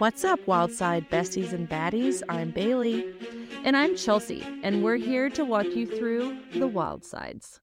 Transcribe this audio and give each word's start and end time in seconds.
What's 0.00 0.24
up, 0.24 0.40
Wildcide 0.46 1.10
besties 1.10 1.52
and 1.52 1.68
baddies? 1.68 2.22
I'm 2.30 2.52
Bailey. 2.52 3.04
And 3.64 3.76
I'm 3.76 3.96
Chelsea, 3.96 4.42
and 4.62 4.82
we're 4.82 4.96
here 4.96 5.28
to 5.28 5.44
walk 5.44 5.66
you 5.66 5.86
through 5.86 6.38
the 6.54 6.66
wild 6.66 7.04
sides. 7.04 7.60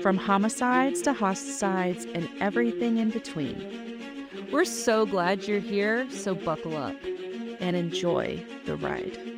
From 0.00 0.16
homicides 0.16 1.02
to 1.02 1.12
hosticides 1.12 2.08
and 2.14 2.28
everything 2.38 2.98
in 2.98 3.10
between. 3.10 4.28
We're 4.52 4.64
so 4.64 5.04
glad 5.04 5.48
you're 5.48 5.58
here, 5.58 6.08
so 6.12 6.36
buckle 6.36 6.76
up 6.76 6.94
and 7.58 7.74
enjoy 7.74 8.46
the 8.64 8.76
ride. 8.76 9.29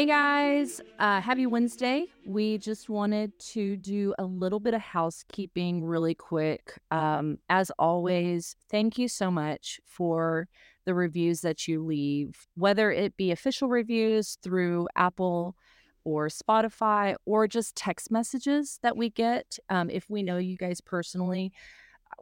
Hey 0.00 0.06
guys, 0.06 0.80
uh, 0.98 1.20
happy 1.20 1.44
Wednesday. 1.44 2.06
We 2.24 2.56
just 2.56 2.88
wanted 2.88 3.38
to 3.50 3.76
do 3.76 4.14
a 4.18 4.24
little 4.24 4.58
bit 4.58 4.72
of 4.72 4.80
housekeeping 4.80 5.84
really 5.84 6.14
quick. 6.14 6.80
Um, 6.90 7.36
as 7.50 7.70
always, 7.78 8.56
thank 8.70 8.96
you 8.96 9.08
so 9.08 9.30
much 9.30 9.78
for 9.84 10.48
the 10.86 10.94
reviews 10.94 11.42
that 11.42 11.68
you 11.68 11.84
leave, 11.84 12.46
whether 12.54 12.90
it 12.90 13.14
be 13.18 13.30
official 13.30 13.68
reviews 13.68 14.38
through 14.42 14.88
Apple 14.96 15.54
or 16.04 16.28
Spotify 16.28 17.14
or 17.26 17.46
just 17.46 17.76
text 17.76 18.10
messages 18.10 18.78
that 18.82 18.96
we 18.96 19.10
get. 19.10 19.58
Um, 19.68 19.90
if 19.90 20.08
we 20.08 20.22
know 20.22 20.38
you 20.38 20.56
guys 20.56 20.80
personally, 20.80 21.52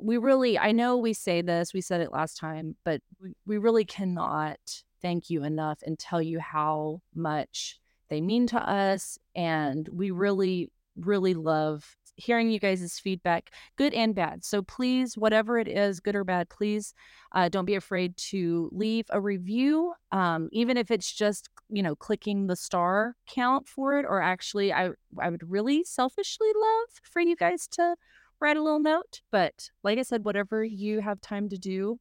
we 0.01 0.17
really, 0.17 0.59
I 0.59 0.73
know 0.73 0.97
we 0.97 1.13
say 1.13 1.43
this, 1.43 1.73
we 1.73 1.81
said 1.81 2.01
it 2.01 2.11
last 2.11 2.39
time, 2.39 2.75
but 2.85 3.03
we, 3.23 3.35
we 3.47 3.57
really 3.57 3.85
cannot 3.85 4.59
thank 5.01 5.31
you 5.31 5.45
enough 5.45 5.81
and 5.85 5.99
tell 5.99 6.23
you 6.23 6.39
how 6.41 7.01
much 7.15 7.79
they 8.09 8.21
mean 8.21 8.47
to 8.49 8.59
us. 8.59 9.19
And 9.35 9.89
we 9.93 10.11
really, 10.11 10.71
really 10.97 11.35
love 11.35 11.97
hearing 12.19 12.51
you 12.51 12.59
guys' 12.59 12.99
feedback, 12.99 13.51
good 13.77 13.95
and 13.95 14.15
bad. 14.15 14.45
So 14.45 14.61
please, 14.63 15.17
whatever 15.17 15.59
it 15.59 15.69
is, 15.69 16.01
good 16.01 16.17
or 16.17 16.25
bad, 16.25 16.49
please 16.49 16.93
uh, 17.33 17.49
don't 17.49 17.65
be 17.65 17.77
afraid 17.77 18.17
to 18.17 18.69
leave 18.73 19.07
a 19.11 19.21
review, 19.21 19.93
um, 20.11 20.49
even 20.53 20.77
if 20.77 20.91
it's 20.91 21.13
just 21.13 21.49
you 21.71 21.83
know 21.83 21.95
clicking 21.95 22.47
the 22.47 22.57
star 22.57 23.15
count 23.29 23.69
for 23.69 23.99
it. 23.99 24.05
Or 24.07 24.21
actually, 24.21 24.73
I 24.73 24.91
I 25.19 25.31
would 25.31 25.49
really 25.49 25.85
selfishly 25.85 26.49
love 26.49 26.89
for 27.05 27.21
you 27.21 27.37
guys 27.37 27.69
to 27.73 27.95
write 28.41 28.57
a 28.57 28.63
little 28.63 28.81
note. 28.81 29.21
But 29.31 29.71
like 29.85 29.99
I 29.99 30.03
said, 30.03 30.25
whatever 30.25 30.65
you 30.65 31.01
have 31.01 31.21
time 31.21 31.49
to 31.51 31.57
do, 31.57 31.99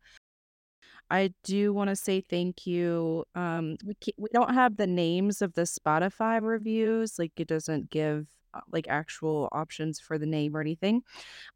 I 1.09 1.33
do 1.43 1.73
want 1.73 1.89
to 1.89 1.95
say 1.95 2.21
thank 2.21 2.67
you. 2.67 3.23
Um, 3.35 3.77
we 3.85 3.95
we 4.17 4.29
don't 4.33 4.53
have 4.53 4.77
the 4.77 4.87
names 4.87 5.41
of 5.41 5.53
the 5.53 5.63
Spotify 5.63 6.41
reviews. 6.41 7.17
Like 7.17 7.31
it 7.37 7.47
doesn't 7.47 7.89
give 7.89 8.27
uh, 8.53 8.61
like 8.71 8.87
actual 8.89 9.47
options 9.51 9.99
for 9.99 10.17
the 10.17 10.25
name 10.25 10.55
or 10.55 10.61
anything, 10.61 11.01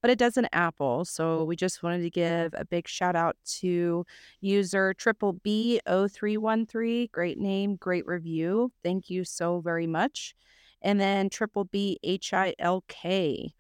but 0.01 0.11
it 0.11 0.17
does 0.19 0.37
an 0.37 0.47
Apple. 0.53 1.05
So 1.05 1.43
we 1.43 1.55
just 1.55 1.83
wanted 1.83 2.01
to 2.03 2.09
give 2.09 2.53
a 2.55 2.65
big 2.65 2.87
shout 2.87 3.15
out 3.15 3.37
to 3.59 4.05
user 4.39 4.93
triple 4.93 5.33
B 5.33 5.81
313 5.85 7.09
Great 7.11 7.37
name, 7.37 7.75
great 7.75 8.05
review. 8.07 8.71
Thank 8.83 9.09
you 9.09 9.25
so 9.25 9.59
very 9.61 9.87
much. 9.87 10.33
And 10.81 10.99
then 10.99 11.29
triple 11.29 11.65
B 11.65 11.99
H 12.03 12.33
I 12.33 12.55
L 12.59 12.83
K. 12.87 13.53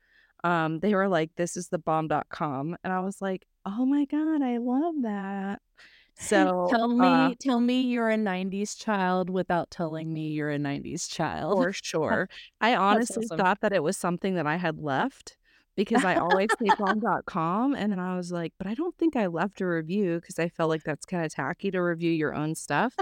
Um, 0.43 0.79
they 0.79 0.95
were 0.95 1.07
like, 1.07 1.31
this 1.35 1.55
is 1.55 1.69
the 1.69 1.77
bomb.com. 1.77 2.77
And 2.83 2.93
I 2.93 2.99
was 3.01 3.21
like, 3.21 3.45
oh 3.65 3.85
my 3.85 4.05
God, 4.05 4.41
I 4.41 4.57
love 4.57 4.95
that. 5.03 5.61
So 6.15 6.67
tell 6.69 6.89
me, 6.89 7.07
uh, 7.07 7.33
tell 7.39 7.59
me 7.59 7.81
you're 7.81 8.09
a 8.09 8.17
'90s 8.17 8.77
child 8.77 9.29
without 9.29 9.71
telling 9.71 10.13
me 10.13 10.27
you're 10.27 10.51
a 10.51 10.59
'90s 10.59 11.09
child. 11.09 11.57
For 11.63 11.73
sure. 11.73 12.29
I 12.59 12.75
honestly 12.75 13.25
awesome. 13.25 13.37
thought 13.39 13.61
that 13.61 13.73
it 13.73 13.81
was 13.81 13.97
something 13.97 14.35
that 14.35 14.45
I 14.45 14.57
had 14.57 14.77
left 14.77 15.37
because 15.75 16.05
I 16.05 16.15
always 16.15 16.49
say 16.61 16.69
bomb.com. 16.77 17.73
And 17.73 17.91
then 17.91 17.99
I 17.99 18.15
was 18.15 18.31
like, 18.31 18.53
but 18.57 18.67
I 18.67 18.73
don't 18.73 18.95
think 18.97 19.15
I 19.15 19.27
left 19.27 19.61
a 19.61 19.65
review 19.67 20.19
because 20.19 20.37
I 20.37 20.49
felt 20.49 20.69
like 20.69 20.83
that's 20.83 21.05
kind 21.05 21.25
of 21.25 21.33
tacky 21.33 21.71
to 21.71 21.81
review 21.81 22.11
your 22.11 22.35
own 22.35 22.55
stuff. 22.55 22.95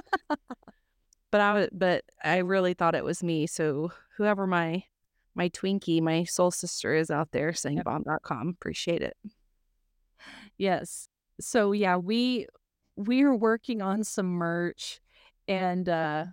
but 1.32 1.42
I 1.42 1.54
was, 1.54 1.70
but 1.74 2.06
I 2.24 2.38
really 2.38 2.74
thought 2.74 2.96
it 2.96 3.04
was 3.04 3.24
me. 3.24 3.48
So 3.48 3.92
whoever 4.18 4.48
my 4.48 4.84
my 5.36 5.50
Twinkie, 5.50 6.02
my 6.02 6.24
soul 6.24 6.52
sister 6.52 6.94
is 6.96 7.12
out 7.12 7.32
there 7.32 7.54
saying 7.54 7.82
bomb.com, 7.84 8.50
appreciate 8.50 9.02
it. 9.02 9.18
Yes. 10.60 11.08
So 11.42 11.72
yeah, 11.72 11.96
we 11.96 12.46
we 12.96 13.24
are 13.24 13.34
working 13.34 13.82
on 13.82 14.04
some 14.04 14.28
merch 14.28 15.00
and 15.48 15.90
uh 15.90 16.26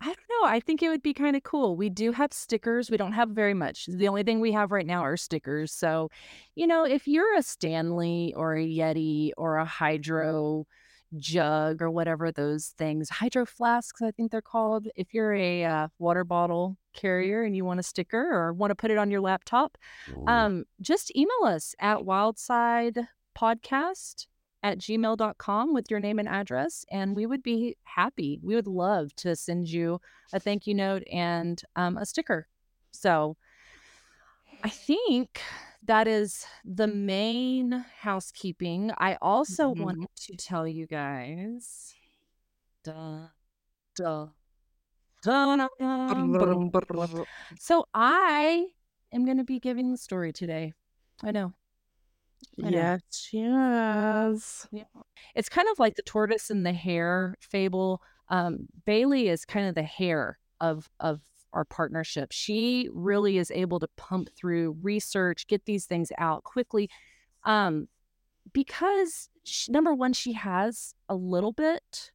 I 0.00 0.06
don't 0.06 0.18
know. 0.42 0.48
I 0.48 0.60
think 0.60 0.82
it 0.82 0.90
would 0.90 1.02
be 1.02 1.14
kind 1.14 1.34
of 1.34 1.44
cool. 1.44 1.76
We 1.76 1.88
do 1.88 2.12
have 2.12 2.30
stickers. 2.34 2.90
We 2.90 2.98
don't 2.98 3.12
have 3.12 3.30
very 3.30 3.54
much. 3.54 3.86
The 3.86 4.08
only 4.08 4.22
thing 4.22 4.38
we 4.38 4.52
have 4.52 4.70
right 4.70 4.84
now 4.84 5.00
are 5.00 5.16
stickers. 5.16 5.72
So, 5.72 6.10
you 6.54 6.66
know, 6.66 6.84
if 6.84 7.08
you're 7.08 7.34
a 7.38 7.42
Stanley 7.42 8.34
or 8.36 8.54
a 8.54 8.66
Yeti 8.66 9.30
or 9.38 9.56
a 9.56 9.64
Hydro 9.64 10.66
jug 11.16 11.80
or 11.80 11.90
whatever 11.90 12.30
those 12.30 12.74
things, 12.76 13.08
Hydro 13.08 13.46
flasks, 13.46 14.02
I 14.02 14.10
think 14.10 14.30
they're 14.30 14.42
called. 14.42 14.88
If 14.94 15.14
you're 15.14 15.32
a 15.32 15.64
uh, 15.64 15.88
water 15.98 16.24
bottle 16.24 16.76
carrier 16.92 17.42
and 17.44 17.56
you 17.56 17.64
want 17.64 17.80
a 17.80 17.84
sticker 17.84 18.30
or 18.30 18.52
want 18.52 18.72
to 18.72 18.74
put 18.74 18.90
it 18.90 18.98
on 18.98 19.10
your 19.10 19.22
laptop, 19.22 19.78
um, 20.26 20.64
just 20.82 21.16
email 21.16 21.44
us 21.44 21.74
at 21.78 22.00
Wildcide 22.00 23.06
Podcast 23.34 24.26
at 24.62 24.78
gmail.com 24.78 25.74
with 25.74 25.90
your 25.90 26.00
name 26.00 26.18
and 26.18 26.28
address, 26.28 26.86
and 26.90 27.14
we 27.14 27.26
would 27.26 27.42
be 27.42 27.76
happy. 27.82 28.40
We 28.42 28.54
would 28.54 28.66
love 28.66 29.14
to 29.16 29.36
send 29.36 29.68
you 29.68 30.00
a 30.32 30.40
thank 30.40 30.66
you 30.66 30.74
note 30.74 31.02
and 31.12 31.60
um, 31.76 31.98
a 31.98 32.06
sticker. 32.06 32.48
So 32.92 33.36
I 34.62 34.70
think 34.70 35.40
that 35.84 36.08
is 36.08 36.46
the 36.64 36.86
main 36.86 37.84
housekeeping. 38.00 38.90
I 38.96 39.18
also 39.20 39.72
mm-hmm. 39.72 39.82
wanted 39.82 40.08
to 40.16 40.36
tell 40.36 40.66
you 40.66 40.86
guys. 40.86 41.94
Duh, 42.84 43.26
duh. 43.96 44.28
So 47.58 47.84
I 47.94 48.66
am 49.12 49.24
going 49.24 49.38
to 49.38 49.44
be 49.44 49.58
giving 49.58 49.90
the 49.90 49.98
story 49.98 50.32
today. 50.32 50.72
I 51.22 51.30
know. 51.30 51.52
Yes, 52.56 53.28
yes. 53.32 54.68
Yeah. 54.70 54.84
It's 55.34 55.48
kind 55.48 55.68
of 55.70 55.78
like 55.78 55.96
the 55.96 56.02
tortoise 56.02 56.50
and 56.50 56.64
the 56.64 56.72
hare 56.72 57.36
fable. 57.40 58.02
Um, 58.28 58.68
Bailey 58.84 59.28
is 59.28 59.44
kind 59.44 59.68
of 59.68 59.74
the 59.74 59.82
hare 59.82 60.38
of 60.60 60.88
of 61.00 61.20
our 61.52 61.64
partnership. 61.64 62.32
She 62.32 62.88
really 62.92 63.38
is 63.38 63.50
able 63.50 63.78
to 63.80 63.88
pump 63.96 64.28
through 64.36 64.76
research, 64.82 65.46
get 65.46 65.64
these 65.66 65.86
things 65.86 66.10
out 66.18 66.42
quickly, 66.44 66.90
um, 67.44 67.88
because 68.52 69.28
she, 69.44 69.70
number 69.70 69.94
one, 69.94 70.12
she 70.12 70.32
has 70.32 70.94
a 71.08 71.14
little 71.14 71.52
bit. 71.52 72.10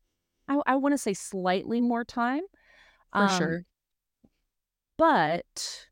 I, 0.47 0.59
I 0.66 0.75
want 0.75 0.94
to 0.94 0.97
say 0.97 1.13
slightly 1.13 1.79
more 1.79 2.03
time, 2.03 2.41
for 3.13 3.23
um, 3.23 3.38
sure. 3.38 3.66
But 4.97 5.88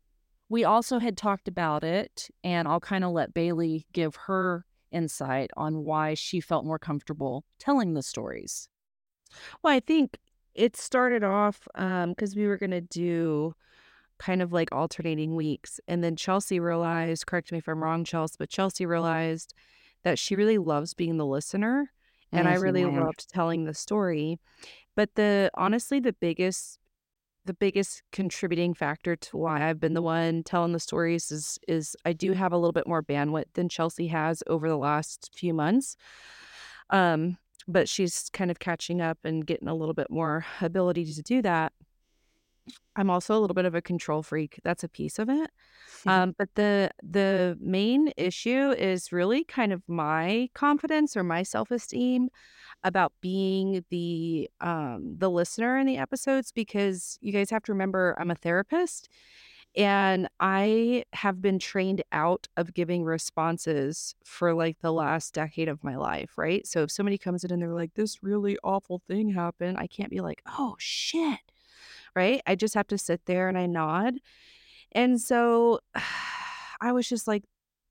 we 0.48 0.64
also 0.64 0.98
had 0.98 1.16
talked 1.16 1.48
about 1.48 1.84
it, 1.84 2.28
and 2.42 2.66
I'll 2.66 2.80
kind 2.80 3.04
of 3.04 3.12
let 3.12 3.34
Bailey 3.34 3.86
give 3.92 4.16
her 4.16 4.64
insight 4.90 5.50
on 5.56 5.84
why 5.84 6.14
she 6.14 6.40
felt 6.40 6.64
more 6.64 6.78
comfortable 6.78 7.44
telling 7.58 7.94
the 7.94 8.02
stories. 8.02 8.68
Well, 9.62 9.74
I 9.74 9.80
think 9.80 10.16
it 10.54 10.76
started 10.76 11.22
off 11.22 11.68
because 11.74 12.34
um, 12.34 12.34
we 12.36 12.46
were 12.46 12.56
going 12.56 12.70
to 12.70 12.80
do 12.80 13.54
kind 14.18 14.42
of 14.42 14.52
like 14.52 14.72
alternating 14.72 15.36
weeks. 15.36 15.80
And 15.86 16.02
then 16.02 16.16
Chelsea 16.16 16.58
realized, 16.58 17.26
correct 17.26 17.52
me 17.52 17.58
if 17.58 17.68
I'm 17.68 17.82
wrong, 17.82 18.04
Chelsea, 18.04 18.36
but 18.38 18.48
Chelsea 18.48 18.86
realized 18.86 19.54
that 20.02 20.18
she 20.18 20.34
really 20.34 20.58
loves 20.58 20.94
being 20.94 21.16
the 21.16 21.26
listener. 21.26 21.92
And 22.30 22.46
I 22.46 22.54
really 22.56 22.84
loved 22.84 23.30
telling 23.30 23.64
the 23.64 23.72
story. 23.72 24.38
But 24.94 25.14
the 25.14 25.50
honestly, 25.54 25.98
the 25.98 26.12
biggest 26.12 26.78
the 27.48 27.54
biggest 27.54 28.02
contributing 28.12 28.74
factor 28.74 29.16
to 29.16 29.36
why 29.38 29.68
I've 29.68 29.80
been 29.80 29.94
the 29.94 30.02
one 30.02 30.42
telling 30.44 30.72
the 30.72 30.78
stories 30.78 31.32
is 31.32 31.58
is 31.66 31.96
I 32.04 32.12
do 32.12 32.32
have 32.32 32.52
a 32.52 32.58
little 32.58 32.74
bit 32.74 32.86
more 32.86 33.02
bandwidth 33.02 33.54
than 33.54 33.70
Chelsea 33.70 34.08
has 34.08 34.42
over 34.46 34.68
the 34.68 34.76
last 34.76 35.30
few 35.34 35.54
months. 35.54 35.96
Um, 36.90 37.38
but 37.66 37.88
she's 37.88 38.28
kind 38.34 38.50
of 38.50 38.58
catching 38.58 39.00
up 39.00 39.18
and 39.24 39.46
getting 39.46 39.66
a 39.66 39.74
little 39.74 39.94
bit 39.94 40.10
more 40.10 40.44
ability 40.60 41.10
to 41.14 41.22
do 41.22 41.40
that. 41.40 41.72
I'm 42.96 43.08
also 43.08 43.34
a 43.34 43.40
little 43.40 43.54
bit 43.54 43.64
of 43.64 43.74
a 43.74 43.80
control 43.80 44.22
freak. 44.22 44.60
That's 44.62 44.84
a 44.84 44.88
piece 44.88 45.18
of 45.18 45.30
it. 45.30 45.50
Um, 46.06 46.34
but 46.36 46.50
the 46.54 46.90
the 47.02 47.56
main 47.60 48.12
issue 48.18 48.72
is 48.72 49.10
really 49.10 49.42
kind 49.44 49.72
of 49.72 49.82
my 49.88 50.50
confidence 50.54 51.16
or 51.16 51.24
my 51.24 51.44
self 51.44 51.70
esteem 51.70 52.28
about 52.84 53.12
being 53.20 53.84
the 53.90 54.48
um, 54.60 55.16
the 55.18 55.30
listener 55.30 55.78
in 55.78 55.86
the 55.86 55.98
episodes 55.98 56.52
because 56.52 57.18
you 57.20 57.32
guys 57.32 57.50
have 57.50 57.62
to 57.64 57.72
remember 57.72 58.16
I'm 58.18 58.30
a 58.30 58.34
therapist 58.34 59.08
and 59.76 60.28
I 60.40 61.04
have 61.12 61.40
been 61.40 61.58
trained 61.58 62.02
out 62.10 62.48
of 62.56 62.74
giving 62.74 63.04
responses 63.04 64.14
for 64.24 64.54
like 64.54 64.78
the 64.80 64.92
last 64.92 65.34
decade 65.34 65.68
of 65.68 65.84
my 65.84 65.96
life, 65.96 66.36
right? 66.36 66.66
So 66.66 66.82
if 66.82 66.90
somebody 66.90 67.18
comes 67.18 67.44
in 67.44 67.52
and 67.52 67.60
they're 67.62 67.72
like, 67.72 67.94
this 67.94 68.22
really 68.22 68.58
awful 68.64 69.02
thing 69.06 69.30
happened, 69.30 69.78
I 69.78 69.86
can't 69.86 70.10
be 70.10 70.20
like, 70.20 70.42
oh 70.46 70.74
shit, 70.78 71.38
right? 72.16 72.42
I 72.46 72.54
just 72.54 72.74
have 72.74 72.88
to 72.88 72.98
sit 72.98 73.26
there 73.26 73.48
and 73.48 73.58
I 73.58 73.66
nod. 73.66 74.14
And 74.92 75.20
so 75.20 75.80
I 76.80 76.92
was 76.92 77.08
just 77.08 77.28
like, 77.28 77.44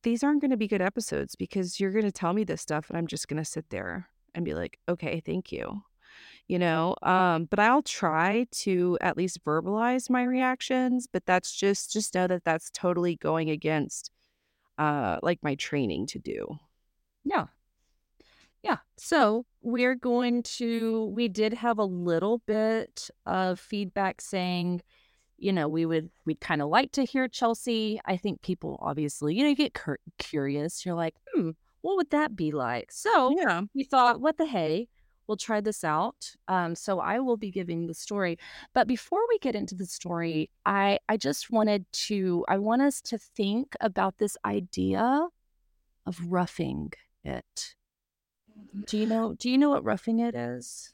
these 0.03 0.23
aren't 0.23 0.41
going 0.41 0.51
to 0.51 0.57
be 0.57 0.67
good 0.67 0.81
episodes 0.81 1.35
because 1.35 1.79
you're 1.79 1.91
going 1.91 2.05
to 2.05 2.11
tell 2.11 2.33
me 2.33 2.43
this 2.43 2.61
stuff 2.61 2.89
and 2.89 2.97
I'm 2.97 3.07
just 3.07 3.27
going 3.27 3.41
to 3.41 3.45
sit 3.45 3.69
there 3.69 4.09
and 4.37 4.45
be 4.45 4.53
like, 4.53 4.79
okay, 4.87 5.19
thank 5.25 5.51
you. 5.51 5.81
You 6.47 6.59
know, 6.59 6.95
um, 7.03 7.45
but 7.45 7.59
I'll 7.59 7.81
try 7.81 8.47
to 8.51 8.97
at 9.01 9.17
least 9.17 9.43
verbalize 9.43 10.09
my 10.09 10.23
reactions, 10.23 11.07
but 11.11 11.25
that's 11.25 11.53
just 11.53 11.91
just 11.91 12.15
know 12.15 12.27
that 12.27 12.45
that's 12.45 12.69
totally 12.69 13.17
going 13.17 13.49
against 13.49 14.11
uh 14.77 15.17
like 15.23 15.39
my 15.41 15.55
training 15.55 16.05
to 16.07 16.19
do. 16.19 16.47
Yeah. 17.25 17.47
Yeah. 18.63 18.77
So 18.97 19.45
we're 19.61 19.95
going 19.95 20.43
to, 20.43 21.05
we 21.15 21.27
did 21.27 21.53
have 21.53 21.77
a 21.77 21.85
little 21.85 22.39
bit 22.39 23.09
of 23.25 23.59
feedback 23.59 24.21
saying, 24.21 24.81
you 25.37 25.53
know, 25.53 25.67
we 25.67 25.85
would, 25.85 26.09
we'd 26.25 26.41
kind 26.41 26.61
of 26.61 26.69
like 26.69 26.91
to 26.93 27.05
hear 27.05 27.27
Chelsea. 27.27 28.01
I 28.05 28.17
think 28.17 28.41
people 28.41 28.79
obviously, 28.81 29.35
you 29.35 29.43
know, 29.43 29.49
you 29.49 29.55
get 29.55 29.73
cur- 29.73 29.99
curious. 30.17 30.85
You're 30.85 30.95
like, 30.95 31.15
hmm, 31.33 31.51
what 31.81 31.97
would 31.97 32.09
that 32.11 32.35
be 32.35 32.51
like? 32.51 32.91
So 32.91 33.35
Yeah. 33.37 33.61
we 33.73 33.83
thought, 33.83 34.21
what 34.21 34.37
the 34.37 34.45
hey, 34.45 34.89
we'll 35.27 35.37
try 35.37 35.61
this 35.61 35.83
out. 35.83 36.35
Um, 36.47 36.75
so 36.75 36.99
I 36.99 37.19
will 37.19 37.37
be 37.37 37.51
giving 37.51 37.87
the 37.87 37.93
story. 37.93 38.37
But 38.73 38.87
before 38.87 39.19
we 39.29 39.39
get 39.39 39.55
into 39.55 39.75
the 39.75 39.85
story, 39.85 40.49
I, 40.65 40.99
I 41.09 41.17
just 41.17 41.51
wanted 41.51 41.85
to, 42.07 42.45
I 42.47 42.57
want 42.57 42.81
us 42.81 43.01
to 43.01 43.17
think 43.17 43.75
about 43.81 44.17
this 44.17 44.37
idea 44.45 45.27
of 46.05 46.19
roughing 46.25 46.93
it. 47.23 47.75
Do 48.85 48.97
you 48.97 49.05
know 49.05 49.35
do 49.37 49.49
you 49.49 49.57
know 49.57 49.69
what 49.69 49.83
roughing 49.83 50.19
it 50.19 50.33
is? 50.33 50.93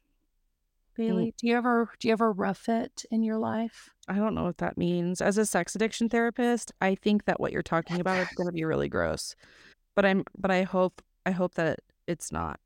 Bailey, 0.95 1.33
do 1.37 1.47
you 1.47 1.55
ever 1.55 1.89
do 1.99 2.07
you 2.07 2.11
ever 2.11 2.31
rough 2.31 2.69
it 2.69 3.05
in 3.09 3.23
your 3.23 3.37
life? 3.37 3.89
I 4.07 4.15
don't 4.15 4.35
know 4.35 4.43
what 4.43 4.57
that 4.59 4.77
means. 4.77 5.21
As 5.21 5.37
a 5.37 5.45
sex 5.45 5.75
addiction 5.75 6.09
therapist, 6.09 6.71
I 6.81 6.95
think 6.95 7.25
that 7.25 7.39
what 7.39 7.51
you're 7.51 7.63
talking 7.63 7.99
about 7.99 8.19
is 8.19 8.27
going 8.35 8.47
to 8.47 8.53
be 8.53 8.63
really 8.63 8.89
gross. 8.89 9.35
But 9.95 10.05
I'm 10.05 10.23
but 10.37 10.51
I 10.51 10.63
hope 10.63 11.01
I 11.25 11.31
hope 11.31 11.55
that 11.55 11.79
it's 12.07 12.31
not. 12.31 12.59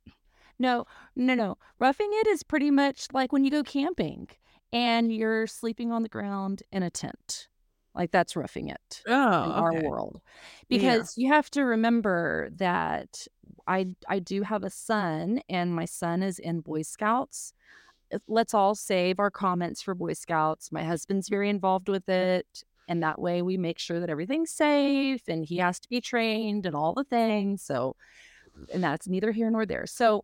No, 0.60 0.86
no, 1.16 1.36
no. 1.36 1.58
Roughing 1.80 2.10
it 2.12 2.28
is 2.28 2.42
pretty 2.44 2.72
much 2.72 3.08
like 3.14 3.32
when 3.32 3.44
you 3.44 3.52
go 3.52 3.64
camping 3.64 4.28
and 4.74 5.12
you're 5.14 5.46
sleeping 5.48 5.92
on 5.92 6.04
the 6.04 6.10
ground 6.10 6.64
in 6.72 6.84
a 6.84 6.90
tent. 6.90 7.48
Like 7.94 8.12
that's 8.12 8.36
roughing 8.36 8.70
it 8.70 9.02
in 9.08 9.14
Oh, 9.14 9.18
our 9.18 9.74
okay. 9.76 9.88
world. 9.88 10.22
Yeah. 10.70 10.78
Because 10.78 11.18
you 11.18 11.32
have 11.32 11.50
to 11.52 11.64
remember 11.64 12.50
that 12.56 13.28
I 13.68 13.88
I 14.08 14.20
do 14.20 14.44
have 14.44 14.64
a 14.64 14.70
son 14.70 15.42
and 15.50 15.76
my 15.76 15.86
son 15.86 16.24
is 16.24 16.40
in 16.40 16.62
Boy 16.62 16.84
Scouts. 16.84 17.54
Let's 18.28 18.54
all 18.54 18.74
save 18.76 19.20
our 19.20 19.32
comments 19.32 19.82
for 19.82 19.94
Boy 19.94 20.14
Scouts. 20.14 20.72
My 20.72 20.84
husband's 20.84 21.28
very 21.28 21.50
involved 21.50 21.90
with 21.90 22.08
it. 22.08 22.64
And 22.88 23.04
that 23.04 23.20
way 23.20 23.42
we 23.42 23.58
make 23.58 23.80
sure 23.80 24.00
that 24.00 24.10
everything's 24.10 24.52
safe 24.52 25.22
and 25.28 25.46
he 25.46 25.58
has 25.58 25.80
to 25.82 25.90
be 25.90 26.02
trained 26.02 26.66
and 26.66 26.76
all 26.76 26.94
the 26.94 27.04
things. 27.04 27.62
So, 27.64 27.96
and 28.74 28.84
that's 28.84 29.08
neither 29.08 29.32
here 29.32 29.52
nor 29.52 29.66
there. 29.66 29.86
So, 29.86 30.24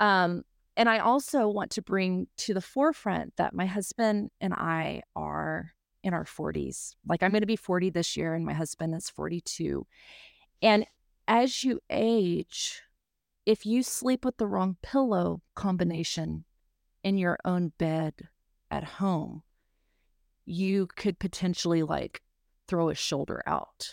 um, 0.00 0.42
and 0.76 0.88
I 0.88 0.98
also 0.98 1.48
want 1.48 1.70
to 1.72 1.82
bring 1.82 2.28
to 2.38 2.54
the 2.54 2.60
forefront 2.60 3.36
that 3.36 3.54
my 3.54 3.66
husband 3.66 4.30
and 4.40 4.52
I 4.52 5.02
are 5.14 5.72
in 6.02 6.14
our 6.14 6.24
40s. 6.24 6.94
Like 7.08 7.22
I'm 7.22 7.32
going 7.32 7.40
to 7.40 7.46
be 7.46 7.56
40 7.56 7.90
this 7.90 8.16
year 8.16 8.34
and 8.34 8.44
my 8.44 8.52
husband 8.52 8.94
is 8.94 9.10
42. 9.10 9.86
And 10.62 10.86
as 11.26 11.64
you 11.64 11.80
age, 11.90 12.82
if 13.44 13.66
you 13.66 13.82
sleep 13.82 14.24
with 14.24 14.36
the 14.36 14.46
wrong 14.46 14.76
pillow 14.82 15.40
combination 15.54 16.44
in 17.02 17.18
your 17.18 17.38
own 17.44 17.72
bed 17.78 18.28
at 18.70 18.84
home, 18.84 19.42
you 20.46 20.86
could 20.96 21.18
potentially 21.18 21.82
like 21.82 22.22
throw 22.68 22.88
a 22.88 22.94
shoulder 22.94 23.42
out 23.46 23.90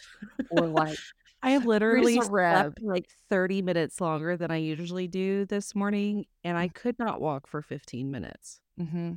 or 0.50 0.67
like 0.67 0.97
I 1.44 1.51
have 1.51 1.65
literally 1.65 2.21
slept 2.21 2.81
like 2.81 3.09
30 3.29 3.61
minutes 3.61 4.00
longer 4.00 4.38
than 4.38 4.50
I 4.50 4.57
usually 4.57 5.07
do 5.09 5.45
this 5.45 5.75
morning, 5.75 6.25
and 6.45 6.57
I 6.57 6.69
could 6.69 6.97
not 6.97 7.19
walk 7.19 7.47
for 7.47 7.61
15 7.61 8.09
minutes. 8.11 8.61
hmm 8.77 9.13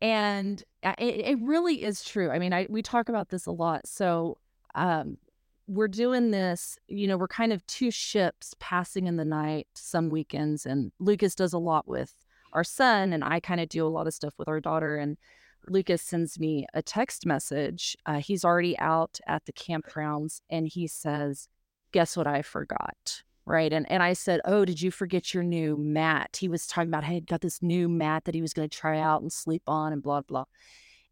And 0.00 0.62
uh, 0.82 0.94
it, 0.98 1.20
it 1.20 1.38
really 1.42 1.82
is 1.82 2.02
true. 2.02 2.30
I 2.30 2.38
mean, 2.38 2.52
I 2.52 2.66
we 2.70 2.82
talk 2.82 3.08
about 3.08 3.28
this 3.28 3.46
a 3.46 3.52
lot. 3.52 3.86
So 3.86 4.38
um, 4.74 5.18
we're 5.66 5.88
doing 5.88 6.30
this. 6.30 6.78
You 6.88 7.06
know, 7.06 7.18
we're 7.18 7.28
kind 7.28 7.52
of 7.52 7.66
two 7.66 7.90
ships 7.90 8.54
passing 8.58 9.06
in 9.06 9.16
the 9.16 9.24
night 9.24 9.68
some 9.74 10.08
weekends, 10.08 10.64
and 10.66 10.92
Lucas 10.98 11.34
does 11.34 11.52
a 11.52 11.58
lot 11.58 11.86
with 11.86 12.14
our 12.52 12.64
son, 12.64 13.12
and 13.12 13.22
I 13.22 13.40
kind 13.40 13.60
of 13.60 13.68
do 13.68 13.86
a 13.86 13.88
lot 13.88 14.06
of 14.06 14.14
stuff 14.14 14.34
with 14.38 14.48
our 14.48 14.60
daughter. 14.60 14.96
And 14.96 15.18
Lucas 15.68 16.02
sends 16.02 16.38
me 16.38 16.66
a 16.74 16.82
text 16.82 17.26
message. 17.26 17.96
Uh, 18.06 18.20
he's 18.20 18.44
already 18.44 18.78
out 18.78 19.18
at 19.26 19.44
the 19.46 19.52
campgrounds, 19.52 20.40
and 20.50 20.66
he 20.68 20.86
says, 20.86 21.48
"Guess 21.92 22.16
what 22.16 22.26
I 22.26 22.42
forgot." 22.42 23.22
Right. 23.46 23.72
And 23.72 23.90
and 23.90 24.02
I 24.02 24.12
said, 24.12 24.40
Oh, 24.44 24.64
did 24.64 24.80
you 24.80 24.90
forget 24.92 25.34
your 25.34 25.42
new 25.42 25.76
mat? 25.76 26.36
He 26.38 26.46
was 26.46 26.66
talking 26.66 26.88
about, 26.88 27.02
hey, 27.04 27.14
he 27.14 27.20
got 27.22 27.40
this 27.40 27.62
new 27.62 27.88
mat 27.88 28.24
that 28.24 28.34
he 28.34 28.42
was 28.42 28.52
going 28.52 28.68
to 28.68 28.78
try 28.78 29.00
out 29.00 29.22
and 29.22 29.32
sleep 29.32 29.62
on 29.66 29.92
and 29.92 30.02
blah, 30.02 30.20
blah. 30.20 30.44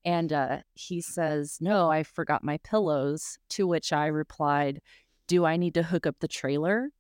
And 0.05 0.33
uh, 0.33 0.59
he 0.75 1.01
says, 1.01 1.59
No, 1.61 1.91
I 1.91 2.03
forgot 2.03 2.45
my 2.45 2.59
pillows. 2.59 3.39
To 3.51 3.67
which 3.67 3.93
I 3.93 4.07
replied, 4.07 4.81
Do 5.27 5.45
I 5.45 5.57
need 5.57 5.75
to 5.75 5.83
hook 5.83 6.07
up 6.07 6.17
the 6.21 6.29
trailer 6.29 6.91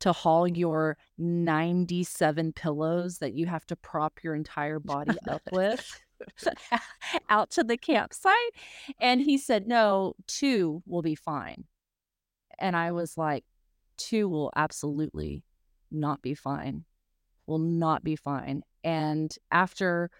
to 0.00 0.12
haul 0.12 0.46
your 0.46 0.98
97 1.16 2.52
pillows 2.52 3.18
that 3.18 3.34
you 3.34 3.46
have 3.46 3.64
to 3.66 3.76
prop 3.76 4.22
your 4.22 4.34
entire 4.34 4.78
body 4.78 5.16
up 5.28 5.42
with? 5.52 6.02
out 7.28 7.50
to 7.50 7.64
the 7.64 7.76
campsite 7.76 8.34
and 9.00 9.20
he 9.20 9.36
said 9.38 9.66
no 9.66 10.14
two 10.26 10.82
will 10.86 11.02
be 11.02 11.14
fine 11.14 11.64
and 12.58 12.76
i 12.76 12.90
was 12.90 13.16
like 13.18 13.44
two 13.96 14.28
will 14.28 14.52
absolutely 14.56 15.42
not 15.90 16.22
be 16.22 16.34
fine, 16.34 16.84
will 17.46 17.58
not 17.58 18.04
be 18.04 18.16
fine. 18.16 18.62
And 18.84 19.34
after 19.50 20.10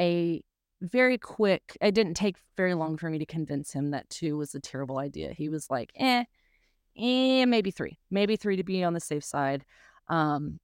a 0.00 0.42
very 0.80 1.18
quick, 1.18 1.76
it 1.80 1.94
didn't 1.94 2.14
take 2.14 2.36
very 2.56 2.74
long 2.74 2.96
for 2.96 3.10
me 3.10 3.18
to 3.18 3.26
convince 3.26 3.72
him 3.72 3.90
that 3.90 4.08
two 4.10 4.36
was 4.36 4.54
a 4.54 4.60
terrible 4.60 4.98
idea. 4.98 5.32
He 5.32 5.48
was 5.48 5.68
like, 5.70 5.92
eh, 5.96 6.24
eh, 6.96 7.44
maybe 7.44 7.70
three, 7.70 7.98
maybe 8.10 8.36
three 8.36 8.56
to 8.56 8.64
be 8.64 8.84
on 8.84 8.94
the 8.94 9.00
safe 9.00 9.24
side. 9.24 9.64
Um, 10.08 10.58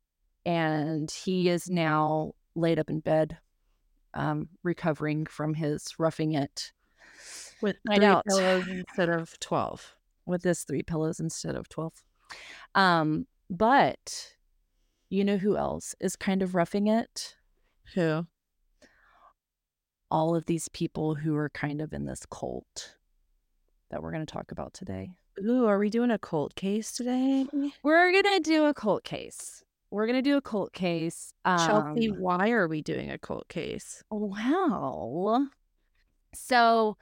and 0.47 1.11
he 1.11 1.49
is 1.49 1.69
now 1.69 2.33
laid 2.55 2.79
up 2.79 2.91
in 2.91 3.01
bed, 3.01 3.39
um, 4.15 4.49
recovering 4.63 5.27
from 5.27 5.55
his 5.55 5.95
roughing 5.99 6.33
it 6.33 6.73
With 7.61 7.77
three 7.87 8.05
out. 8.05 8.25
pillows 8.27 8.67
instead 8.69 9.09
of 9.09 9.39
12. 9.41 9.95
with 10.27 10.43
this 10.43 10.65
three 10.65 10.83
pillows 10.83 11.21
instead 11.21 11.55
of 11.57 11.69
12. 11.69 12.03
Um, 12.75 13.27
but 13.51 14.35
you 15.11 15.25
know 15.25 15.37
who 15.37 15.57
else 15.57 15.95
is 16.01 16.17
kind 16.17 16.43
of 16.43 16.55
roughing 16.55 16.87
it? 16.87 17.37
Who? 17.95 18.27
All 20.11 20.35
of 20.37 20.47
these 20.47 20.69
people 20.69 21.15
who 21.17 21.35
are 21.37 21.51
kind 21.51 21.81
of 21.81 21.93
in 21.93 22.05
this 22.07 22.25
cult 22.31 22.97
that 23.91 24.03
we're 24.03 24.13
going 24.13 24.25
to 24.25 24.33
talk 24.33 24.51
about 24.53 24.73
today. 24.73 25.11
Ooh, 25.45 25.67
are 25.67 25.79
we 25.79 25.91
doing 25.91 26.11
a 26.11 26.19
cult 26.19 26.55
case 26.55 26.93
today? 26.93 27.47
We're 27.83 28.13
going 28.13 28.35
to 28.37 28.41
do 28.41 28.65
a 28.67 28.75
cult 28.75 29.03
case. 29.05 29.65
We're 29.91 30.07
going 30.07 30.19
to 30.19 30.23
do 30.23 30.37
a 30.37 30.43
cult 30.43 30.73
case. 30.73 31.33
Chelsea, 31.47 32.11
Um, 32.11 32.17
why 32.19 32.51
are 32.51 32.67
we 32.67 32.83
doing 32.83 33.11
a 33.11 33.19
cult 33.19 33.49
case? 33.49 34.03
Wow. 34.11 35.47
So, 36.35 36.97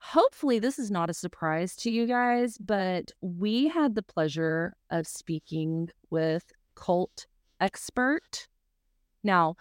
hopefully, 0.00 0.58
this 0.58 0.78
is 0.78 0.90
not 0.90 1.10
a 1.10 1.14
surprise 1.14 1.74
to 1.76 1.90
you 1.90 2.06
guys, 2.06 2.58
but 2.58 3.10
we 3.20 3.68
had 3.68 3.94
the 3.94 4.02
pleasure 4.02 4.74
of 4.90 5.06
speaking 5.06 5.90
with 6.10 6.52
cult 6.74 7.26
expert. 7.60 8.48
Now, 9.24 9.56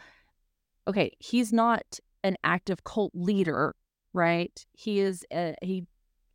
okay, 0.88 1.12
he's 1.20 1.52
not 1.52 2.00
an 2.24 2.36
active 2.44 2.84
cult 2.84 3.12
leader, 3.14 3.76
right? 4.14 4.66
He 4.74 5.00
is 5.00 5.26
a, 5.32 5.56
he 5.62 5.86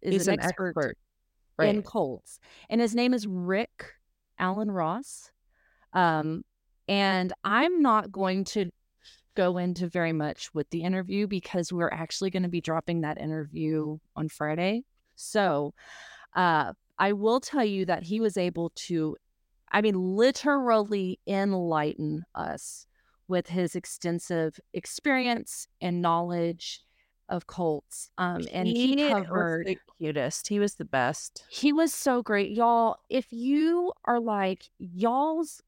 is 0.00 0.12
He's 0.12 0.28
an, 0.28 0.40
expert, 0.40 0.96
in 1.60 1.82
cults, 1.82 2.40
and 2.68 2.80
his 2.80 2.94
name 2.94 3.14
is 3.14 3.26
Rick 3.26 3.94
Alan 4.38 4.70
Ross. 4.70 5.30
Um, 5.92 6.44
and 6.88 7.32
I'm 7.44 7.82
not 7.82 8.10
going 8.10 8.44
to 8.44 8.70
go 9.34 9.58
into 9.58 9.88
very 9.88 10.12
much 10.12 10.52
with 10.54 10.68
the 10.70 10.82
interview 10.82 11.26
because 11.26 11.72
we're 11.72 11.90
actually 11.90 12.30
going 12.30 12.42
to 12.42 12.48
be 12.48 12.60
dropping 12.60 13.00
that 13.02 13.18
interview 13.18 13.98
on 14.16 14.28
Friday. 14.28 14.84
So, 15.16 15.74
uh, 16.34 16.72
I 16.98 17.12
will 17.12 17.40
tell 17.40 17.64
you 17.64 17.86
that 17.86 18.02
he 18.02 18.20
was 18.20 18.36
able 18.36 18.70
to, 18.76 19.16
I 19.70 19.80
mean, 19.80 19.94
literally 19.94 21.18
enlighten 21.26 22.24
us 22.34 22.86
with 23.28 23.48
his 23.48 23.74
extensive 23.74 24.60
experience 24.74 25.66
and 25.80 26.02
knowledge 26.02 26.82
of 27.28 27.46
cults. 27.46 28.10
Um, 28.18 28.46
and 28.52 28.68
he, 28.68 28.94
was 28.96 29.24
covered 29.24 29.66
the 29.66 29.78
cutest. 29.98 30.48
He 30.48 30.58
was 30.58 30.74
the 30.74 30.84
best. 30.84 31.44
he 31.48 31.72
was 31.72 31.92
so 31.94 32.22
great 32.22 32.50
y'all 32.50 32.98
if 33.08 33.26
you 33.30 33.92
are 34.04 34.20
like 34.20 34.64
y'all's 34.78 35.62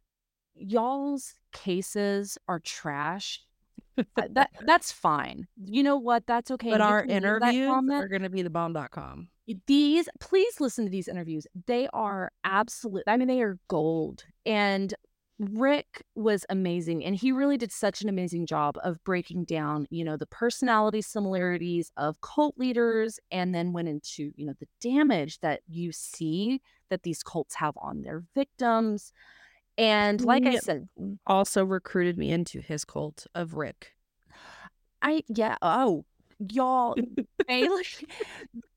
y'all's 0.55 1.35
cases 1.53 2.39
are 2.49 2.61
trash 2.61 3.41
that 4.17 4.51
that's 4.67 4.93
fine. 4.93 5.47
You 5.65 5.83
know 5.83 5.97
what? 5.97 6.27
That's 6.27 6.51
okay. 6.51 6.71
But 6.71 6.81
You 6.81 6.87
our 6.87 7.03
can 7.03 7.11
leave 7.11 7.23
that 7.23 7.55
interviews 7.55 8.03
are 8.03 8.09
going 8.09 8.23
to 8.23 8.31
be 8.31 8.43
the 8.43 8.51
bomb.com. 8.51 9.29
these 9.67 10.09
please 10.21 10.61
listen 10.61 10.85
to 10.85 10.91
these 10.91 11.07
interviews 11.07 11.47
they 11.67 11.87
are 11.93 12.33
absolute 12.45 13.03
i 13.07 13.15
mean 13.15 13.29
they 13.29 13.43
are 13.43 13.59
gold 13.69 14.25
and 14.47 14.95
rick 15.39 16.03
was 16.15 16.47
amazing 16.49 17.05
and 17.05 17.15
he 17.15 17.31
really 17.31 17.59
did 17.59 17.71
such 17.71 18.01
an 18.01 18.09
amazing 18.09 18.47
job 18.47 18.79
of 18.83 19.03
breaking 19.05 19.45
down 19.45 19.87
you 19.91 20.03
know 20.03 20.17
the 20.17 20.25
personality 20.27 21.03
similarities 21.03 21.93
of 21.99 22.19
cult 22.23 22.57
leaders 22.57 23.21
and 23.31 23.55
then 23.55 23.75
went 23.75 23.87
into 23.87 24.33
you 24.35 24.47
know 24.47 24.55
the 24.61 24.69
damage 24.81 25.39
that 25.41 25.61
you 25.69 25.93
see 25.93 26.63
that 26.89 27.03
these 27.03 27.23
cults 27.23 27.55
have 27.55 27.75
on 27.77 28.01
their 28.01 28.23
victims 28.35 29.13
and 29.79 30.25
like 30.25 30.47
i 30.47 30.57
said 30.57 30.89
mm 31.01 31.19
Also 31.27 31.65
recruited 31.65 32.19
me 32.19 32.31
into 32.31 32.61
his 32.61 32.85
cult 32.85 33.27
of 33.35 33.55
Rick. 33.55 33.93
i 35.03 35.23
yeah 35.29 35.57
oh 35.63 36.05
y'all 36.39 36.95
Bailey, 37.47 37.85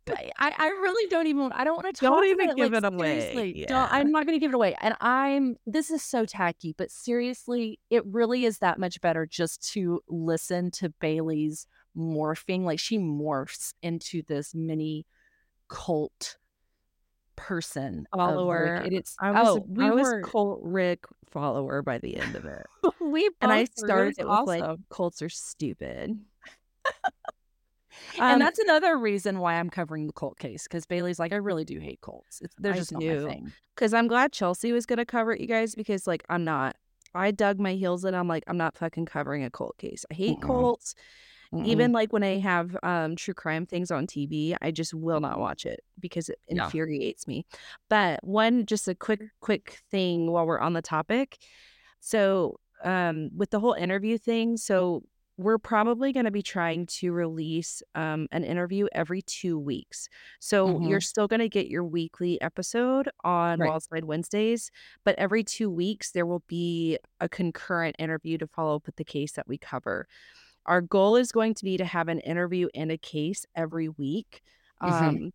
Ba- 0.05 0.31
I, 0.39 0.53
I 0.57 0.67
really 0.67 1.09
don't 1.09 1.27
even 1.27 1.51
I 1.51 1.63
don't 1.63 1.75
want 1.75 1.87
to 1.95 1.99
talk 1.99 2.13
Don't 2.13 2.25
even 2.25 2.55
give 2.55 2.71
like, 2.71 2.83
it 2.83 2.93
away. 2.93 3.53
Yeah. 3.55 3.87
I'm 3.89 4.11
not 4.11 4.25
going 4.25 4.35
to 4.35 4.39
give 4.39 4.51
it 4.51 4.55
away. 4.55 4.75
And 4.81 4.95
I'm 5.01 5.57
this 5.65 5.89
is 5.89 6.03
so 6.03 6.25
tacky, 6.25 6.75
but 6.77 6.91
seriously, 6.91 7.79
it 7.89 8.05
really 8.05 8.45
is 8.45 8.59
that 8.59 8.79
much 8.79 9.01
better 9.01 9.25
just 9.25 9.67
to 9.73 10.01
listen 10.07 10.71
to 10.71 10.89
Bailey's 10.99 11.67
morphing. 11.95 12.61
Like 12.61 12.79
she 12.79 12.97
morphs 12.99 13.73
into 13.81 14.21
this 14.27 14.53
mini 14.53 15.05
cult 15.67 16.37
person 17.37 17.99
Rick. 17.99 18.07
Follower. 18.13 18.83
It 18.85 18.93
is 18.93 19.15
I 19.19 19.31
was, 19.31 19.47
oh 19.47 19.65
we 19.67 19.85
I 19.85 19.91
was 19.91 20.03
were 20.03 20.21
cult 20.23 20.59
Rick 20.63 21.05
follower 21.29 21.81
by 21.81 21.99
the 21.99 22.17
end 22.17 22.35
of 22.35 22.43
it. 22.45 22.65
we 22.99 23.29
and 23.39 23.51
I 23.51 23.65
started 23.65 24.15
was 24.17 24.19
it 24.19 24.27
with 24.27 24.47
like 24.47 24.79
cults 24.89 25.21
are 25.21 25.29
stupid. 25.29 26.19
and 28.19 28.33
Um, 28.33 28.39
that's 28.39 28.59
another 28.59 28.97
reason 28.97 29.39
why 29.39 29.55
I'm 29.55 29.69
covering 29.69 30.07
the 30.07 30.13
cult 30.13 30.37
case 30.39 30.63
because 30.63 30.85
Bailey's 30.85 31.19
like 31.19 31.31
I 31.31 31.37
really 31.37 31.65
do 31.65 31.79
hate 31.79 32.01
cults. 32.01 32.41
It's, 32.41 32.53
they're 32.57 32.73
I 32.73 32.77
just 32.77 32.91
thing. 32.91 33.51
because 33.75 33.93
I'm 33.93 34.07
glad 34.07 34.33
Chelsea 34.33 34.71
was 34.71 34.85
gonna 34.85 35.05
cover 35.05 35.31
it, 35.31 35.39
you 35.39 35.47
guys, 35.47 35.75
because 35.75 36.07
like 36.07 36.23
I'm 36.29 36.43
not. 36.43 36.75
I 37.15 37.31
dug 37.31 37.59
my 37.59 37.73
heels 37.73 38.03
in. 38.05 38.13
I'm 38.13 38.27
like, 38.27 38.43
I'm 38.47 38.57
not 38.57 38.77
fucking 38.77 39.05
covering 39.05 39.43
a 39.43 39.49
cult 39.49 39.77
case. 39.77 40.05
I 40.11 40.13
hate 40.13 40.37
Mm-mm. 40.37 40.41
cults. 40.41 40.93
Mm-mm. 41.53 41.65
Even 41.65 41.91
like 41.91 42.11
when 42.13 42.23
I 42.23 42.39
have 42.39 42.75
um 42.83 43.15
true 43.15 43.33
crime 43.33 43.65
things 43.65 43.91
on 43.91 44.05
TV, 44.07 44.55
I 44.61 44.71
just 44.71 44.93
will 44.93 45.19
not 45.19 45.39
watch 45.39 45.65
it 45.65 45.79
because 45.99 46.29
it 46.29 46.39
Yeah. 46.49 46.65
infuriates 46.65 47.27
me. 47.27 47.45
But 47.89 48.23
one 48.23 48.65
just 48.65 48.87
a 48.87 48.95
quick 48.95 49.21
quick 49.39 49.79
thing 49.91 50.31
while 50.31 50.45
we're 50.45 50.59
on 50.59 50.73
the 50.73 50.81
topic. 50.81 51.37
So 51.99 52.59
um 52.83 53.29
with 53.35 53.49
the 53.51 53.59
whole 53.59 53.73
interview 53.73 54.17
thing, 54.17 54.57
so 54.57 55.03
we're 55.39 55.59
probably 55.59 56.11
going 56.11 56.25
to 56.25 56.31
be 56.31 56.41
trying 56.41 56.87
to 56.87 57.11
release 57.11 57.83
um, 57.93 58.27
an 58.31 58.43
interview 58.43 58.87
every 58.91 59.21
two 59.21 59.59
weeks. 59.59 60.09
So 60.39 60.81
you're 60.81 60.99
still 60.99 61.27
going 61.27 61.41
to 61.41 61.47
get 61.47 61.67
your 61.67 61.83
weekly 61.83 62.41
episode 62.41 63.07
on 63.23 63.59
Right. 63.59 63.69
Wildcide 63.71 64.03
Wednesdays, 64.05 64.71
but 65.03 65.13
every 65.19 65.43
two 65.43 65.69
weeks 65.69 66.09
there 66.11 66.25
will 66.25 66.41
be 66.47 66.97
a 67.19 67.29
concurrent 67.29 67.95
interview 67.99 68.39
to 68.39 68.47
follow 68.47 68.77
up 68.77 68.87
with 68.87 68.95
the 68.95 69.03
case 69.03 69.33
that 69.33 69.47
we 69.47 69.59
cover. 69.59 70.07
Our 70.67 70.81
goal 70.81 71.15
is 71.15 71.31
going 71.31 71.53
to 71.55 71.65
be 71.65 71.77
to 71.77 71.85
have 71.85 72.07
an 72.09 72.19
interview 72.19 72.67
and 72.75 72.91
a 72.91 72.97
case 72.97 73.45
every 73.55 73.89
week. 73.89 74.41
Mhm. 74.81 74.91
Um, 74.91 75.33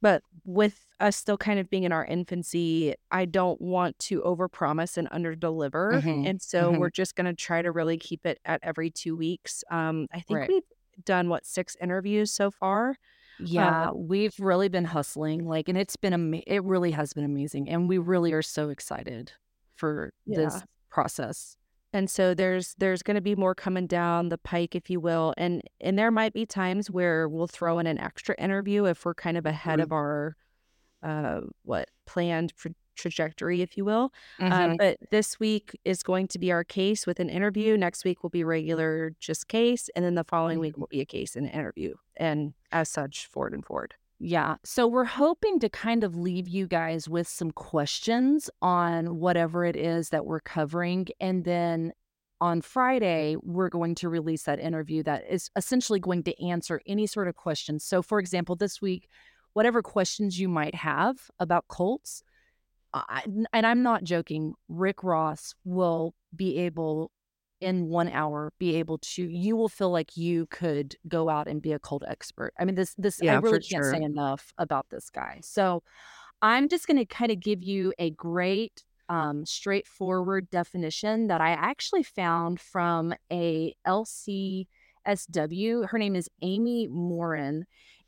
but 0.00 0.22
with 0.44 0.86
us 1.00 1.16
still 1.16 1.36
kind 1.38 1.58
of 1.58 1.70
being 1.70 1.84
in 1.84 1.92
our 1.92 2.04
infancy, 2.04 2.94
I 3.10 3.24
don't 3.24 3.60
want 3.60 3.98
to 4.00 4.20
overpromise 4.22 4.96
and 4.96 5.08
underdeliver. 5.10 6.00
Mhm. 6.02 6.26
And 6.28 6.42
so 6.42 6.72
Mhm. 6.72 6.78
we're 6.78 6.90
just 6.90 7.16
going 7.16 7.26
to 7.26 7.34
try 7.34 7.62
to 7.62 7.72
really 7.72 7.98
keep 7.98 8.24
it 8.26 8.38
at 8.44 8.60
every 8.62 8.90
two 8.90 9.16
weeks. 9.16 9.64
Um, 9.70 10.06
I 10.12 10.20
think 10.20 10.38
Right. 10.40 10.48
we've 10.48 11.04
done 11.04 11.28
what 11.28 11.46
six 11.46 11.76
interviews 11.80 12.30
so 12.32 12.50
far. 12.50 12.96
Yeah, 13.40 13.92
we've 13.92 14.38
really 14.40 14.68
been 14.68 14.84
hustling, 14.86 15.46
like, 15.46 15.68
and 15.68 15.78
it's 15.78 15.96
been 15.96 16.12
ama- 16.12 16.42
it 16.46 16.64
really 16.64 16.90
has 16.92 17.12
been 17.12 17.24
amazing, 17.24 17.68
and 17.68 17.88
we 17.88 17.98
really 17.98 18.32
are 18.32 18.42
so 18.42 18.68
excited 18.68 19.32
for 19.76 20.12
this 20.26 20.62
process. 20.90 21.56
And 21.92 22.10
so 22.10 22.34
there's 22.34 22.74
there's 22.78 23.02
going 23.02 23.14
to 23.14 23.20
be 23.20 23.34
more 23.34 23.54
coming 23.54 23.86
down 23.86 24.28
the 24.28 24.38
pike 24.38 24.74
if 24.74 24.90
you 24.90 25.00
will 25.00 25.34
and 25.36 25.62
and 25.80 25.98
there 25.98 26.10
might 26.10 26.32
be 26.32 26.44
times 26.46 26.90
where 26.90 27.28
we'll 27.28 27.46
throw 27.46 27.78
in 27.78 27.86
an 27.86 27.98
extra 27.98 28.34
interview 28.38 28.84
if 28.84 29.04
we're 29.04 29.14
kind 29.14 29.36
of 29.36 29.46
ahead 29.46 29.78
Mhm. 29.78 29.82
of 29.82 29.92
our 29.92 30.36
uh 31.02 31.40
what 31.62 31.88
planned 32.06 32.52
tra- 32.56 32.74
trajectory 32.96 33.62
if 33.62 33.76
you 33.76 33.84
will 33.84 34.12
Mm-hmm. 34.40 34.52
um, 34.52 34.76
but 34.76 34.98
this 35.10 35.38
week 35.38 35.78
is 35.84 36.02
going 36.02 36.26
to 36.28 36.38
be 36.38 36.50
our 36.50 36.64
case 36.64 37.06
with 37.06 37.20
an 37.20 37.30
interview 37.30 37.76
next 37.76 38.04
week 38.04 38.22
will 38.22 38.30
be 38.30 38.42
regular 38.44 39.12
just 39.20 39.46
case 39.48 39.88
and 39.94 40.04
then 40.04 40.14
the 40.16 40.24
following 40.24 40.58
week 40.58 40.74
Mhm. 40.74 40.78
will 40.80 40.88
be 40.88 41.00
a 41.00 41.06
case 41.06 41.36
and 41.36 41.46
an 41.46 41.52
interview 41.52 41.94
and 42.16 42.54
as 42.72 42.88
such 42.88 43.26
forward 43.28 43.54
and 43.54 43.64
forward 43.64 43.94
Yeah. 44.20 44.56
So 44.64 44.86
we're 44.86 45.04
hoping 45.04 45.60
to 45.60 45.68
kind 45.68 46.02
of 46.02 46.16
leave 46.16 46.48
you 46.48 46.66
guys 46.66 47.08
with 47.08 47.28
some 47.28 47.52
questions 47.52 48.50
on 48.60 49.20
whatever 49.20 49.64
it 49.64 49.76
is 49.76 50.08
that 50.08 50.26
we're 50.26 50.40
covering. 50.40 51.06
And 51.20 51.44
then 51.44 51.92
on 52.40 52.60
Friday, 52.60 53.36
we're 53.42 53.68
going 53.68 53.94
to 53.96 54.08
release 54.08 54.42
that 54.44 54.58
interview 54.58 55.02
that 55.04 55.24
is 55.30 55.50
essentially 55.54 56.00
going 56.00 56.24
to 56.24 56.44
answer 56.44 56.80
any 56.86 57.06
sort 57.06 57.28
of 57.28 57.36
questions. 57.36 57.84
So, 57.84 58.02
for 58.02 58.18
example, 58.18 58.56
this 58.56 58.82
week, 58.82 59.08
whatever 59.52 59.82
questions 59.82 60.38
you 60.38 60.48
might 60.48 60.74
have 60.74 61.30
about 61.38 61.66
cults, 61.68 62.22
I, 62.92 63.22
and 63.52 63.66
I'm 63.66 63.82
not 63.82 64.04
joking, 64.04 64.54
Rick 64.68 65.04
Ross 65.04 65.54
will 65.64 66.14
be 66.34 66.58
able 66.58 67.12
in 67.60 67.88
one 67.88 68.08
hour 68.08 68.52
be 68.58 68.76
able 68.76 68.98
to 68.98 69.24
you 69.28 69.56
will 69.56 69.68
feel 69.68 69.90
like 69.90 70.16
you 70.16 70.46
could 70.46 70.96
go 71.08 71.28
out 71.28 71.48
and 71.48 71.60
be 71.62 71.72
a 71.72 71.78
cult 71.78 72.04
expert. 72.06 72.52
I 72.58 72.64
mean 72.64 72.74
this 72.74 72.94
this 72.96 73.20
i 73.22 73.24
Yeah, 73.24 73.40
for 73.40 73.46
really 73.46 73.60
can't 73.60 73.84
say 73.84 74.02
enough 74.02 74.52
about 74.58 74.86
this 74.90 75.10
guy. 75.10 75.40
So 75.42 75.82
i'm 76.42 76.68
just 76.68 76.86
going 76.86 76.96
to 76.96 77.04
kind 77.04 77.32
of 77.32 77.40
give 77.40 77.62
you 77.62 77.92
a 77.98 78.10
great 78.10 78.84
um, 79.08 79.44
straightforward 79.46 80.50
definition 80.50 81.28
that 81.28 81.40
i 81.40 81.50
actually 81.50 82.02
found 82.02 82.60
from 82.60 83.14
a 83.32 83.74
lcsw 83.86 84.66
her 85.88 85.98
name 85.98 86.14
is 86.14 86.28
amy 86.42 86.86
morin 86.88 87.64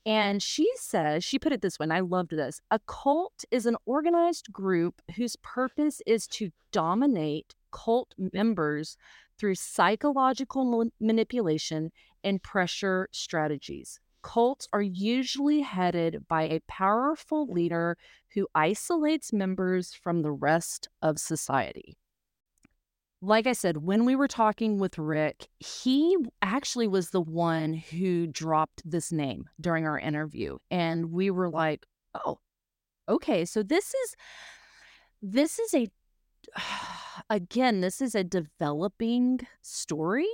and 0.07 0.43
she 0.43 0.67
says, 0.77 1.23
she 1.25 1.39
put 1.39 1.53
it 1.53 1.61
this 1.61 1.79
way, 1.79 1.85
and 1.85 1.93
I 1.93 2.01
loved 2.01 2.31
this 2.31 2.61
a 2.71 2.79
cult 2.87 3.45
is 3.51 3.67
an 3.67 3.77
organized 3.85 4.51
group 4.53 5.03
whose 5.17 5.37
purpose 5.37 6.01
is 6.07 6.27
to 6.29 6.51
dominate 6.73 7.55
cult 7.71 8.15
members 8.33 8.97
through 9.41 9.55
psychological 9.55 10.91
manipulation 11.01 11.91
and 12.23 12.43
pressure 12.43 13.09
strategies. 13.11 13.99
Cults 14.23 14.69
are 14.75 14.83
usually 14.83 15.63
headed 15.63 16.29
by 16.29 16.43
a 16.43 16.61
powerful 16.69 17.51
leader 17.51 17.97
who 18.35 18.47
isolates 18.55 19.33
members 19.33 19.95
from 19.95 20.21
the 20.21 20.31
rest 20.31 20.91
of 21.01 21.19
society. 21.19 21.97
Like 23.23 23.47
I 23.47 23.55
said, 23.55 23.79
when 23.79 24.05
we 24.05 24.15
were 24.15 24.29
talking 24.29 24.79
with 24.79 24.99
Rick, 24.99 25.49
he 25.59 26.17
actually 26.43 26.87
was 26.87 27.11
the 27.11 27.21
one 27.21 27.73
who 27.73 28.27
dropped 28.27 28.83
this 28.85 29.11
name 29.11 29.45
during 29.59 29.87
our 29.87 29.99
interview. 29.99 30.59
And 30.71 31.13
we 31.13 31.31
were 31.31 31.51
like, 31.51 31.87
oh, 32.15 32.39
okay. 33.09 33.47
So 33.47 33.63
this 33.63 33.95
is 33.95 34.17
this 35.23 35.59
is 35.59 35.75
a 35.75 35.89
again, 37.31 37.81
this 37.81 38.01
is 38.01 38.15
a 38.15 38.25
developing 38.25 39.41
story, 39.63 40.29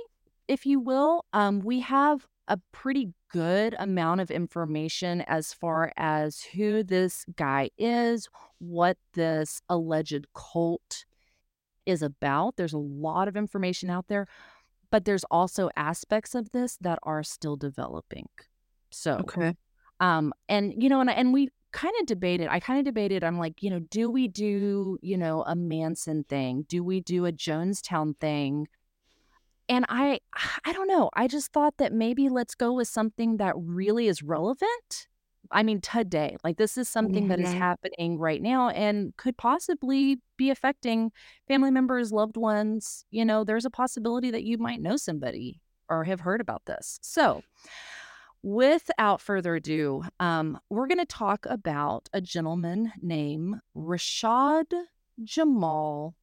if 0.47 0.65
you 0.65 0.79
will. 0.79 1.25
Um, 1.33 1.59
we 1.59 1.81
have 1.81 2.27
a 2.47 2.59
pretty 2.71 3.13
good 3.31 3.75
amount 3.77 4.21
of 4.21 4.31
information 4.31 5.21
as 5.21 5.53
far 5.53 5.91
as 5.97 6.41
who 6.41 6.83
this 6.83 7.25
guy 7.35 7.69
is, 7.77 8.29
what 8.59 8.97
this 9.13 9.61
alleged 9.69 10.27
cult 10.33 11.05
is 11.85 12.01
about. 12.01 12.55
There's 12.55 12.73
a 12.73 12.77
lot 12.77 13.27
of 13.27 13.35
information 13.35 13.89
out 13.89 14.07
there, 14.07 14.27
but 14.89 15.03
there's 15.05 15.25
also 15.25 15.69
aspects 15.75 16.35
of 16.35 16.51
this 16.51 16.77
that 16.81 16.99
are 17.03 17.23
still 17.23 17.57
developing. 17.57 18.29
So, 18.89 19.15
okay 19.15 19.55
um, 19.99 20.33
and 20.47 20.73
you 20.81 20.89
know, 20.89 21.01
and 21.01 21.09
and 21.09 21.33
we 21.33 21.49
kind 21.71 21.93
of 21.99 22.05
debated. 22.07 22.47
I 22.49 22.59
kind 22.59 22.79
of 22.79 22.85
debated. 22.85 23.23
I'm 23.23 23.37
like, 23.37 23.61
you 23.63 23.69
know, 23.69 23.79
do 23.79 24.09
we 24.09 24.27
do 24.27 24.97
you 25.01 25.17
know 25.17 25.43
a 25.43 25.55
Manson 25.55 26.23
thing? 26.23 26.65
Do 26.67 26.83
we 26.83 27.01
do 27.01 27.25
a 27.25 27.31
Jonestown 27.31 28.17
thing? 28.19 28.67
And 29.69 29.85
I, 29.89 30.19
I 30.65 30.73
don't 30.73 30.87
know. 30.87 31.09
I 31.13 31.27
just 31.27 31.51
thought 31.51 31.77
that 31.77 31.93
maybe 31.93 32.29
let's 32.29 32.55
go 32.55 32.73
with 32.73 32.87
something 32.87 33.37
that 33.37 33.53
really 33.57 34.07
is 34.07 34.23
relevant. 34.23 35.07
I 35.49 35.63
mean, 35.63 35.79
today, 35.79 36.35
like 36.43 36.57
this 36.57 36.77
is 36.77 36.89
something 36.89 37.27
that 37.29 37.39
is 37.39 37.53
Mhm. 37.53 37.59
happening 37.59 38.17
right 38.19 38.41
now 38.41 38.67
and 38.69 39.15
could 39.15 39.37
possibly 39.37 40.19
be 40.35 40.49
affecting 40.49 41.11
family 41.47 41.71
members, 41.71 42.11
loved 42.11 42.35
ones. 42.35 43.05
You 43.11 43.23
know, 43.23 43.45
there's 43.45 43.63
a 43.65 43.69
possibility 43.69 44.29
that 44.31 44.43
you 44.43 44.57
might 44.57 44.81
know 44.81 44.97
somebody 44.97 45.61
or 45.89 46.03
have 46.03 46.19
heard 46.19 46.41
about 46.41 46.65
this. 46.65 46.99
So, 47.01 47.43
without 48.47 49.19
further 49.19 49.55
ado, 49.55 50.03
um, 50.21 50.57
we're 50.69 50.87
going 50.87 50.97
to 50.99 51.05
talk 51.05 51.45
about 51.49 52.07
a 52.13 52.21
gentleman 52.21 52.93
named 53.01 53.55
Rashad 53.75 54.71
Jamal 55.21 56.15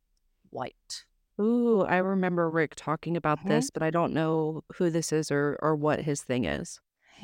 White. 0.49 1.05
Ooh, 1.39 1.83
I 1.83 1.97
remember 1.99 2.49
Rick 2.49 2.77
talking 2.77 3.15
about 3.17 3.41
Mhm. 3.41 3.49
this, 3.49 3.69
but 3.71 3.83
I 3.83 3.91
don't 3.91 4.15
know 4.15 4.63
who 4.77 4.89
this 4.89 5.13
is 5.13 5.31
or 5.31 5.59
or 5.61 5.77
what 5.77 6.01
his 6.03 6.23
thing 6.23 6.47
is. 6.47 6.81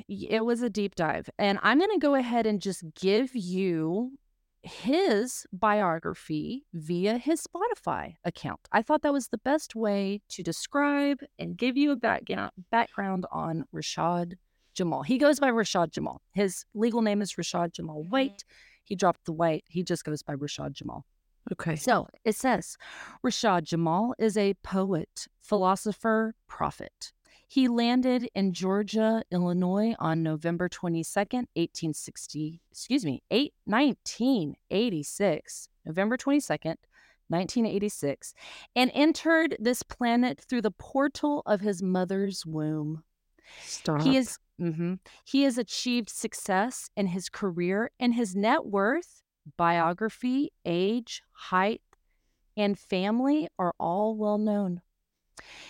It 0.06 0.44
was 0.44 0.60
a 0.60 0.68
deep 0.68 0.94
dive. 0.96 1.30
And 1.38 1.58
I'm 1.62 1.78
going 1.78 1.90
to 1.92 1.98
go 1.98 2.14
ahead 2.14 2.44
and 2.46 2.60
just 2.60 2.84
give 2.94 3.34
you 3.34 4.18
his 4.62 5.46
biography 5.52 6.66
via 6.74 7.16
his 7.16 7.46
Spotify 7.46 8.16
account. 8.24 8.60
I 8.70 8.82
thought 8.82 9.00
that 9.02 9.12
was 9.14 9.28
the 9.28 9.38
best 9.38 9.74
way 9.74 10.20
to 10.28 10.42
describe 10.42 11.20
and 11.38 11.56
give 11.56 11.78
you 11.78 11.90
a 11.90 11.96
backga- 11.96 12.50
background 12.70 13.24
on 13.32 13.64
Rashad 13.74 14.34
Jamal. 14.80 15.02
He 15.02 15.18
goes 15.18 15.38
by 15.38 15.50
Rashad 15.50 15.90
Jamal. 15.90 16.22
His 16.32 16.64
legal 16.72 17.02
name 17.02 17.20
is 17.20 17.34
Rashad 17.34 17.72
Jamal 17.72 18.00
mm-hmm. 18.00 18.08
White. 18.08 18.44
He 18.84 18.94
dropped 18.94 19.26
the 19.26 19.32
white. 19.32 19.62
He 19.68 19.82
just 19.82 20.06
goes 20.06 20.22
by 20.22 20.34
Rashad 20.34 20.72
Jamal. 20.72 21.04
Okay. 21.52 21.76
So 21.76 22.08
it 22.24 22.34
says 22.34 22.78
Rashad 23.22 23.64
Jamal 23.64 24.14
is 24.18 24.38
a 24.38 24.54
poet, 24.62 25.26
philosopher, 25.42 26.34
prophet. 26.48 27.12
He 27.46 27.68
landed 27.68 28.30
in 28.34 28.54
Georgia, 28.54 29.22
Illinois 29.30 29.94
on 29.98 30.22
November 30.22 30.70
22nd, 30.70 31.44
1860, 31.56 32.62
excuse 32.70 33.04
me, 33.04 33.22
8, 33.30 33.52
1986, 33.66 35.68
November 35.84 36.16
22nd, 36.16 36.76
1986, 37.28 38.34
and 38.76 38.90
entered 38.94 39.56
this 39.58 39.82
planet 39.82 40.40
through 40.40 40.62
the 40.62 40.70
portal 40.70 41.42
of 41.44 41.60
his 41.60 41.82
mother's 41.82 42.46
womb. 42.46 43.02
Stop. 43.64 44.02
He 44.02 44.16
is 44.16 44.38
mhm. 44.60 44.98
he 45.24 45.42
has 45.42 45.58
achieved 45.58 46.10
success 46.10 46.90
in 46.96 47.08
his 47.08 47.28
career 47.28 47.90
and 47.98 48.14
his 48.14 48.36
net 48.36 48.66
worth, 48.66 49.22
biography, 49.56 50.50
age, 50.64 51.22
height, 51.32 51.82
and 52.56 52.78
family 52.78 53.48
are 53.58 53.74
all 53.78 54.16
well 54.16 54.38
known. 54.38 54.82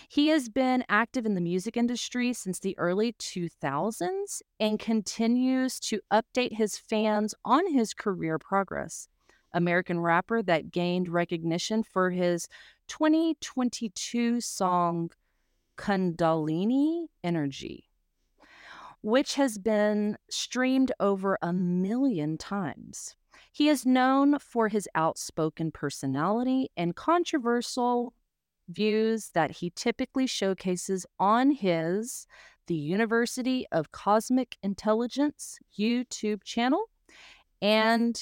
He 0.09 0.27
has 0.27 0.49
been 0.49 0.83
active 0.89 1.25
in 1.25 1.35
the 1.35 1.41
music 1.41 1.77
industry 1.77 2.33
since 2.33 2.59
the 2.59 2.77
early 2.77 3.13
2000s 3.13 4.41
and 4.59 4.79
continues 4.79 5.79
to 5.81 6.01
update 6.11 6.57
his 6.57 6.77
fans 6.77 7.33
on 7.45 7.71
his 7.73 7.93
career 7.93 8.37
progress. 8.37 9.07
American 9.53 9.99
rapper 9.99 10.41
that 10.41 10.71
gained 10.71 11.09
recognition 11.09 11.83
for 11.83 12.09
his 12.09 12.47
2022 12.87 14.41
song 14.41 15.09
Kundalini 15.77 17.07
Energy, 17.23 17.89
which 19.01 19.35
has 19.35 19.57
been 19.57 20.17
streamed 20.29 20.91
over 20.99 21.37
a 21.41 21.51
million 21.51 22.37
times. 22.37 23.15
He 23.51 23.67
is 23.67 23.85
known 23.85 24.39
for 24.39 24.69
his 24.69 24.87
outspoken 24.95 25.71
personality 25.71 26.69
and 26.77 26.95
controversial 26.95 28.13
views 28.69 29.31
that 29.33 29.51
he 29.51 29.71
typically 29.75 30.27
showcases 30.27 31.05
on 31.19 31.51
his 31.51 32.27
The 32.67 32.75
University 32.75 33.65
of 33.71 33.91
Cosmic 33.91 34.57
Intelligence 34.63 35.59
YouTube 35.77 36.43
channel 36.43 36.85
and 37.61 38.21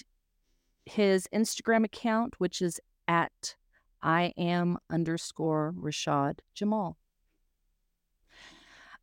his 0.85 1.27
Instagram 1.33 1.85
account, 1.85 2.35
which 2.39 2.61
is 2.61 2.79
at 3.07 3.55
I 4.01 4.33
am 4.37 4.77
underscore 4.89 5.73
Rashad 5.77 6.39
Jamal. 6.55 6.97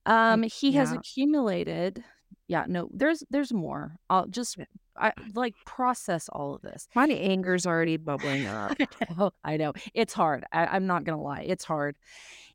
Um, 0.07 0.45
he 0.45 0.73
has 0.73 0.93
yeah. 0.93 0.99
accumulated. 0.99 2.03
Yeah, 2.49 2.65
no, 2.69 2.89
there's 2.93 3.25
there's 3.31 3.53
more. 3.53 3.97
I'll 4.09 4.29
just 4.29 4.57
I 4.97 5.13
like 5.35 5.55
process 5.67 6.29
all 6.29 6.55
of 6.55 6.63
this. 6.63 6.87
My 6.95 7.09
anger's 7.09 7.67
already 7.67 7.97
bubbling 7.97 8.47
up. 8.47 8.77
I 8.81 8.87
know, 9.19 9.33
I 9.45 9.57
know. 9.57 9.73
It's 9.95 10.15
hard. 10.15 10.45
I, 10.53 10.67
I'm 10.67 10.87
not 10.87 11.03
gonna 11.05 11.21
lie. 11.21 11.45
It's 11.47 11.65
hard. 11.65 11.97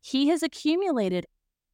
He 0.01 0.29
has 0.29 0.43
accumulated 0.43 1.25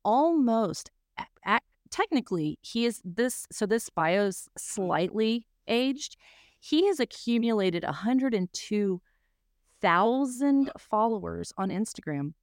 almost 0.03 0.89
a- 1.17 1.25
a- 1.45 1.61
technically 1.91 2.57
he 2.61 2.85
is 2.85 3.01
this 3.05 3.47
so 3.51 3.65
this 3.65 3.89
bio's 3.89 4.49
slightly 4.57 5.45
aged. 5.67 6.17
He 6.59 6.87
has 6.87 6.99
accumulated 6.99 7.83
102,000 7.83 10.71
followers 10.77 11.53
on 11.57 11.69
Instagram. 11.69 12.33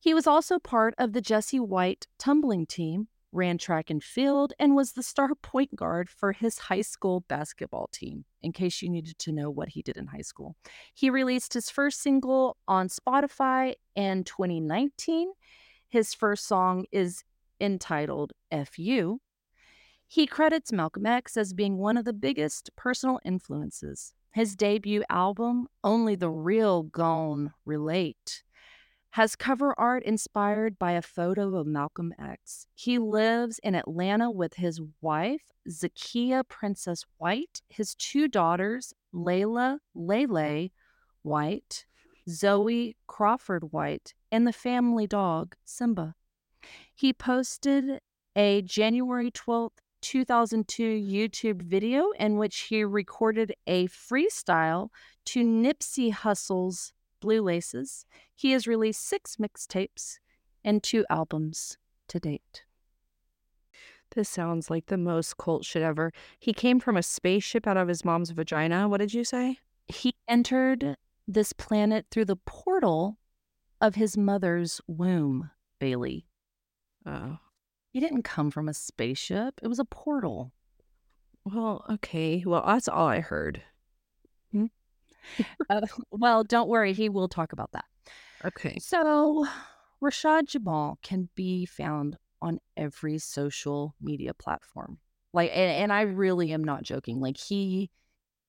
He 0.00 0.14
was 0.14 0.26
also 0.26 0.58
part 0.58 0.94
of 0.96 1.12
the 1.12 1.20
Jesse 1.20 1.58
White 1.58 2.06
tumbling 2.18 2.66
team, 2.66 3.08
ran 3.32 3.58
track 3.58 3.90
and 3.90 4.02
field, 4.02 4.52
and 4.58 4.76
was 4.76 4.92
the 4.92 5.02
star 5.02 5.34
point 5.42 5.74
guard 5.74 6.08
for 6.08 6.32
his 6.32 6.58
high 6.58 6.82
school 6.82 7.24
basketball 7.28 7.88
team, 7.92 8.24
in 8.42 8.52
case 8.52 8.80
you 8.80 8.88
needed 8.88 9.18
to 9.18 9.32
know 9.32 9.50
what 9.50 9.70
he 9.70 9.82
did 9.82 9.96
in 9.96 10.06
high 10.06 10.22
school. 10.22 10.56
He 10.94 11.10
released 11.10 11.54
his 11.54 11.68
first 11.68 12.00
single 12.00 12.56
on 12.68 12.88
Spotify 12.88 13.74
in 13.96 14.24
2019. 14.24 15.32
His 15.88 16.14
first 16.14 16.46
song 16.46 16.84
is 16.92 17.24
entitled 17.60 18.32
FU. 18.52 19.18
He 20.06 20.26
credits 20.26 20.72
Malcolm 20.72 21.06
X 21.06 21.36
as 21.36 21.52
being 21.52 21.76
one 21.76 21.96
of 21.96 22.04
the 22.04 22.12
biggest 22.12 22.70
personal 22.76 23.18
influences. 23.24 24.14
His 24.32 24.54
debut 24.54 25.02
album, 25.10 25.66
Only 25.82 26.14
the 26.14 26.30
Real 26.30 26.84
Gone 26.84 27.52
Relate, 27.64 28.42
has 29.10 29.34
cover 29.34 29.74
art 29.78 30.02
inspired 30.04 30.78
by 30.78 30.92
a 30.92 31.02
photo 31.02 31.56
of 31.56 31.66
Malcolm 31.66 32.12
X. 32.18 32.66
He 32.74 32.98
lives 32.98 33.58
in 33.62 33.74
Atlanta 33.74 34.30
with 34.30 34.54
his 34.54 34.80
wife, 35.00 35.52
Zakia 35.68 36.46
Princess 36.46 37.04
White, 37.16 37.62
his 37.68 37.94
two 37.94 38.28
daughters, 38.28 38.92
Layla 39.14 39.78
Lele 39.94 40.68
White, 41.22 41.86
Zoe 42.28 42.96
Crawford 43.06 43.72
White, 43.72 44.14
and 44.30 44.46
the 44.46 44.52
family 44.52 45.06
dog, 45.06 45.56
Simba. 45.64 46.14
He 46.94 47.12
posted 47.12 48.00
a 48.36 48.62
January 48.62 49.30
12th, 49.30 49.78
2002 50.00 50.82
YouTube 50.82 51.62
video 51.62 52.10
in 52.18 52.36
which 52.36 52.60
he 52.60 52.84
recorded 52.84 53.52
a 53.66 53.88
freestyle 53.88 54.90
to 55.24 55.42
Nipsey 55.42 56.12
Hussle's 56.12 56.92
Blue 57.20 57.42
Laces. 57.42 58.04
He 58.34 58.52
has 58.52 58.66
released 58.66 59.04
six 59.04 59.36
mixtapes 59.36 60.18
and 60.64 60.82
two 60.82 61.04
albums 61.10 61.78
to 62.08 62.18
date. 62.18 62.64
This 64.14 64.28
sounds 64.28 64.70
like 64.70 64.86
the 64.86 64.96
most 64.96 65.36
cult 65.36 65.64
shit 65.64 65.82
ever. 65.82 66.12
He 66.38 66.52
came 66.52 66.80
from 66.80 66.96
a 66.96 67.02
spaceship 67.02 67.66
out 67.66 67.76
of 67.76 67.88
his 67.88 68.04
mom's 68.04 68.30
vagina. 68.30 68.88
What 68.88 68.98
did 68.98 69.12
you 69.12 69.24
say? 69.24 69.58
He 69.86 70.14
entered 70.26 70.96
this 71.26 71.52
planet 71.52 72.06
through 72.10 72.24
the 72.24 72.36
portal 72.36 73.18
of 73.80 73.94
his 73.94 74.16
mother's 74.16 74.80
womb, 74.86 75.50
Bailey. 75.78 76.26
Oh. 77.06 77.38
He 77.92 78.00
didn't 78.00 78.22
come 78.22 78.50
from 78.50 78.68
a 78.68 78.74
spaceship, 78.74 79.60
it 79.62 79.68
was 79.68 79.78
a 79.78 79.84
portal. 79.84 80.52
Well, 81.44 81.84
okay. 81.88 82.42
Well, 82.44 82.62
that's 82.66 82.88
all 82.88 83.06
I 83.06 83.20
heard. 83.20 83.62
Uh, 85.70 85.82
well, 86.10 86.42
don't 86.42 86.68
worry, 86.68 86.94
he 86.94 87.10
will 87.10 87.28
talk 87.28 87.52
about 87.52 87.70
that. 87.72 87.84
Okay. 88.44 88.78
So, 88.80 89.46
Rashad 90.02 90.46
Jamal 90.46 90.98
can 91.02 91.28
be 91.34 91.66
found 91.66 92.16
on 92.40 92.58
every 92.76 93.18
social 93.18 93.94
media 94.00 94.32
platform. 94.32 94.98
Like, 95.34 95.50
and, 95.52 95.70
and 95.70 95.92
I 95.92 96.02
really 96.02 96.52
am 96.52 96.64
not 96.64 96.82
joking. 96.84 97.20
Like, 97.20 97.36
he 97.36 97.90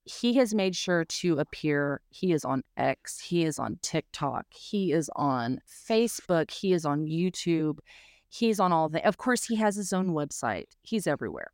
he 0.06 0.36
has 0.36 0.56
made 0.56 0.76
sure 0.76 1.06
to 1.06 1.38
appear. 1.38 2.02
He 2.10 2.32
is 2.32 2.44
on 2.44 2.64
X. 2.78 3.20
He 3.20 3.44
is 3.44 3.60
on 3.60 3.78
TikTok. 3.82 4.46
He 4.50 4.92
is 4.92 5.10
on 5.16 5.60
Facebook. 5.68 6.50
He 6.52 6.74
is 6.74 6.86
on 6.86 7.06
YouTube. 7.06 7.80
He's 8.28 8.60
on 8.60 8.72
all 8.72 8.90
the. 8.90 9.06
Of 9.06 9.18
course, 9.18 9.46
he 9.46 9.56
has 9.58 9.76
his 9.76 9.94
own 9.94 10.10
website. 10.10 10.66
He's 10.82 11.06
everywhere. 11.06 11.52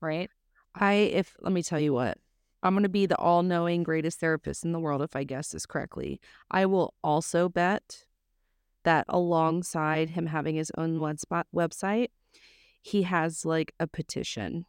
Right? 0.00 0.30
I 0.74 0.94
if 0.94 1.36
let 1.40 1.52
me 1.52 1.62
tell 1.62 1.80
you 1.80 1.92
what. 1.92 2.18
I'm 2.62 2.74
going 2.74 2.82
to 2.82 2.88
be 2.88 3.06
the 3.06 3.16
all-knowing 3.16 3.82
greatest 3.82 4.20
therapist 4.20 4.64
in 4.64 4.72
the 4.72 4.80
world 4.80 5.00
if 5.02 5.16
I 5.16 5.24
guess 5.24 5.52
this 5.52 5.66
correctly. 5.66 6.20
I 6.50 6.66
will 6.66 6.94
also 7.02 7.48
bet 7.48 8.04
that 8.84 9.06
alongside 9.08 10.10
him 10.10 10.26
having 10.26 10.56
his 10.56 10.70
own 10.76 10.98
website, 10.98 11.44
website, 11.54 12.08
he 12.82 13.02
has 13.02 13.44
like 13.44 13.72
a 13.80 13.86
petition. 13.86 14.66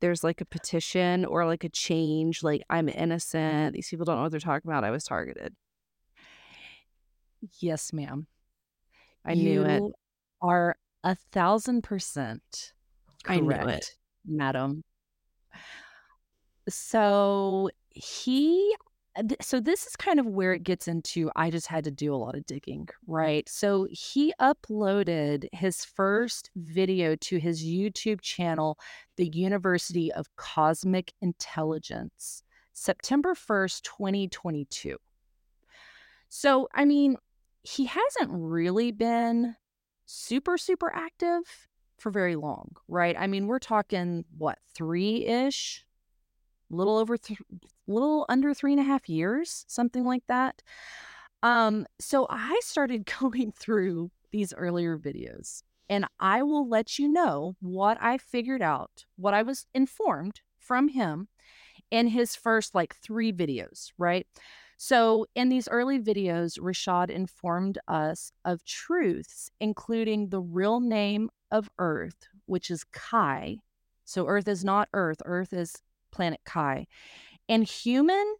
There's 0.00 0.22
like 0.22 0.40
a 0.40 0.46
petition 0.46 1.24
or 1.24 1.44
like 1.44 1.64
a 1.64 1.68
change, 1.68 2.42
like 2.42 2.62
I'm 2.70 2.88
innocent. 2.88 3.74
These 3.74 3.88
people 3.88 4.04
don't 4.04 4.16
know 4.16 4.22
what 4.22 4.30
they're 4.30 4.40
talking 4.40 4.70
about. 4.70 4.84
I 4.84 4.90
was 4.90 5.04
targeted. 5.04 5.54
Yes, 7.60 7.92
ma'am. 7.92 8.26
I 9.24 9.34
knew 9.34 9.64
it. 9.64 9.80
You 9.80 9.92
Are 10.40 10.76
a 11.04 11.16
thousand 11.32 11.82
percent 11.82 12.72
I 13.26 13.38
correct, 13.38 13.64
knew 13.64 13.72
it. 13.72 13.96
madam. 14.26 14.82
So 16.68 17.70
he, 17.90 18.74
uh, 19.16 19.22
so 19.40 19.60
this 19.60 19.86
is 19.86 19.96
kind 19.96 20.20
of 20.20 20.26
where 20.26 20.52
it 20.52 20.62
gets 20.62 20.88
into. 20.88 21.30
I 21.36 21.50
just 21.50 21.66
had 21.66 21.84
to 21.84 21.90
do 21.90 22.14
a 22.14 22.16
lot 22.16 22.34
of 22.34 22.46
digging, 22.46 22.88
right? 23.06 23.48
So 23.48 23.86
he 23.90 24.32
uploaded 24.40 25.48
his 25.52 25.84
first 25.84 26.50
video 26.56 27.16
to 27.16 27.38
his 27.38 27.64
YouTube 27.64 28.20
channel, 28.20 28.78
The 29.16 29.28
University 29.28 30.12
of 30.12 30.26
Cosmic 30.36 31.12
Intelligence, 31.20 32.42
September 32.72 33.34
1st, 33.34 33.82
2022. 33.82 34.96
So, 36.28 36.68
I 36.74 36.84
mean, 36.84 37.16
he 37.62 37.86
hasn't 37.86 38.30
really 38.30 38.92
been 38.92 39.56
super, 40.06 40.58
super 40.58 40.92
active 40.94 41.42
for 41.98 42.10
very 42.10 42.36
long, 42.36 42.76
right? 42.86 43.16
I 43.18 43.26
mean, 43.26 43.46
we're 43.46 43.58
talking 43.58 44.24
what, 44.36 44.58
three 44.74 45.26
ish, 45.26 45.84
little 46.70 46.98
over, 46.98 47.16
th- 47.16 47.40
little 47.86 48.26
under 48.28 48.54
three 48.54 48.72
and 48.72 48.80
a 48.80 48.84
half 48.84 49.08
years, 49.08 49.64
something 49.68 50.04
like 50.04 50.22
that. 50.28 50.62
Um, 51.42 51.86
so 52.00 52.26
I 52.28 52.58
started 52.62 53.10
going 53.20 53.52
through 53.52 54.10
these 54.30 54.52
earlier 54.54 54.98
videos 54.98 55.62
and 55.88 56.06
I 56.20 56.42
will 56.42 56.68
let 56.68 56.98
you 56.98 57.08
know 57.08 57.56
what 57.60 57.98
I 58.00 58.18
figured 58.18 58.62
out, 58.62 59.04
what 59.16 59.34
I 59.34 59.42
was 59.42 59.66
informed 59.74 60.40
from 60.58 60.88
him 60.88 61.28
in 61.90 62.08
his 62.08 62.36
first 62.36 62.74
like 62.74 62.94
three 62.94 63.32
videos, 63.32 63.92
right? 63.96 64.26
So, 64.80 65.26
in 65.34 65.48
these 65.48 65.66
early 65.68 65.98
videos, 65.98 66.56
Rashad 66.60 67.10
informed 67.10 67.78
us 67.88 68.30
of 68.44 68.64
truths, 68.64 69.50
including 69.58 70.28
the 70.28 70.40
real 70.40 70.78
name 70.78 71.30
of 71.50 71.68
Earth, 71.80 72.28
which 72.46 72.70
is 72.70 72.84
Kai. 72.84 73.56
So, 74.04 74.28
Earth 74.28 74.46
is 74.46 74.64
not 74.64 74.88
Earth, 74.92 75.20
Earth 75.24 75.52
is 75.52 75.74
planet 76.10 76.40
Kai. 76.44 76.86
And 77.48 77.64
human 77.64 78.36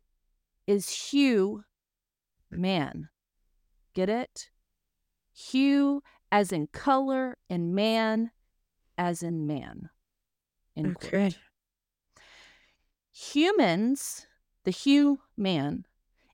is 0.66 0.88
hue 0.90 1.64
man. 2.50 3.08
Get 3.94 4.08
it? 4.08 4.50
Hue 5.32 6.02
as 6.30 6.52
in 6.52 6.66
color 6.68 7.38
and 7.48 7.74
man 7.74 8.30
as 8.96 9.22
in 9.22 9.46
man. 9.46 9.90
End 10.76 10.96
Okay. 10.96 11.30
quote. 11.30 11.38
Humans, 13.10 14.26
the 14.64 14.70
hue 14.70 15.20
man, 15.36 15.86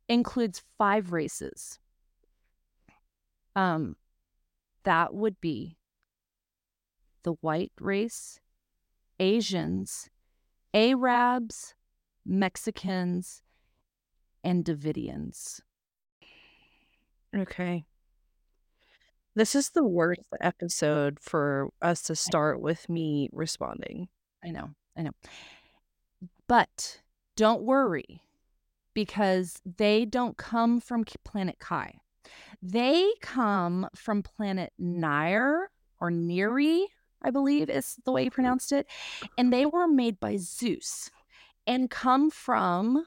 includes 0.09 0.63
five 0.77 1.13
races. 1.13 1.79
Um, 3.57 3.97
that 4.83 5.15
would 5.15 5.41
be 5.41 5.79
the 7.23 7.33
white 7.41 7.73
race, 7.81 8.41
Asians, 9.19 10.11
Arabs, 10.75 11.75
Mexicans, 12.27 13.43
and 14.43 14.65
Davidians. 14.65 15.61
Okay. 17.35 17.85
This 19.37 19.55
is 19.55 19.71
the 19.71 19.85
worst 19.85 20.23
episode 20.41 21.19
for 21.21 21.71
us 21.81 22.03
to 22.03 22.17
start 22.17 22.61
with 22.61 22.89
me 22.89 23.29
responding. 23.33 24.09
I 24.45 24.51
know, 24.51 24.71
I 24.97 25.03
know. 25.03 25.13
But 26.47 27.01
don't 27.37 27.63
worry 27.63 28.23
because 28.95 29.61
they 29.65 30.05
don't 30.05 30.37
come 30.37 30.81
from 30.81 31.05
planet 31.25 31.59
Kai. 31.59 31.99
They 32.63 33.11
come 33.21 33.89
from 33.95 34.23
planet 34.23 34.73
Nair 34.79 35.71
or 36.01 36.11
Neri, 36.11 36.87
I 37.25 37.31
believe 37.31 37.71
is 37.71 37.97
the 38.05 38.13
way 38.13 38.25
you 38.25 38.31
mm. 38.31 38.35
pronounced 38.35 38.71
it. 38.73 38.87
And 39.39 39.53
uh-huh. 39.53 39.59
they 39.59 39.67
were 39.67 39.89
made 39.89 40.21
by 40.21 40.37
Zeus 40.37 41.11
and 41.67 41.91
come 41.91 42.31
from 42.31 43.07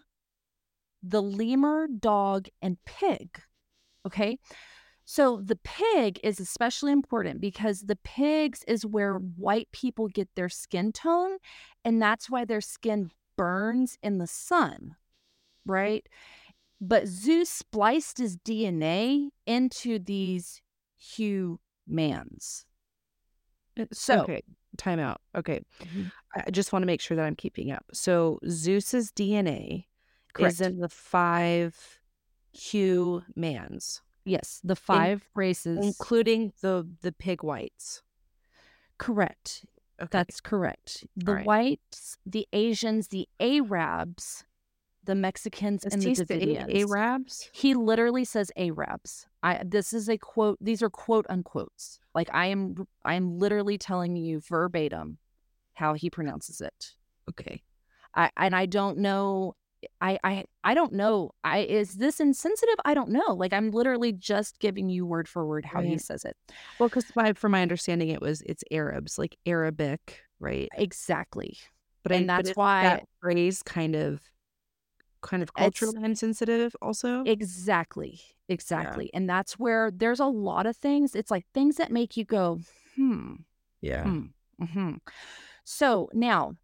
the 1.04 1.22
lemur, 1.22 1.88
dog, 1.88 2.48
and 2.62 2.78
pig. 2.86 3.40
Okay. 4.06 4.40
So 5.06 5.42
the 5.42 5.60
pig 5.64 6.20
is 6.22 6.40
especially 6.40 6.92
important 6.92 7.40
because 7.40 7.82
the 7.82 7.96
pigs 7.96 8.66
is 8.68 8.86
where 8.86 9.14
white 9.14 9.70
people 9.72 10.10
get 10.10 10.28
their 10.36 10.50
skin 10.50 10.92
tone, 10.92 11.38
and 11.86 12.02
that's 12.02 12.30
why 12.30 12.44
their 12.44 12.60
skin 12.60 13.12
burns 13.38 13.98
in 14.04 14.18
the 14.18 14.28
sun, 14.28 14.98
right? 15.66 16.06
But 16.82 17.08
Zeus 17.08 17.50
spliced 17.50 18.18
his 18.18 18.36
DNA 18.38 19.30
into 19.46 19.98
these 19.98 20.62
humans. 20.98 22.66
So- 23.94 24.22
okay, 24.24 24.42
time 24.78 25.00
out. 25.00 25.22
Okay, 25.36 25.62
Mhm. 25.80 26.12
I 26.36 26.52
just 26.52 26.72
want 26.74 26.84
to 26.84 26.88
make 26.88 27.02
sure 27.02 27.16
that 27.18 27.26
I'm 27.26 27.36
keeping 27.36 27.72
up. 27.72 27.86
So 27.94 28.40
Zeus's 28.48 29.12
DNA 29.12 29.88
Correct. 30.34 30.54
is 30.54 30.62
in 30.62 30.80
the 30.80 30.90
five 30.90 32.00
Q 32.54 33.24
mans. 33.36 34.02
yes, 34.26 34.60
the 34.64 34.76
five 34.76 35.30
races. 35.36 35.78
including 35.84 36.52
the 36.62 36.88
the 37.02 37.12
pig 37.12 37.44
whites. 37.44 38.04
correct. 38.98 39.66
Okay. 40.00 40.08
That's 40.12 40.42
correct. 40.42 41.06
The 41.16 41.34
right. 41.36 41.46
whites, 41.46 42.18
the 42.26 42.48
Asians, 42.54 43.08
the 43.10 43.28
Arabs, 43.40 44.44
the 45.08 45.16
Mexicans, 45.16 45.82
Does 45.82 45.94
and 45.94 46.02
the 46.04 46.10
Davidians. 46.12 46.92
Arabs. 46.92 47.50
He 47.54 47.74
literally 47.74 48.26
says 48.26 48.52
Arabs. 48.56 49.26
I 49.42 49.62
this 49.66 49.94
is 49.94 50.08
a 50.10 50.18
quote. 50.20 50.58
These 50.62 50.84
are 50.84 50.90
quote 50.92 51.26
unquotes. 51.30 52.00
Like 52.14 52.30
I 52.34 52.48
am 52.48 52.86
I 53.04 53.16
am 53.16 53.40
literally 53.40 53.78
telling 53.80 54.16
you 54.16 54.40
verbatim 54.42 55.18
how 55.74 55.94
he 55.96 56.10
pronounces 56.12 56.62
it. 56.62 56.92
Okay. 57.30 57.64
I 58.14 58.30
and 58.38 58.56
I 58.56 58.68
don't 58.68 59.00
know 59.00 59.56
I 60.02 60.20
I 60.24 60.46
I 60.64 60.74
don't 60.74 60.94
know. 60.94 61.32
I 61.44 61.60
is 61.60 61.94
this 61.94 62.20
insensitive? 62.20 62.76
I 62.84 62.94
don't 62.94 63.10
know. 63.10 63.34
Like 63.34 63.54
I'm 63.54 63.72
literally 63.72 64.12
just 64.12 64.60
giving 64.60 64.90
you 64.90 65.06
word 65.06 65.28
for 65.28 65.46
word 65.48 65.66
how 65.66 65.82
he 65.82 65.98
says 65.98 66.26
it. 66.26 66.36
Well, 66.80 66.90
because 66.90 67.06
my 67.16 67.34
from 67.34 67.52
my 67.54 67.62
understanding, 67.62 68.10
it 68.10 68.22
was 68.22 68.42
it's 68.42 68.64
Arabs, 68.72 69.18
like 69.18 69.38
Arabic, 69.46 70.20
right? 70.40 70.68
Exactly. 70.76 71.58
But 72.04 72.12
And 72.12 72.28
but 72.28 72.38
that's 72.38 72.46
isn't 72.50 72.58
why- 72.58 72.84
that 72.84 73.04
phrase 73.22 73.62
kind 73.64 73.96
of 73.96 74.20
kind 75.22 75.44
of 75.44 75.50
It's- 75.58 75.80
culturally 75.80 76.04
insensitive. 76.04 76.76
Also, 76.82 77.24
Exactly. 77.24 78.22
Exactly. 78.50 79.10
And 79.14 79.30
that's 79.30 79.60
where 79.60 79.92
there's 79.92 80.22
a 80.22 80.26
lot 80.26 80.66
of 80.66 80.78
things. 80.78 81.16
It's 81.16 81.30
like 81.32 81.46
things 81.54 81.76
that 81.76 81.92
make 81.92 82.16
you 82.16 82.24
go, 82.24 82.62
hmm. 82.96 83.36
yeah. 83.82 84.04
Hmm. 84.04 84.26
hmm 84.64 84.94
So 85.66 86.10
now, 86.14 86.56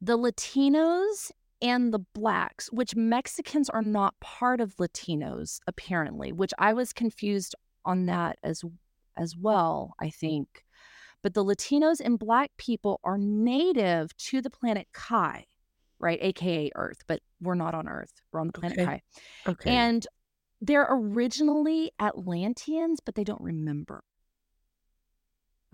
the 0.00 0.18
Latinos 0.18 1.30
and 1.62 1.94
the 1.94 2.00
blacks, 2.14 2.70
which 2.70 2.94
Mexicans 2.94 3.70
are 3.70 3.82
not 3.82 4.20
part 4.20 4.60
of 4.60 4.76
Latinos, 4.76 5.60
apparently, 5.66 6.30
which 6.32 6.52
I 6.58 6.74
was 6.74 6.92
confused 6.92 7.54
on 7.86 8.06
that 8.06 8.38
as 8.42 8.62
as 9.16 9.34
well. 9.34 9.94
I 9.98 10.10
think, 10.10 10.64
but 11.22 11.32
the 11.32 11.42
Latinos 11.44 12.00
and 12.04 12.18
black 12.18 12.50
people 12.58 13.00
are 13.02 13.16
native 13.16 14.14
to 14.18 14.42
the 14.42 14.50
planet 14.50 14.88
Kai, 14.92 15.46
right, 16.06 16.18
aka 16.22 16.70
Earth, 16.74 17.02
but 17.06 17.20
we're 17.40 17.54
not 17.54 17.74
on 17.74 17.88
Earth. 17.88 18.12
We're 18.32 18.40
on 18.40 18.46
the 18.46 18.52
planet 18.54 18.78
Okay. 18.78 18.86
Kai, 18.86 19.02
Okay. 19.48 19.70
and 19.70 20.06
they're 20.60 20.86
originally 20.88 21.90
Atlanteans, 22.00 23.00
but 23.04 23.14
they 23.14 23.24
don't 23.24 23.42
remember. 23.42 24.02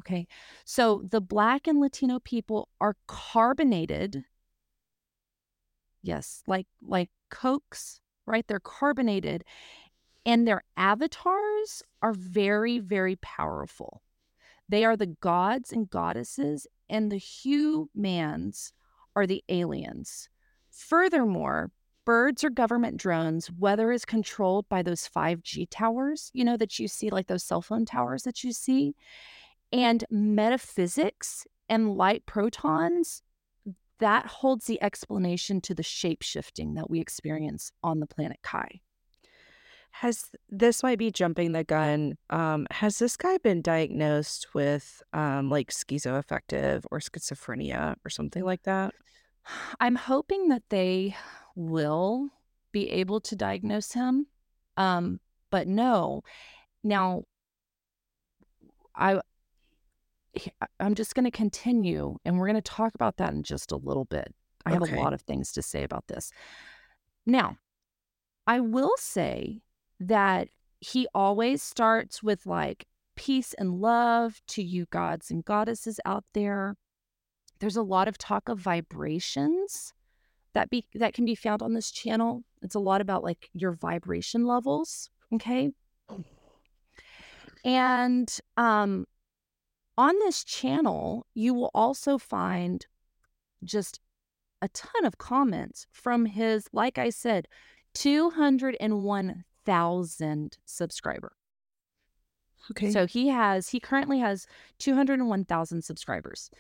Okay. 0.01 0.27
So 0.65 1.03
the 1.09 1.21
Black 1.21 1.69
and 1.69 1.79
Latino 1.79 2.19
people 2.19 2.69
are 2.81 2.97
carbonated. 3.07 4.25
Yes, 6.03 6.43
like 6.49 6.67
like 6.83 7.11
Cokes, 7.31 8.01
right? 8.27 8.45
They're 8.49 8.59
carbonated 8.59 9.45
and 10.25 10.47
their 10.47 10.63
avatars 10.77 11.83
are 12.01 12.13
very, 12.13 12.79
very 12.79 13.17
powerful. 13.17 14.03
They 14.69 14.85
are 14.85 14.97
the 14.97 15.07
gods 15.07 15.73
and 15.73 15.91
goddesses, 15.91 16.67
and 16.89 17.11
the 17.11 17.19
humans 17.19 18.73
are 19.15 19.27
the 19.27 19.43
aliens. 19.49 20.29
Furthermore, 20.71 21.71
birds 22.05 22.43
or 22.43 22.51
government 22.51 22.97
drones, 22.97 23.51
weather 23.51 23.93
is 23.93 24.05
controlled 24.05 24.69
by 24.69 24.83
those 24.83 25.09
5G 25.09 25.69
towers, 25.71 26.31
you 26.33 26.45
know, 26.45 26.57
that 26.57 26.79
you 26.79 26.89
see, 26.89 27.11
like 27.11 27.27
those 27.27 27.45
cell 27.45 27.63
phone 27.63 27.85
towers 27.85 28.23
that 28.25 28.43
you 28.43 28.53
see. 28.53 28.95
And 29.73 30.05
metaphysics 30.11 31.47
and 31.69 31.97
light 31.97 32.27
protons, 32.27 33.23
that 33.99 34.27
holds 34.27 34.67
the 34.67 34.83
explanation 34.83 35.61
to 35.61 35.75
the 35.75 35.83
shape 35.83 36.23
shifting 36.23 36.75
that 36.75 36.91
we 36.91 37.01
experience 37.01 37.71
on 37.85 38.01
the 38.01 38.07
planet 38.07 38.39
Kai. 38.43 38.81
Has 39.93 40.31
this 40.49 40.83
might 40.83 40.99
be 40.99 41.11
jumping 41.11 41.53
the 41.53 41.65
gun? 41.65 42.17
Um, 42.31 42.67
has 42.71 42.99
this 42.99 43.17
guy 43.17 43.39
been 43.39 43.63
diagnosed 43.63 44.49
with 44.55 45.03
um 45.13 45.49
like 45.49 45.71
schizoaffective 45.71 46.85
or 46.91 46.99
schizophrenia 46.99 47.97
or 48.05 48.11
something 48.11 48.45
like 48.45 48.63
that? 48.65 48.95
I'm 49.81 49.97
hoping 49.97 50.49
that 50.49 50.63
they 50.71 51.17
will 51.55 52.31
be 52.73 52.91
able 52.91 53.21
to 53.21 53.37
diagnose 53.37 53.93
him. 53.93 54.27
Um, 54.77 55.21
but 55.51 55.69
no. 55.69 56.23
Now, 56.83 57.25
I 58.97 59.21
I'm 60.81 60.95
just 60.95 61.15
going 61.15 61.27
to 61.27 61.31
continue, 61.31 62.17
and 62.25 62.39
we're 62.39 62.47
going 62.47 62.55
to 62.55 62.63
talk 62.63 62.95
about 62.95 63.19
that 63.19 63.33
in 63.35 63.43
just 63.43 63.71
a 63.71 63.77
little 63.77 64.07
bit. 64.07 64.35
I 64.65 64.73
have 64.73 64.83
a 64.83 64.97
lot 64.97 65.13
of 65.13 65.21
things 65.23 65.53
to 65.53 65.63
say 65.63 65.83
about 65.83 66.07
this. 66.07 66.33
Now, 67.27 67.59
I 68.47 68.61
will 68.61 68.95
say 68.97 69.61
that 70.09 70.49
he 70.81 71.07
always 71.15 71.63
starts 71.63 72.23
with 72.23 72.47
like 72.47 72.87
peace 73.15 73.55
and 73.55 73.81
love 73.81 74.41
to 74.49 74.63
you 74.63 74.87
gods 74.87 75.31
and 75.31 75.45
goddesses 75.45 76.01
out 76.05 76.25
there. 76.35 76.77
There's 77.61 77.77
a 77.77 77.83
lot 77.83 78.09
of 78.09 78.19
talk 78.19 78.49
of 78.49 78.59
vibrations, 78.59 79.93
that 80.55 80.71
be 80.71 80.87
that 80.95 81.15
can 81.15 81.25
be 81.25 81.35
found 81.35 81.63
on 81.63 81.73
this 81.73 81.91
channel. 81.91 82.43
It's 82.63 82.75
a 82.75 82.81
lot 82.81 83.01
about 83.01 83.23
like 83.23 83.49
your 83.53 83.73
vibration 83.73 84.45
levels, 84.45 85.09
okay? 85.33 85.71
And 87.65 88.29
um 88.57 89.07
on 89.97 90.19
this 90.21 90.43
channel, 90.43 91.27
you 91.35 91.55
will 91.55 91.71
also 91.75 92.19
find 92.19 92.87
just 93.63 94.01
a 94.61 94.69
ton 94.69 95.05
of 95.05 95.19
comments 95.19 95.87
from 95.93 96.27
his 96.27 96.69
like 96.73 96.99
I 96.99 97.11
said, 97.11 97.47
201,000 99.65 100.59
subscriber. 100.65 101.33
Okay. 102.71 102.93
So 102.93 103.07
he 103.07 103.29
has 103.29 103.69
he 103.71 103.81
currently 103.81 104.21
has 104.21 104.47
201,000 104.79 105.83
subscribers. 105.83 106.51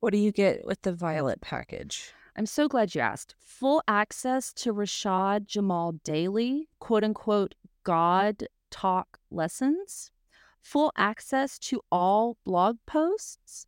What 0.00 0.12
do 0.12 0.18
you 0.18 0.32
get 0.32 0.66
with 0.66 0.82
the 0.82 0.92
violet 0.92 1.40
package? 1.40 2.12
I'm 2.36 2.46
so 2.46 2.68
glad 2.68 2.94
you 2.94 3.00
asked. 3.00 3.34
Full 3.38 3.82
access 3.86 4.52
to 4.54 4.72
Rashad 4.72 5.46
Jamal 5.46 5.92
Daily, 6.04 6.68
quote 6.78 7.04
unquote, 7.04 7.54
God 7.84 8.46
talk 8.70 9.18
lessons, 9.30 10.10
full 10.62 10.92
access 10.96 11.58
to 11.58 11.80
all 11.90 12.36
blog 12.44 12.78
posts, 12.86 13.66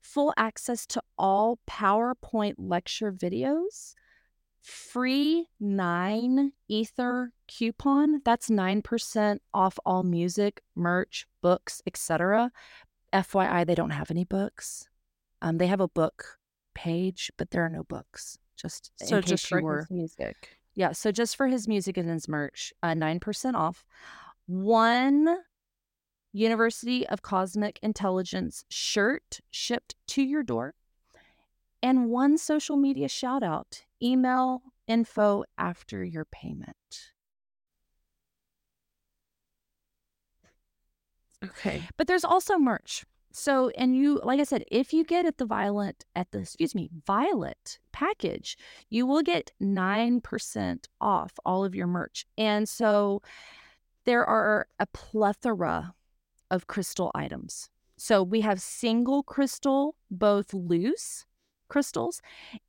full 0.00 0.32
access 0.36 0.86
to 0.86 1.02
all 1.18 1.58
PowerPoint 1.68 2.54
lecture 2.58 3.12
videos, 3.12 3.94
free 4.60 5.46
nine 5.58 6.52
Ether 6.68 7.32
coupon. 7.48 8.20
That's 8.24 8.48
9% 8.50 9.38
off 9.54 9.78
all 9.84 10.02
music, 10.02 10.62
merch, 10.74 11.26
books, 11.42 11.82
etc. 11.86 12.50
FYI, 13.12 13.66
they 13.66 13.74
don't 13.74 13.90
have 13.90 14.10
any 14.10 14.24
books. 14.24 14.88
Um, 15.42 15.58
they 15.58 15.66
have 15.66 15.80
a 15.80 15.88
book 15.88 16.38
page, 16.74 17.30
but 17.36 17.50
there 17.50 17.64
are 17.64 17.70
no 17.70 17.82
books. 17.84 18.38
Just 18.56 18.92
So 18.96 19.16
in 19.16 19.22
case 19.22 19.30
just 19.30 19.46
for 19.48 19.62
were, 19.62 19.78
his 19.78 19.90
music. 19.90 20.58
yeah. 20.74 20.92
So 20.92 21.10
just 21.10 21.34
for 21.36 21.46
his 21.48 21.66
music 21.66 21.96
and 21.96 22.08
his 22.08 22.28
merch, 22.28 22.72
uh, 22.82 22.94
nine 22.94 23.18
percent 23.20 23.56
off. 23.56 23.84
One 24.46 25.38
University 26.32 27.06
of 27.08 27.22
Cosmic 27.22 27.78
Intelligence 27.82 28.64
shirt 28.68 29.40
shipped 29.50 29.94
to 30.08 30.22
your 30.22 30.42
door, 30.42 30.74
and 31.82 32.10
one 32.10 32.38
social 32.38 32.76
media 32.76 33.08
shout 33.08 33.42
out. 33.42 33.84
Email 34.02 34.62
info 34.86 35.44
after 35.58 36.04
your 36.04 36.24
payment. 36.24 37.12
Okay. 41.44 41.82
But 41.96 42.06
there's 42.06 42.24
also 42.24 42.58
merch. 42.58 43.04
So, 43.32 43.70
and 43.70 43.96
you, 43.96 44.20
like 44.24 44.40
I 44.40 44.44
said, 44.44 44.64
if 44.70 44.92
you 44.92 45.04
get 45.04 45.24
at 45.24 45.38
the 45.38 45.46
violet, 45.46 46.04
at 46.16 46.32
the, 46.32 46.40
excuse 46.40 46.74
me, 46.74 46.90
violet 47.06 47.78
package, 47.92 48.58
you 48.88 49.06
will 49.06 49.22
get 49.22 49.52
9% 49.62 50.84
off 51.00 51.32
all 51.44 51.64
of 51.64 51.74
your 51.74 51.86
merch. 51.86 52.26
And 52.36 52.68
so 52.68 53.22
there 54.04 54.24
are 54.24 54.66
a 54.80 54.86
plethora 54.86 55.94
of 56.50 56.66
crystal 56.66 57.10
items. 57.14 57.68
So 57.96 58.22
we 58.22 58.40
have 58.40 58.60
single 58.60 59.22
crystal, 59.22 59.94
both 60.10 60.52
loose 60.54 61.26
crystals 61.68 62.20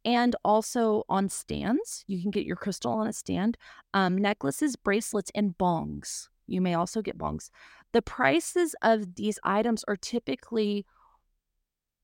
and 0.05 0.35
also 0.45 1.03
on 1.09 1.27
stands. 1.27 2.05
You 2.07 2.21
can 2.21 2.31
get 2.31 2.45
your 2.45 2.55
crystal 2.55 2.93
on 2.93 3.07
a 3.07 3.13
stand, 3.13 3.57
um, 3.93 4.17
necklaces, 4.17 4.77
bracelets, 4.77 5.31
and 5.35 5.57
bongs. 5.57 6.29
You 6.47 6.61
may 6.61 6.75
also 6.75 7.01
get 7.01 7.17
bongs. 7.17 7.49
The 7.91 8.01
prices 8.01 8.73
of 8.81 9.15
these 9.15 9.37
items 9.43 9.83
are 9.87 9.97
typically 9.97 10.85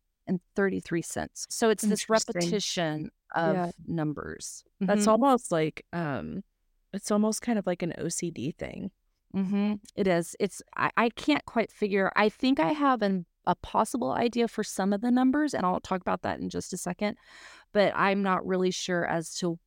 So 1.49 1.69
it's 1.69 1.83
this 1.83 2.09
repetition 2.09 3.11
of 3.35 3.55
Yeah. 3.55 3.71
numbers. 3.87 4.63
That's 4.79 5.05
Mhm. 5.05 5.11
almost 5.11 5.51
like 5.51 5.85
um 5.93 6.43
it's 6.93 7.11
almost 7.11 7.41
kind 7.41 7.57
of 7.57 7.65
like 7.65 7.81
an 7.83 7.93
OCD 7.97 8.51
thing. 8.51 8.91
Mm-hmm. 9.35 9.75
It 9.95 10.07
is. 10.07 10.35
It's. 10.41 10.61
I, 10.75 10.91
I 10.97 11.09
can't 11.09 11.45
quite 11.45 11.71
figure. 11.71 12.11
I 12.17 12.27
think 12.27 12.59
I 12.59 12.73
have 12.73 13.01
an, 13.01 13.25
a 13.47 13.55
possible 13.55 14.11
idea 14.11 14.49
for 14.49 14.61
some 14.61 14.91
of 14.91 14.99
the 14.99 15.09
numbers, 15.09 15.53
and 15.53 15.65
I'll 15.65 15.79
talk 15.79 16.01
about 16.01 16.21
that 16.23 16.41
in 16.41 16.49
just 16.49 16.73
a 16.73 16.77
second. 16.77 17.17
But 17.71 17.93
I'm 17.95 18.21
not 18.23 18.45
really 18.45 18.71
sure 18.71 19.05
as 19.05 19.33
to 19.35 19.57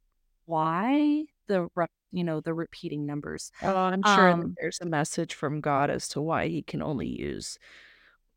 why 0.46 1.24
the 1.46 1.68
rep, 1.74 1.90
you 2.12 2.24
know, 2.24 2.40
the 2.40 2.52
repeating 2.54 3.06
numbers. 3.06 3.50
Oh, 3.62 3.74
I'm 3.74 4.02
sure 4.02 4.28
Um, 4.28 4.54
there's 4.60 4.78
a 4.82 4.86
message 4.86 5.32
from 5.34 5.62
God 5.62 5.88
as 5.90 6.08
to 6.08 6.20
why 6.20 6.48
he 6.48 6.62
can 6.62 6.82
only 6.82 7.08
use 7.08 7.58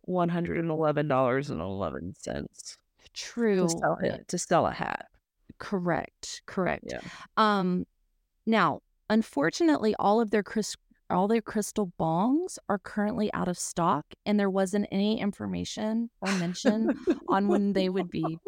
one 0.07 0.29
hundred 0.29 0.57
and 0.57 0.71
eleven 0.71 1.07
dollars 1.07 1.49
and 1.49 1.61
eleven 1.61 2.15
cents 2.17 2.77
True. 3.13 3.63
to 3.63 3.69
sell 3.69 3.97
it 4.01 4.27
to 4.29 4.37
sell 4.37 4.65
a 4.65 4.71
hat. 4.71 5.07
Correct. 5.59 6.41
Correct. 6.45 6.85
Yeah. 6.89 7.01
Um. 7.35 7.85
Now, 8.45 8.81
unfortunately, 9.09 9.93
all 9.99 10.21
of 10.21 10.31
their 10.31 10.43
crys- 10.43 10.77
all 11.09 11.27
their 11.27 11.41
crystal 11.41 11.91
bongs 11.99 12.57
are 12.69 12.79
currently 12.79 13.33
out 13.33 13.47
of 13.47 13.57
stock, 13.57 14.05
and 14.25 14.39
there 14.39 14.49
wasn't 14.49 14.87
any 14.91 15.19
information 15.19 16.09
or 16.21 16.31
mention 16.33 16.97
on 17.27 17.47
when 17.49 17.73
they 17.73 17.89
would 17.89 18.09
be 18.09 18.39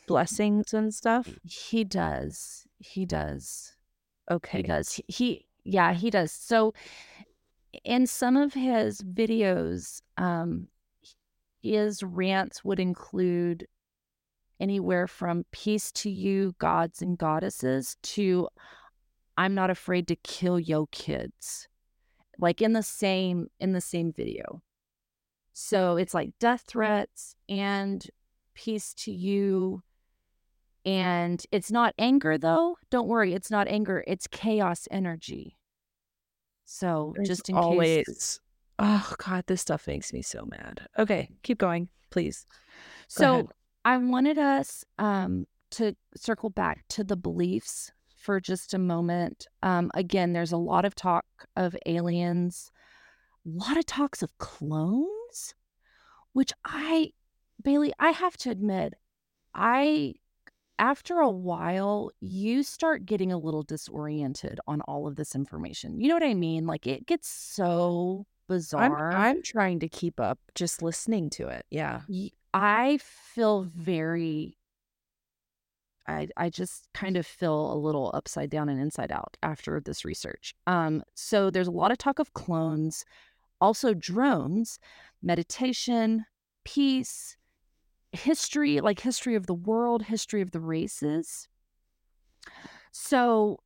blessings 0.07 0.73
and 0.73 0.93
stuff? 0.93 1.29
He 1.43 1.83
does. 1.83 2.65
He 2.79 3.05
does. 3.05 3.75
Okay. 4.29 4.57
He 4.57 4.63
does. 4.63 4.93
He, 4.93 5.05
he 5.07 5.45
yeah, 5.63 5.93
he 5.93 6.09
does. 6.09 6.31
So 6.31 6.73
in 7.83 8.07
some 8.07 8.37
of 8.37 8.53
his 8.53 9.01
videos, 9.01 10.01
um 10.17 10.67
his 11.61 12.03
rants 12.03 12.63
would 12.63 12.79
include 12.79 13.67
anywhere 14.59 15.07
from 15.07 15.45
peace 15.51 15.91
to 15.91 16.09
you, 16.09 16.55
gods 16.59 17.01
and 17.01 17.17
goddesses, 17.17 17.97
to 18.03 18.47
I'm 19.37 19.53
not 19.53 19.69
afraid 19.69 20.07
to 20.07 20.15
kill 20.15 20.59
yo 20.59 20.87
kids. 20.87 21.67
Like 22.39 22.61
in 22.61 22.73
the 22.73 22.83
same 22.83 23.47
in 23.59 23.73
the 23.73 23.81
same 23.81 24.11
video. 24.13 24.61
So 25.53 25.97
it's 25.97 26.13
like 26.13 26.37
death 26.39 26.65
threats 26.67 27.35
and 27.49 28.05
peace 28.53 28.93
to 28.95 29.11
you. 29.11 29.83
And 30.85 31.43
it's 31.51 31.71
not 31.71 31.93
anger 31.97 32.37
though. 32.37 32.77
Don't 32.89 33.07
worry, 33.07 33.33
it's 33.33 33.51
not 33.51 33.67
anger, 33.67 34.03
it's 34.07 34.27
chaos 34.27 34.87
energy. 34.91 35.56
So 36.69 37.13
There's 37.15 37.29
just 37.29 37.49
in 37.49 37.55
always 37.55 38.05
case 38.05 38.39
Oh 38.79 39.15
god, 39.17 39.45
this 39.47 39.61
stuff 39.61 39.87
makes 39.87 40.13
me 40.13 40.21
so 40.21 40.45
mad. 40.45 40.87
Okay, 40.99 41.29
keep 41.41 41.57
going, 41.57 41.89
please. 42.09 42.45
Go 42.47 42.53
So 43.07 43.33
ahead. 43.33 43.45
I 43.85 43.97
wanted 43.97 44.37
us 44.37 44.85
um, 44.99 45.47
to 45.71 45.95
circle 46.15 46.49
back 46.49 46.85
to 46.89 47.03
the 47.03 47.15
beliefs 47.15 47.91
for 48.15 48.39
just 48.39 48.73
a 48.73 48.77
moment. 48.77 49.47
Um, 49.63 49.89
again, 49.93 50.33
there's 50.33 50.51
a 50.51 50.57
lot 50.57 50.85
of 50.85 50.93
talk 50.93 51.25
of 51.55 51.75
aliens, 51.85 52.71
a 53.45 53.49
lot 53.49 53.77
of 53.77 53.85
talks 53.85 54.21
of 54.21 54.37
clones, 54.37 55.55
which 56.33 56.51
I, 56.63 57.13
Bailey, 57.63 57.93
I 57.99 58.11
have 58.11 58.37
to 58.37 58.51
admit, 58.51 58.93
I, 59.55 60.15
after 60.79 61.19
a 61.19 61.29
while, 61.29 62.11
you 62.19 62.63
start 62.63 63.05
getting 63.05 63.31
a 63.31 63.37
little 63.37 63.63
disoriented 63.63 64.59
on 64.67 64.81
all 64.81 65.07
of 65.07 65.15
this 65.15 65.35
information. 65.35 65.99
You 65.99 66.09
know 66.09 66.15
what 66.15 66.23
I 66.23 66.33
mean? 66.33 66.67
Like 66.67 66.87
it 66.87 67.05
gets 67.05 67.29
so 67.29 68.25
I'm 68.49 68.55
bizarre. 68.55 69.11
I'm 69.13 69.41
trying 69.41 69.79
to 69.79 69.89
keep 69.89 70.19
up 70.19 70.39
just 70.55 70.81
listening 70.81 71.29
to 71.31 71.47
it. 71.47 71.65
Yeah. 71.69 72.01
I 72.53 72.99
feel 73.01 73.63
very 73.63 74.57
I 76.07 76.29
I 76.37 76.49
just 76.49 76.87
kind 76.93 77.17
of 77.17 77.25
feel 77.25 77.73
a 77.73 77.75
little 77.75 78.11
upside 78.13 78.49
down 78.49 78.69
and 78.69 78.79
inside 78.79 79.11
out 79.11 79.37
after 79.43 79.79
this 79.79 80.05
research. 80.05 80.53
Um 80.65 81.03
so 81.15 81.49
there's 81.49 81.67
a 81.67 81.71
lot 81.71 81.91
of 81.91 81.97
talk 81.97 82.19
of 82.19 82.33
clones, 82.33 83.05
also 83.59 83.93
drones, 83.93 84.79
meditation, 85.21 86.25
peace, 86.63 87.36
history, 88.11 88.79
like 88.81 88.99
history 88.99 89.35
of 89.35 89.47
the 89.47 89.53
world, 89.53 90.03
history 90.03 90.41
of 90.41 90.51
the 90.51 90.59
races. 90.59 91.47
So 92.91 93.59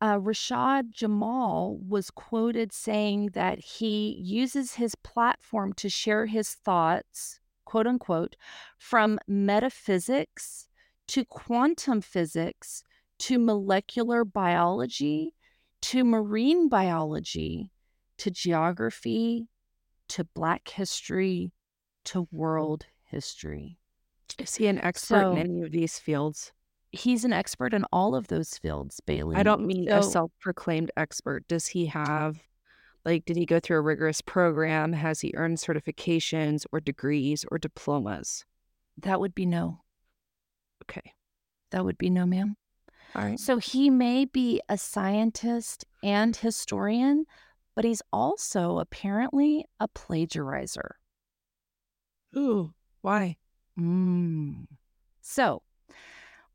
uh, 0.00 0.18
Rashad 0.18 0.90
Jamal 0.90 1.78
was 1.86 2.10
quoted 2.10 2.72
saying 2.72 3.30
that 3.34 3.58
he 3.58 4.16
uses 4.20 4.74
his 4.74 4.94
platform 4.94 5.72
to 5.74 5.88
share 5.88 6.26
his 6.26 6.54
thoughts, 6.54 7.40
quote 7.64 7.86
unquote, 7.86 8.36
from 8.78 9.18
metaphysics 9.26 10.68
to 11.08 11.24
quantum 11.24 12.00
physics 12.00 12.84
to 13.18 13.38
molecular 13.38 14.24
biology 14.24 15.34
to 15.80 16.04
marine 16.04 16.68
biology 16.68 17.70
to 18.18 18.30
geography 18.30 19.48
to 20.08 20.24
Black 20.24 20.68
history 20.68 21.52
to 22.04 22.28
world 22.32 22.86
history. 23.08 23.78
Is 24.38 24.56
he 24.56 24.66
an 24.66 24.78
expert 24.78 25.32
in 25.32 25.38
any 25.38 25.62
of 25.62 25.72
these 25.72 25.98
fields? 25.98 26.52
he's 26.92 27.24
an 27.24 27.32
expert 27.32 27.74
in 27.74 27.84
all 27.92 28.14
of 28.14 28.28
those 28.28 28.56
fields, 28.58 29.00
Bailey. 29.00 29.36
I 29.36 29.42
don't 29.42 29.66
mean 29.66 29.88
a 29.88 30.02
self-proclaimed 30.02 30.90
expert. 30.96 31.46
Does 31.48 31.66
he 31.68 31.86
have 31.86 32.42
like 33.04 33.24
did 33.24 33.36
he 33.36 33.46
go 33.46 33.60
through 33.60 33.78
a 33.78 33.82
rigorous 33.82 34.20
program? 34.20 34.92
Has 34.92 35.20
he 35.20 35.32
earned 35.36 35.58
certifications 35.58 36.64
or 36.72 36.80
degrees 36.80 37.44
or 37.50 37.58
diplomas? 37.58 38.44
that 39.00 39.20
would 39.20 39.34
be 39.34 39.46
no. 39.46 39.80
Okay. 40.84 41.12
That 41.70 41.84
would 41.84 41.98
be 41.98 42.10
no, 42.10 42.26
ma'am. 42.26 42.56
All 43.14 43.22
right. 43.22 43.38
So 43.38 43.58
he 43.58 43.90
may 43.90 44.24
be 44.24 44.60
a 44.68 44.76
scientist 44.76 45.84
and 46.02 46.34
historian, 46.34 47.24
but 47.76 47.84
he's 47.84 48.02
also 48.12 48.78
apparently 48.78 49.64
a 49.78 49.86
plagiarizer. 49.86 50.92
Ooh, 52.36 52.74
why? 53.02 53.36
Mm. 53.78 54.66
So, 55.20 55.62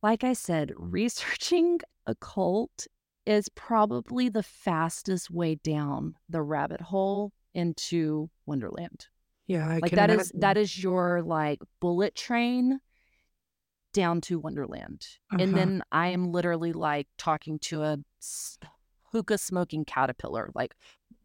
like 0.01 0.23
I 0.23 0.34
said, 0.34 0.71
researching 0.77 1.79
a 2.06 2.15
cult 2.15 2.88
is 3.25 3.47
probably 3.49 4.27
the 4.29 4.43
fastest 4.43 5.32
way 5.32 5.56
down 5.56 6.15
the 6.29 6.41
rabbit 6.41 6.82
hole 6.82 7.32
into 7.53 8.29
Wonderland. 8.45 9.08
Yeah, 9.47 9.67
I 9.67 9.79
Like 9.82 9.91
that 9.91 10.10
is 10.10 10.29
imagine. 10.32 10.39
that 10.41 10.58
is 10.58 10.84
your 10.84 11.21
like 11.21 11.60
bullet 11.79 12.15
train 12.15 12.79
down 13.93 14.21
to 14.21 14.39
Wonderland. 14.39 15.08
And 15.32 15.41
Uh-huh. 15.41 15.56
then 15.56 15.84
I 15.91 16.08
am 16.08 16.32
literally 16.32 16.73
like 16.73 17.08
talking 17.17 17.60
to 17.60 17.84
a 17.84 17.97
hookah 19.12 19.38
smoking 19.38 19.86
caterpillar, 19.86 20.49
like, 20.56 20.75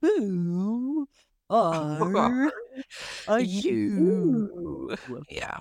who 0.02 1.08
are 1.50 2.52
are 3.28 3.40
you? 3.40 3.70
You. 3.70 4.96
Yeah. 5.30 5.58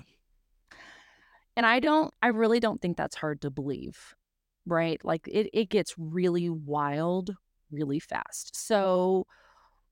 And 1.56 1.66
I 1.66 1.80
don't, 1.80 2.12
I 2.22 2.28
really 2.28 2.60
don't 2.60 2.80
think 2.80 2.96
that's 2.96 3.16
hard 3.16 3.40
to 3.40 3.50
believe, 3.50 4.14
right? 4.66 5.04
Like 5.04 5.26
it, 5.26 5.50
it 5.52 5.70
gets 5.70 5.94
really 5.98 6.48
wild 6.48 7.34
really 7.70 7.98
fast. 7.98 8.54
So 8.54 9.26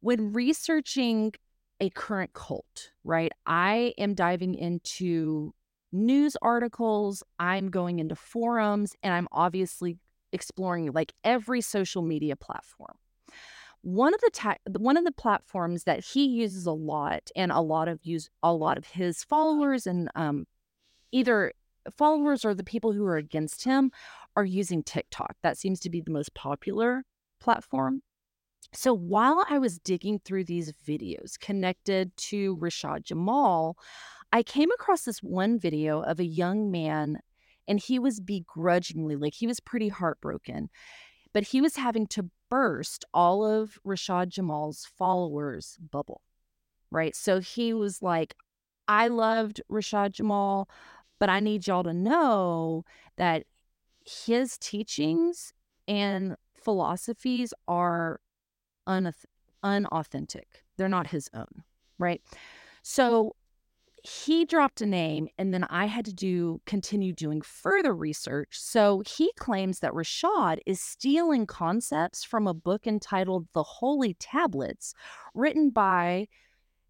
when 0.00 0.32
researching 0.32 1.32
a 1.80 1.90
current 1.90 2.32
cult, 2.34 2.90
right, 3.04 3.32
I 3.46 3.94
am 3.98 4.14
diving 4.14 4.54
into 4.54 5.54
news 5.92 6.36
articles, 6.40 7.22
I'm 7.38 7.70
going 7.70 7.98
into 7.98 8.14
forums, 8.14 8.94
and 9.02 9.12
I'm 9.12 9.28
obviously 9.32 9.98
exploring 10.32 10.92
like 10.92 11.12
every 11.24 11.60
social 11.60 12.02
media 12.02 12.36
platform. 12.36 12.96
One 13.86 14.14
of 14.14 14.20
the 14.20 14.30
ta- 14.32 14.56
one 14.76 14.96
of 14.96 15.04
the 15.04 15.12
platforms 15.12 15.84
that 15.84 16.04
he 16.04 16.26
uses 16.26 16.66
a 16.66 16.72
lot, 16.72 17.30
and 17.36 17.52
a 17.52 17.60
lot 17.60 17.86
of 17.86 18.00
use 18.02 18.28
a 18.42 18.52
lot 18.52 18.78
of 18.78 18.84
his 18.84 19.22
followers 19.22 19.86
and 19.86 20.10
um, 20.16 20.46
either 21.12 21.52
followers 21.96 22.44
or 22.44 22.52
the 22.52 22.64
people 22.64 22.92
who 22.92 23.04
are 23.06 23.16
against 23.16 23.62
him 23.62 23.92
are 24.34 24.44
using 24.44 24.82
TikTok. 24.82 25.36
That 25.44 25.56
seems 25.56 25.78
to 25.80 25.90
be 25.90 26.00
the 26.00 26.10
most 26.10 26.34
popular 26.34 27.04
platform. 27.38 28.02
So 28.72 28.92
while 28.92 29.46
I 29.48 29.60
was 29.60 29.78
digging 29.78 30.18
through 30.18 30.46
these 30.46 30.72
videos 30.72 31.38
connected 31.38 32.10
to 32.16 32.56
Rashad 32.56 33.04
Jamal, 33.04 33.76
I 34.32 34.42
came 34.42 34.72
across 34.72 35.02
this 35.02 35.20
one 35.20 35.60
video 35.60 36.00
of 36.00 36.18
a 36.18 36.24
young 36.24 36.72
man 36.72 37.20
and 37.68 37.78
he 37.78 38.00
was 38.00 38.18
begrudgingly, 38.18 39.14
like 39.14 39.34
he 39.34 39.46
was 39.46 39.60
pretty 39.60 39.90
heartbroken, 39.90 40.70
but 41.32 41.44
he 41.44 41.60
was 41.60 41.76
having 41.76 42.08
to 42.08 42.30
burst 42.48 43.04
all 43.12 43.44
of 43.44 43.78
Rashad 43.86 44.28
Jamal's 44.28 44.84
followers' 44.84 45.78
bubble, 45.90 46.22
right? 46.90 47.14
So 47.14 47.40
he 47.40 47.72
was 47.72 48.02
like, 48.02 48.34
I 48.88 49.08
loved 49.08 49.60
Rashad 49.70 50.12
Jamal, 50.12 50.68
but 51.18 51.28
I 51.28 51.40
need 51.40 51.66
y'all 51.66 51.82
to 51.82 51.92
know 51.92 52.84
that 53.16 53.44
his 54.04 54.56
teachings 54.58 55.52
and 55.88 56.36
philosophies 56.54 57.52
are 57.66 58.20
unauthentic. 58.86 60.64
They're 60.76 60.88
not 60.88 61.08
his 61.08 61.28
own, 61.34 61.64
right? 61.98 62.22
So 62.82 63.34
he 64.06 64.44
dropped 64.44 64.80
a 64.80 64.86
name 64.86 65.26
and 65.36 65.52
then 65.52 65.64
I 65.64 65.86
had 65.86 66.04
to 66.04 66.14
do 66.14 66.60
continue 66.64 67.12
doing 67.12 67.42
further 67.42 67.92
research. 67.92 68.50
So 68.52 69.02
he 69.04 69.32
claims 69.36 69.80
that 69.80 69.92
Rashad 69.92 70.58
is 70.64 70.80
stealing 70.80 71.44
concepts 71.44 72.22
from 72.22 72.46
a 72.46 72.54
book 72.54 72.86
entitled 72.86 73.48
The 73.52 73.64
Holy 73.64 74.14
Tablets, 74.14 74.94
written 75.34 75.70
by 75.70 76.28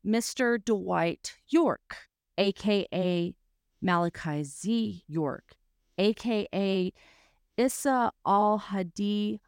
Mr. 0.07 0.63
Dwight 0.63 1.37
York, 1.49 1.97
aka 2.37 3.35
Malachi 3.81 4.45
Z. 4.45 5.03
York, 5.09 5.55
aka 5.97 6.93
Issa 7.57 8.13
al 8.27 8.59
Hadi 8.59 9.41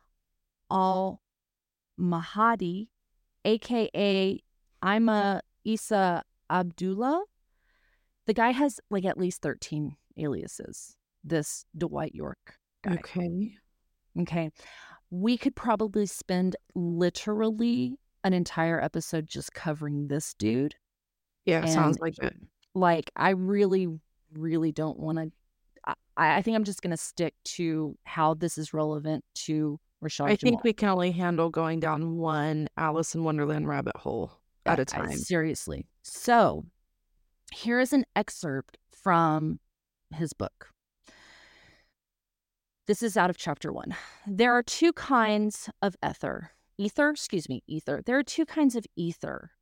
al 0.70 1.20
Mahadi, 2.00 2.88
aka 3.44 4.42
Ima 4.82 5.42
Isa 5.64 6.24
Abdullah. 6.48 7.24
The 8.28 8.34
guy 8.34 8.50
has 8.50 8.78
like 8.90 9.06
at 9.06 9.18
least 9.18 9.40
13 9.40 9.96
aliases, 10.18 10.96
this 11.24 11.64
Dwight 11.76 12.14
York 12.14 12.58
guy. 12.84 12.94
Okay. 12.94 13.54
Okay. 14.20 14.50
We 15.10 15.38
could 15.38 15.56
probably 15.56 16.04
spend 16.04 16.54
literally 16.74 17.96
an 18.24 18.34
entire 18.34 18.80
episode 18.80 19.26
just 19.26 19.54
covering 19.54 20.08
this 20.08 20.34
dude. 20.34 20.74
Yeah, 21.46 21.64
sounds 21.64 21.98
like 22.00 22.22
it. 22.22 22.34
like, 22.74 23.10
I 23.16 23.30
really, 23.30 23.88
really 24.34 24.72
don't 24.72 24.98
want 24.98 25.16
to. 25.16 25.32
I, 25.86 26.36
I 26.36 26.42
think 26.42 26.54
I'm 26.54 26.64
just 26.64 26.82
going 26.82 26.90
to 26.90 26.98
stick 26.98 27.34
to 27.44 27.96
how 28.04 28.34
this 28.34 28.58
is 28.58 28.74
relevant 28.74 29.24
to 29.46 29.80
Rashad 30.04 30.26
I 30.26 30.36
think 30.36 30.62
we 30.62 30.74
can 30.74 30.90
only 30.90 31.12
handle 31.12 31.48
going 31.48 31.80
down 31.80 32.18
one 32.18 32.68
Alice 32.76 33.14
in 33.14 33.24
Wonderland 33.24 33.66
rabbit 33.66 33.96
hole 33.96 34.38
at 34.66 34.78
a 34.78 34.84
time. 34.84 35.16
seriously. 35.16 35.86
So, 36.02 36.66
here 37.52 37.80
is 37.80 37.92
an 37.92 38.04
excerpt 38.14 38.78
from 38.90 39.60
his 40.14 40.32
book. 40.32 40.68
This 42.86 43.02
is 43.02 43.16
out 43.16 43.30
of 43.30 43.36
chapter 43.36 43.72
one. 43.72 43.94
There 44.26 44.52
are 44.52 44.62
two 44.62 44.92
kinds 44.92 45.68
of 45.82 45.96
ether. 46.06 46.52
Ether, 46.78 47.10
excuse 47.10 47.48
me, 47.48 47.62
ether. 47.66 48.02
There 48.04 48.18
are 48.18 48.22
two 48.22 48.46
kinds 48.46 48.76
of 48.76 48.86
ether 48.96 49.52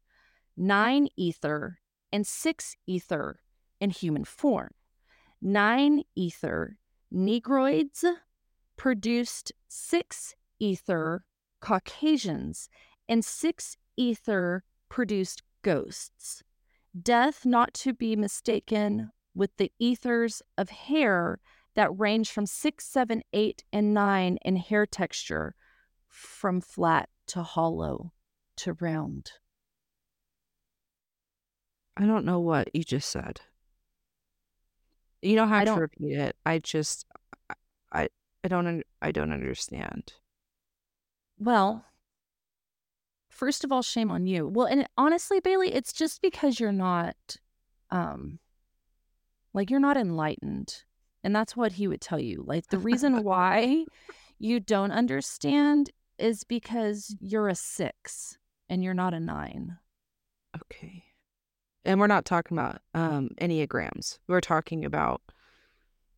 nine 0.59 1.07
ether 1.16 1.78
and 2.11 2.26
six 2.26 2.76
ether 2.87 3.41
in 3.80 3.91
human 3.91 4.24
form. 4.24 4.70
Nine 5.43 6.03
ether 6.14 6.78
negroids 7.12 8.05
produced 8.76 9.53
six 9.68 10.34
ether 10.59 11.24
Caucasians, 11.61 12.68
and 13.09 13.24
six 13.24 13.76
ether 13.97 14.62
produced 14.89 15.43
ghosts. 15.62 16.43
Death 17.03 17.44
not 17.44 17.74
to 17.74 17.92
be 17.92 18.16
mistaken 18.16 19.11
with 19.34 19.57
the 19.57 19.70
ethers 19.78 20.40
of 20.57 20.70
hair 20.70 21.40
that 21.74 21.97
range 21.99 22.30
from 22.30 22.47
six, 22.47 22.86
seven, 22.86 23.22
eight, 23.32 23.64
and 23.72 23.92
nine 23.92 24.38
in 24.42 24.57
hair 24.57 24.86
texture, 24.86 25.55
from 26.09 26.61
flat 26.61 27.09
to 27.26 27.42
hollow 27.42 28.12
to 28.57 28.72
round. 28.80 29.32
I 31.97 32.07
don't 32.07 32.24
know 32.24 32.40
what 32.40 32.74
you 32.74 32.82
just 32.82 33.11
said. 33.11 33.40
You 35.20 35.34
don't 35.34 35.49
have 35.49 35.62
I 35.62 35.64
to 35.64 35.70
don't- 35.72 35.78
repeat 35.80 36.16
it. 36.16 36.36
I 36.47 36.59
just, 36.61 37.07
I, 37.51 37.55
I, 37.92 38.09
I 38.44 38.49
don't, 38.49 38.82
I 39.03 39.12
don't 39.12 39.32
understand. 39.32 40.14
Well, 41.38 41.84
first 43.37 43.64
of 43.64 43.70
all, 43.72 43.82
shame 43.82 44.11
on 44.11 44.26
you. 44.26 44.49
Well, 44.49 44.66
and 44.66 44.89
honestly, 44.97 45.41
Bailey, 45.41 45.72
it's 45.72 45.93
just 45.93 46.22
because 46.22 46.59
you're 46.59 46.72
not, 46.72 47.16
um, 47.91 48.39
like 49.53 49.70
you're 49.70 49.80
not 49.80 49.97
enlightened, 49.97 50.82
and 51.22 51.34
that's 51.34 51.57
what 51.57 51.72
he 51.72 51.87
would 51.89 52.01
tell 52.01 52.18
you. 52.20 52.43
Like 52.47 52.68
the 52.68 52.78
reason 52.78 53.22
why 53.24 53.84
you 54.39 54.61
don't 54.61 54.93
understand 54.93 55.91
is 56.18 56.45
because 56.45 57.14
you're 57.20 57.49
a 57.49 57.55
six 57.55 58.39
and 58.68 58.82
you're 58.82 58.95
not 58.95 59.14
a 59.14 59.20
nine. 59.20 59.76
Okay. 60.57 61.05
And 61.84 62.01
we're 62.01 62.07
not 62.07 62.24
talking 62.24 62.57
about 62.59 62.80
um 62.95 63.30
enneagrams. 63.41 64.18
We're 64.26 64.41
talking 64.41 64.84
about 64.84 65.20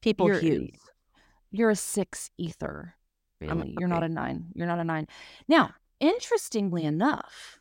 people 0.00 0.26
You're- 0.28 0.40
hues. 0.40 0.70
You're 1.50 1.70
a 1.70 1.76
six 1.76 2.30
ether, 2.38 2.94
I'm- 3.42 3.58
Bailey. 3.58 3.74
You're 3.78 3.88
not 3.88 4.02
a 4.04 4.08
nine. 4.08 4.46
You're 4.54 4.66
not 4.66 4.78
a 4.78 4.84
nine. 4.84 5.06
Now, 5.48 5.72
interestingly 6.00 6.84
enough, 6.84 7.58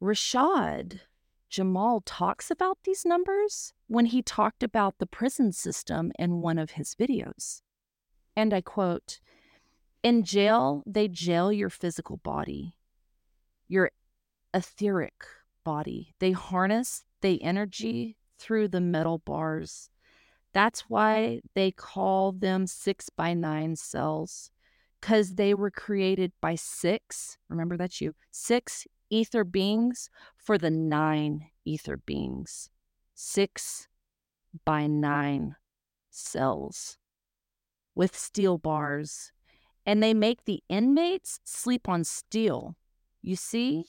Rashad 0.00 1.00
Jamal 1.48 2.00
talks 2.06 2.50
about 2.50 2.78
these 2.84 3.04
numbers 3.04 3.74
when 3.86 4.06
he 4.06 4.22
talked 4.22 4.62
about 4.62 4.96
the 4.98 5.06
prison 5.06 5.52
system 5.52 6.10
in 6.18 6.40
one 6.40 6.58
of 6.58 6.72
his 6.72 6.94
videos. 6.94 7.60
And 8.34 8.54
I 8.54 8.62
quote 8.62 9.20
In 10.02 10.24
jail, 10.24 10.82
they 10.86 11.08
jail 11.08 11.52
your 11.52 11.68
physical 11.68 12.16
body, 12.16 12.74
your 13.68 13.90
etheric 14.54 15.24
body. 15.62 16.14
They 16.20 16.32
harness 16.32 17.04
the 17.20 17.42
energy 17.42 18.16
through 18.38 18.68
the 18.68 18.80
metal 18.80 19.18
bars. 19.18 19.90
That's 20.52 20.88
why 20.88 21.40
they 21.54 21.70
call 21.70 22.32
them 22.32 22.66
six 22.66 23.10
by 23.10 23.34
nine 23.34 23.76
cells, 23.76 24.50
because 25.02 25.34
they 25.34 25.52
were 25.52 25.70
created 25.70 26.32
by 26.40 26.54
six. 26.54 27.36
Remember, 27.48 27.76
that's 27.76 28.00
you. 28.00 28.14
Six 28.30 28.86
ether 29.10 29.42
beings 29.42 30.08
for 30.36 30.56
the 30.56 30.70
nine 30.70 31.48
ether 31.64 31.96
beings. 31.96 32.70
Six 33.12 33.88
by 34.64 34.86
nine 34.86 35.56
cells 36.10 36.98
with 37.96 38.16
steel 38.16 38.58
bars. 38.58 39.32
And 39.84 40.00
they 40.00 40.14
make 40.14 40.44
the 40.44 40.62
inmates 40.68 41.40
sleep 41.44 41.88
on 41.88 42.04
steel. 42.04 42.76
You 43.20 43.34
see? 43.34 43.84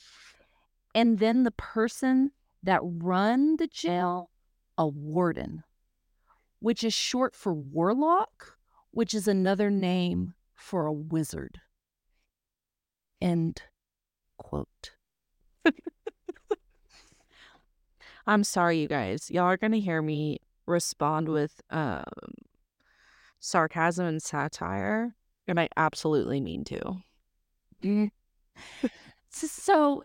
And 0.95 1.19
then 1.19 1.43
the 1.43 1.51
person 1.51 2.31
that 2.63 2.81
run 2.83 3.57
the 3.57 3.67
jail, 3.67 4.31
a 4.79 4.87
warden, 4.87 5.63
which 6.59 6.83
is 6.83 6.93
short 6.93 7.35
for 7.35 7.53
warlock, 7.53 8.57
which 8.89 9.13
is 9.13 9.27
another 9.27 9.69
name 9.69 10.33
for 10.63 10.85
a 10.85 10.93
wizard. 10.93 11.59
End 13.21 13.61
quote. 14.37 14.91
I'm 18.25 18.45
sorry, 18.45 18.79
you 18.79 18.87
guys. 18.87 19.29
Y'all 19.29 19.43
are 19.43 19.57
gonna 19.57 19.77
hear 19.77 20.01
me 20.01 20.39
respond 20.65 21.27
with 21.27 21.59
um 21.69 22.05
sarcasm 23.39 24.05
and 24.05 24.23
satire, 24.23 25.15
and 25.47 25.59
I 25.59 25.67
absolutely 25.75 26.39
mean 26.39 26.63
to. 26.65 26.97
S- 29.33 29.51
So 29.51 30.03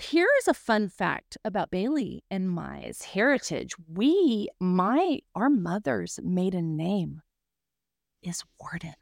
here 0.00 0.28
is 0.40 0.48
a 0.48 0.54
fun 0.54 0.90
fact 0.90 1.38
about 1.44 1.70
Bailey 1.70 2.22
and 2.30 2.50
my's 2.50 3.02
heritage. 3.02 3.74
We, 3.88 4.48
my, 4.60 5.20
our 5.34 5.48
mother's 5.48 6.20
maiden 6.22 6.76
name 6.76 7.22
is 8.22 8.44
Warden. 8.60 8.94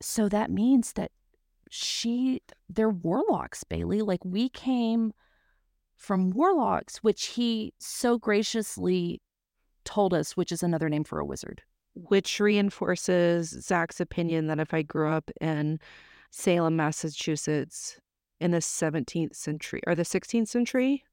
So 0.00 0.28
that 0.28 0.50
means 0.50 0.92
that 0.94 1.12
she, 1.70 2.42
they're 2.68 2.90
warlocks, 2.90 3.64
Bailey. 3.64 4.02
Like 4.02 4.24
we 4.24 4.48
came 4.48 5.12
from 5.96 6.30
warlocks, 6.30 6.98
which 6.98 7.26
he 7.26 7.72
so 7.78 8.18
graciously 8.18 9.20
told 9.84 10.12
us, 10.12 10.36
which 10.36 10.52
is 10.52 10.62
another 10.62 10.88
name 10.88 11.04
for 11.04 11.18
a 11.18 11.24
wizard. 11.24 11.62
Which 11.94 12.38
reinforces 12.40 13.48
Zach's 13.48 14.00
opinion 14.00 14.48
that 14.48 14.60
if 14.60 14.74
I 14.74 14.82
grew 14.82 15.10
up 15.10 15.30
in 15.40 15.80
Salem, 16.30 16.76
Massachusetts 16.76 17.98
in 18.38 18.50
the 18.50 18.58
17th 18.58 19.34
century 19.34 19.80
or 19.86 19.94
the 19.94 20.02
16th 20.02 20.48
century, 20.48 21.04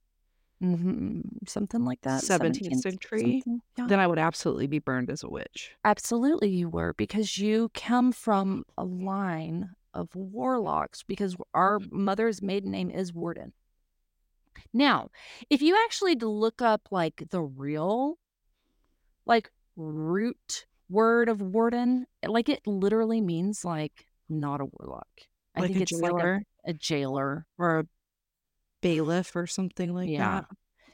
hmm 0.64 1.20
Something 1.46 1.84
like 1.84 2.02
that. 2.02 2.24
17th 2.24 2.66
17th 2.66 2.82
century? 2.82 3.44
Yeah. 3.78 3.88
then 3.88 4.00
I 4.00 4.08
would 4.08 4.18
absolutely 4.20 4.68
be 4.68 4.80
burned 4.80 5.10
as 5.10 5.22
a 5.22 5.30
witch. 5.30 5.74
Absolutely, 5.84 6.50
you 6.50 6.70
were 6.70 6.94
because 6.94 7.38
you 7.38 7.70
come 7.74 8.12
from 8.14 8.64
a 8.78 8.86
line 8.86 9.72
of 9.94 10.16
warlocks 10.16 11.04
because 11.04 11.36
our 11.54 11.80
mother's 11.92 12.42
maiden 12.42 12.72
name 12.72 12.90
is 12.90 13.14
Warden. 13.14 13.52
Now, 14.74 15.10
if 15.50 15.62
you 15.62 15.76
actually 15.84 16.16
look 16.16 16.62
up 16.62 16.88
like 16.92 17.24
the 17.30 17.42
real, 17.42 18.18
like 19.26 19.52
root 19.76 20.66
word 20.90 21.28
of 21.30 21.42
Warden, 21.42 22.06
like 22.26 22.48
it 22.50 22.66
literally 22.66 23.20
means 23.22 23.66
like 23.66 24.08
not 24.30 24.62
a 24.62 24.66
warlock. 24.66 25.08
I 25.56 25.62
Like 25.62 25.72
think 25.72 25.82
a 25.82 25.84
it's 25.84 25.92
like 26.02 26.12
jailer? 26.12 26.44
a, 26.66 26.70
a 26.70 26.74
jailer. 26.74 27.46
Or 27.58 27.80
a 27.80 27.84
bailiff 28.84 29.36
or 29.36 29.48
something 29.48 29.94
like 29.94 30.10
Yeah. 30.10 30.42
that. 30.42 30.46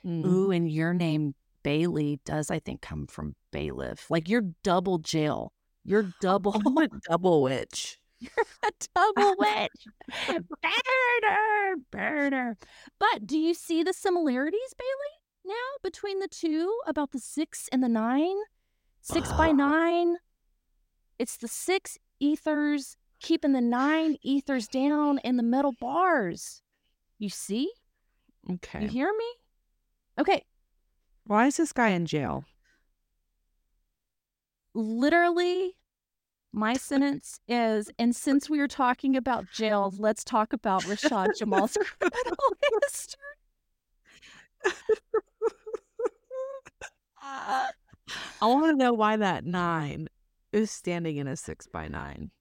Mm. 0.05 0.25
Ooh, 0.25 0.51
and 0.51 0.71
your 0.71 0.93
name 0.93 1.35
Bailey 1.63 2.19
does, 2.23 2.49
I 2.49 2.59
think, 2.59 2.81
come 2.81 3.05
from 3.07 3.35
bailiff. 3.51 4.09
Like 4.09 4.29
you're 4.29 4.45
double 4.63 4.97
jail. 4.99 5.51
You're 5.83 6.13
double. 6.21 6.53
I'm 6.65 6.77
a 6.77 6.87
double 7.09 7.41
witch. 7.41 7.99
You're 8.21 8.45
a 8.63 8.71
double 8.95 9.35
witch. 9.39 9.87
Burner, 10.27 11.75
burner. 11.89 12.57
But 12.99 13.25
do 13.25 13.37
you 13.37 13.53
see 13.53 13.81
the 13.81 13.93
similarities, 13.93 14.73
Bailey, 14.77 15.15
now 15.45 15.53
between 15.83 16.19
the 16.19 16.27
two 16.27 16.79
about 16.85 17.11
the 17.11 17.19
six 17.19 17.69
and 17.71 17.81
the 17.81 17.87
nine? 17.87 18.35
Six 19.01 19.31
by 19.31 19.51
nine. 19.53 20.17
It's 21.17 21.37
the 21.37 21.47
six 21.47 21.97
ethers 22.19 22.97
keeping 23.21 23.53
the 23.53 23.61
nine 23.61 24.17
ethers 24.21 24.67
down 24.67 25.19
in 25.19 25.37
the 25.37 25.43
metal 25.43 25.73
bars. 25.79 26.61
You 27.19 27.29
see? 27.29 27.71
Okay. 28.51 28.83
You 28.83 28.87
hear 28.87 29.11
me? 29.17 29.25
Okay. 30.19 30.43
Why 31.25 31.47
is 31.47 31.57
this 31.57 31.71
guy 31.71 31.89
in 31.89 32.05
jail? 32.05 32.45
Literally, 34.73 35.75
my 36.51 36.75
sentence 36.75 37.39
is, 37.47 37.91
and 37.99 38.15
since 38.15 38.49
we 38.49 38.59
are 38.59 38.67
talking 38.67 39.15
about 39.15 39.45
jail, 39.51 39.93
let's 39.97 40.23
talk 40.23 40.53
about 40.53 40.83
Rashad 40.83 41.37
Jamal's 41.37 41.77
criminal 41.99 42.37
history. 42.83 43.19
I 47.21 47.71
want 48.41 48.65
to 48.65 48.75
know 48.75 48.93
why 48.93 49.17
that 49.17 49.45
nine 49.45 50.07
is 50.51 50.71
standing 50.71 51.17
in 51.17 51.27
a 51.27 51.35
six 51.35 51.67
by 51.67 51.87
nine. 51.87 52.31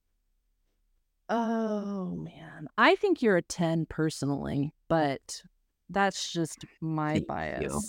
Oh 1.29 2.17
man, 2.17 2.69
I 2.79 2.95
think 2.95 3.21
you're 3.21 3.37
a 3.37 3.43
ten 3.43 3.85
personally, 3.85 4.73
but 4.89 5.43
that's 5.91 6.33
just 6.33 6.65
my 6.81 7.15
Thank 7.15 7.27
bias. 7.27 7.63
you. 7.63 7.81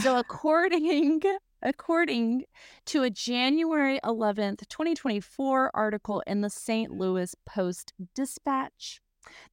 So 0.00 0.18
according 0.18 1.22
according 1.62 2.44
to 2.86 3.02
a 3.02 3.10
January 3.10 3.98
11th, 4.04 4.68
2024 4.68 5.70
article 5.74 6.22
in 6.26 6.42
the 6.42 6.50
St. 6.50 6.90
Louis 6.90 7.34
Post 7.46 7.94
Dispatch, 8.14 9.00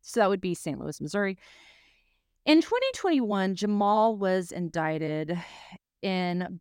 so 0.02 0.20
that 0.20 0.30
would 0.30 0.42
be 0.42 0.54
St. 0.54 0.80
Louis, 0.80 1.00
Missouri. 1.00 1.38
In 2.46 2.62
2021, 2.62 3.56
Jamal 3.56 4.18
was 4.18 4.52
indicted 4.52 5.38
in 6.02 6.60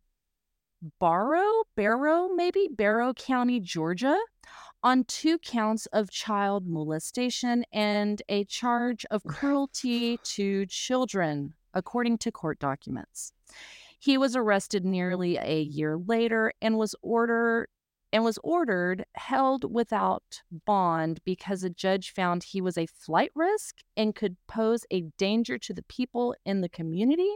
Barrow, 0.99 1.63
Barrow, 1.75 2.29
maybe 2.35 2.69
Barrow 2.71 3.13
County, 3.13 3.59
Georgia, 3.59 4.17
on 4.83 5.03
two 5.03 5.37
counts 5.39 5.85
of 5.87 6.09
child 6.09 6.67
molestation 6.67 7.63
and 7.71 8.21
a 8.29 8.43
charge 8.45 9.05
of 9.11 9.23
cruelty 9.23 10.17
to 10.23 10.65
children, 10.65 11.53
according 11.73 12.17
to 12.17 12.31
court 12.31 12.59
documents. 12.59 13.33
He 13.99 14.17
was 14.17 14.35
arrested 14.35 14.83
nearly 14.83 15.37
a 15.37 15.61
year 15.61 15.97
later 15.97 16.53
and 16.61 16.77
was 16.77 16.95
ordered 17.01 17.67
and 18.13 18.23
was 18.23 18.39
ordered 18.43 19.05
held 19.13 19.71
without 19.71 20.41
bond 20.65 21.19
because 21.23 21.63
a 21.63 21.69
judge 21.69 22.11
found 22.11 22.43
he 22.43 22.59
was 22.59 22.77
a 22.77 22.87
flight 22.87 23.31
risk 23.35 23.77
and 23.95 24.15
could 24.15 24.35
pose 24.47 24.85
a 24.91 25.01
danger 25.17 25.57
to 25.59 25.73
the 25.73 25.83
people 25.83 26.35
in 26.45 26.61
the 26.61 26.69
community 26.69 27.35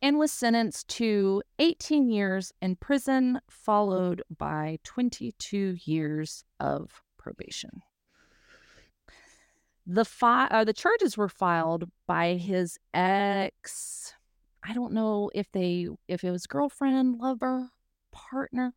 and 0.00 0.18
was 0.18 0.32
sentenced 0.32 0.88
to 0.88 1.42
18 1.58 2.08
years 2.08 2.52
in 2.62 2.76
prison, 2.76 3.40
followed 3.50 4.22
by 4.36 4.78
22 4.84 5.76
years 5.84 6.44
of 6.60 7.02
probation. 7.18 7.82
The 9.86 10.04
fi- 10.04 10.48
uh, 10.48 10.64
the 10.64 10.72
charges 10.72 11.16
were 11.16 11.28
filed 11.28 11.90
by 12.06 12.34
his 12.34 12.78
ex. 12.92 14.12
I 14.62 14.74
don't 14.74 14.92
know 14.92 15.30
if 15.34 15.50
they 15.52 15.88
if 16.08 16.24
it 16.24 16.30
was 16.30 16.46
girlfriend, 16.46 17.18
lover, 17.18 17.70
partner. 18.12 18.74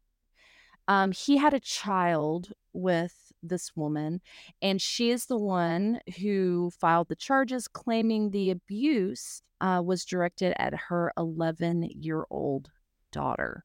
Um, 0.88 1.12
he 1.12 1.38
had 1.38 1.54
a 1.54 1.60
child 1.60 2.54
with 2.74 3.21
this 3.44 3.76
woman, 3.76 4.22
and 4.62 4.82
she 4.82 5.12
is 5.12 5.26
the 5.26 5.38
one 5.38 6.00
who 6.22 6.72
filed 6.80 7.10
the 7.10 7.16
charges, 7.16 7.68
claiming 7.68 8.32
the 8.32 8.50
abuse 8.52 9.42
uh, 9.60 9.82
was 9.84 10.06
directed 10.06 10.54
at 10.60 10.74
her 10.74 11.12
11 11.18 11.90
year 11.92 12.26
old 12.30 12.70
daughter. 13.12 13.64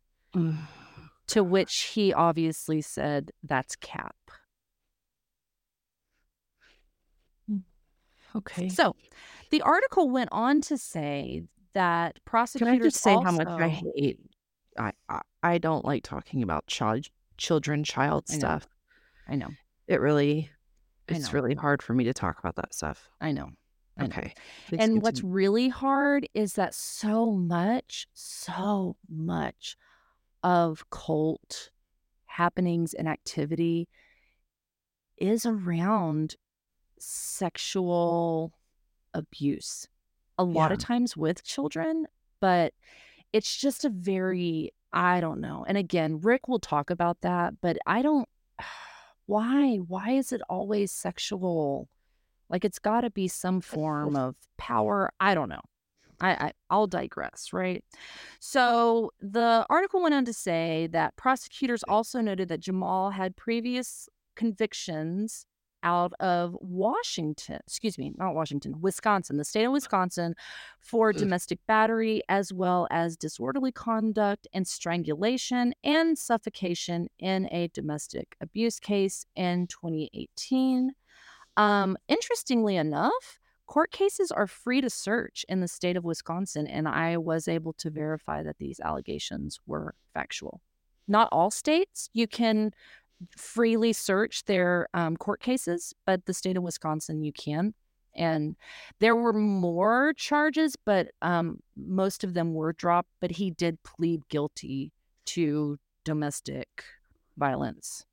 To 1.29 1.43
which 1.43 1.93
he 1.95 2.13
obviously 2.13 2.83
said, 2.83 3.33
That's 3.43 3.75
Cap. 3.77 4.15
okay. 8.37 8.69
So 8.69 8.95
the 9.51 9.63
article 9.63 10.11
went 10.11 10.29
on 10.33 10.61
to 10.63 10.79
say 10.79 11.45
that 11.75 12.21
prosecutors. 12.25 12.73
Can 12.73 12.81
I 12.81 12.85
just 12.85 13.03
say 13.03 13.13
how 13.13 13.33
much 13.33 13.49
I 13.49 13.69
hate? 13.69 14.21
I, 14.79 14.93
I 15.09 15.21
I 15.43 15.59
don't 15.59 15.85
like 15.85 16.03
talking 16.03 16.43
about 16.43 16.67
child 16.67 17.07
children 17.39 17.85
child 17.85 18.25
I 18.31 18.35
stuff. 18.35 18.67
I 19.29 19.37
know, 19.37 19.51
It 19.89 20.01
really 20.01 20.51
it's 21.09 21.33
really 21.33 21.55
hard 21.55 21.83
for 21.83 21.95
me 21.95 22.05
to 22.05 22.13
talk 22.13 22.39
about 22.39 22.57
that 22.57 22.75
stuff. 22.75 23.09
I 23.21 23.33
know. 23.33 23.51
I. 23.99 24.05
Okay. 24.05 24.35
please 24.69 24.81
And 24.81 25.03
what's 25.03 25.23
really 25.23 25.69
hard 25.69 26.29
is 26.35 26.55
that 26.55 26.75
so 26.75 27.33
much, 27.33 28.09
so 28.13 28.97
much 29.09 29.77
of 30.43 30.85
cult 30.91 31.71
happenings 32.27 32.93
and 32.93 33.09
activity 33.09 33.89
is 35.17 35.47
around 35.47 36.37
sexual 36.99 38.53
abuse. 39.15 39.89
A 40.39 40.45
lot 40.45 40.73
of 40.73 40.79
times 40.79 41.17
with 41.17 41.43
children, 41.43 42.07
but 42.41 42.75
it's 43.33 43.57
just 43.57 43.87
a 43.87 43.89
very, 43.89 44.75
I 44.93 45.21
don't 45.21 45.41
know. 45.41 45.65
And 45.67 45.79
again, 45.79 46.21
Rick 46.21 46.49
will 46.49 46.59
talk 46.59 46.91
about 46.91 47.23
that, 47.23 47.55
but 47.63 47.79
I 47.87 48.03
don't, 48.03 48.29
why? 49.27 49.77
Why 49.77 50.13
is 50.13 50.33
it 50.33 50.41
always 50.49 50.93
sexual? 50.93 51.89
Like 52.49 52.65
it's 52.65 52.79
got 52.79 53.03
to 53.03 53.11
be 53.11 53.29
some 53.29 53.61
form 53.61 54.17
of 54.17 54.37
power. 54.57 55.13
I 55.21 55.35
don't 55.35 55.49
know. 55.49 55.63
I, 56.21 56.31
I 56.31 56.53
I'll 56.71 56.87
digress, 56.87 57.53
right? 57.53 57.85
So 58.41 59.13
the 59.21 59.67
article 59.69 60.03
went 60.03 60.15
on 60.15 60.25
to 60.25 60.33
say 60.33 60.89
that 60.93 61.17
prosecutors 61.17 61.83
also 61.85 62.21
noted 62.21 62.49
that 62.49 62.61
Jamal 62.61 63.11
had 63.11 63.37
previous 63.37 64.09
convictions 64.35 65.47
out 65.83 66.13
of 66.21 66.57
Washington, 66.61 67.61
excuse 67.67 67.99
me, 67.99 68.13
not 68.17 68.35
Washington, 68.35 68.81
Wisconsin, 68.81 69.37
the 69.37 69.45
state 69.45 69.65
of 69.65 69.73
Wisconsin, 69.73 70.35
for 70.81 71.13
domestic 71.13 71.59
battery 71.67 72.23
as 72.29 72.53
well 72.53 72.89
as 72.91 73.17
disorderly 73.17 73.73
conduct 73.73 74.47
and 74.53 74.67
strangulation 74.67 75.73
and 75.85 76.19
suffocation 76.19 77.09
in 77.19 77.49
a 77.53 77.69
domestic 77.69 78.37
abuse 78.41 78.81
case 78.81 79.27
in 79.37 79.67
2018. 79.69 80.93
Um, 81.57 81.97
interestingly 82.09 82.77
enough, 82.77 83.39
court 83.67 83.91
cases 83.91 84.31
are 84.31 84.47
free 84.47 84.81
to 84.81 84.91
search 84.91 85.45
in 85.49 85.61
the 85.61 85.69
state 85.69 85.97
of 85.97 86.05
Wisconsin, 86.05 86.67
and 86.67 86.89
I 86.89 87.17
was 87.17 87.49
able 87.49 87.73
to 87.75 87.91
verify 87.91 88.43
that 88.43 88.59
these 88.59 88.81
allegations 88.81 89.61
were 89.67 89.95
factual. 90.15 90.61
Not 91.09 91.29
all 91.31 91.51
states 91.51 92.09
you 92.13 92.27
can 92.27 92.73
freely 93.37 93.93
search 93.93 94.45
their 94.45 94.89
um, 94.95 95.17
court 95.17 95.41
cases, 95.41 95.95
but 96.05 96.27
the 96.27 96.35
state 96.35 96.57
of 96.57 96.63
Wisconsin 96.63 97.23
you 97.23 97.33
can. 97.33 97.75
And 98.15 98.57
there 98.99 99.15
were 99.15 99.33
more 99.33 100.15
charges, 100.17 100.75
but 100.85 101.09
um, 101.21 101.61
most 101.77 102.25
of 102.25 102.35
them 102.35 102.55
were 102.55 102.73
dropped. 102.73 103.11
But 103.21 103.33
he 103.33 103.51
did 103.51 103.83
plead 103.83 104.27
guilty 104.29 104.93
to 105.27 105.79
domestic 106.05 106.85
violence. 107.37 108.05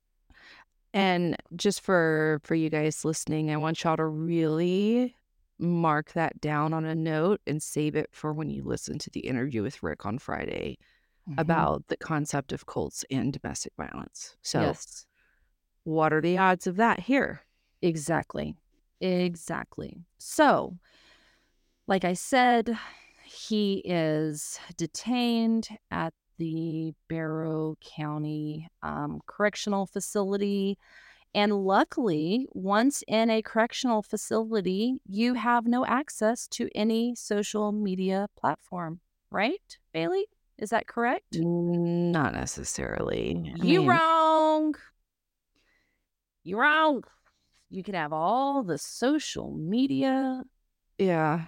And 0.94 1.38
just 1.56 1.82
for 1.82 2.42
for 2.44 2.54
you 2.54 2.70
guys 2.70 3.06
listening, 3.06 3.50
I 3.50 3.58
want 3.58 3.84
y'all 3.84 3.98
to 3.98 4.06
really 4.06 5.16
mark 5.58 6.12
that 6.14 6.42
down 6.42 6.74
on 6.74 6.86
a 6.86 6.96
note 6.96 7.40
and 7.48 7.64
save 7.64 7.96
it 7.96 8.10
for 8.12 8.34
when 8.34 8.50
you 8.50 8.64
listen 8.64 9.00
to 9.00 9.10
the 9.10 9.22
interview 9.22 9.64
with 9.64 9.82
Rick 9.82 10.06
on 10.06 10.20
Friday 10.20 10.78
Mhm. 11.28 11.40
about 11.40 11.88
the 11.88 11.98
concept 11.98 12.52
of 12.52 12.66
cults 12.66 13.06
and 13.10 13.34
domestic 13.34 13.74
violence. 13.78 14.36
So, 14.42 14.62
yes, 14.62 15.06
what 15.84 16.14
are 16.14 16.22
the 16.22 16.38
odds 16.38 16.68
of 16.68 16.76
that 16.78 17.00
here? 17.00 17.42
Exactly. 17.82 18.56
Exactly. 19.02 19.98
So, 20.18 20.78
like 21.88 22.06
I 22.06 22.14
said, 22.14 22.78
he 23.26 23.82
is 23.86 24.60
detained 24.78 25.70
at 25.92 26.14
the 26.38 26.94
Barrow 27.10 27.76
County 27.82 28.68
um, 28.82 29.22
Correctional 29.28 29.86
Facility. 29.86 30.78
And 31.34 31.66
luckily, 31.66 32.48
once 32.52 33.04
in 33.08 33.30
a 33.30 33.42
correctional 33.42 34.02
facility, 34.04 34.96
you 35.08 35.34
have 35.34 35.66
no 35.66 35.86
access 35.86 36.48
to 36.50 36.70
any 36.76 37.16
social 37.16 37.72
media 37.72 38.28
platform, 38.38 39.00
right, 39.32 39.78
Bailey? 39.94 40.28
Is 40.64 40.70
that 40.70 40.88
correct? 40.88 41.36
Not 41.38 42.34
necessarily. 42.34 43.36
I 43.62 43.66
You 43.66 43.82
mean, 43.82 43.90
wrong. 43.90 44.76
You 46.46 46.58
wrong. 46.58 47.04
You 47.70 47.84
can 47.84 47.96
have 47.96 48.14
all 48.14 48.64
the 48.64 48.78
social 48.78 49.52
media. 49.52 50.44
Yeah. 50.98 51.42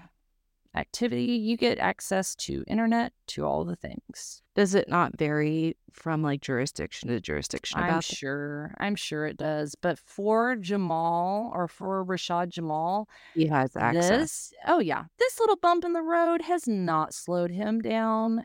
activity, 0.76 1.24
you 1.24 1.55
get 1.55 1.80
access 1.80 2.36
to 2.36 2.66
internet, 2.68 3.13
to 3.28 3.45
all 3.45 3.63
the 3.63 3.78
things. 3.78 4.41
Does 4.53 4.76
it 4.76 4.89
not 4.89 5.18
vary 5.18 5.78
from 5.93 6.22
like 6.22 6.41
jurisdiction 6.41 7.07
to 7.07 7.22
jurisdiction 7.22 7.80
I'm 7.80 7.88
that? 7.93 8.03
sure. 8.03 8.76
I'm 8.80 8.95
sure 8.95 9.26
it 9.28 9.38
does. 9.38 9.76
But 9.76 9.97
for 9.97 10.57
Jamal 10.57 11.51
or 11.55 11.70
for 11.70 12.03
Rashad 12.03 12.49
Jamal, 12.49 13.07
He 13.34 13.47
has 13.47 13.78
access. 13.78 14.09
this, 14.09 14.53
oh 14.68 14.80
yeah, 14.80 15.05
this 15.20 15.39
little 15.39 15.55
bump 15.55 15.86
in 15.86 15.93
the 15.93 16.01
road 16.01 16.41
has 16.41 16.68
not 16.68 17.13
slowed 17.13 17.51
him 17.51 17.80
down 17.80 18.43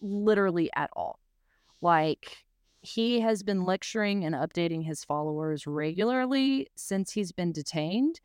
literally 0.00 0.70
at 0.74 0.90
all. 0.94 1.18
Like 1.80 2.38
he 2.82 3.20
has 3.20 3.42
been 3.42 3.64
lecturing 3.64 4.24
and 4.24 4.34
updating 4.34 4.84
his 4.84 5.04
followers 5.04 5.66
regularly 5.66 6.68
since 6.76 7.12
he's 7.12 7.32
been 7.32 7.52
detained. 7.52 8.20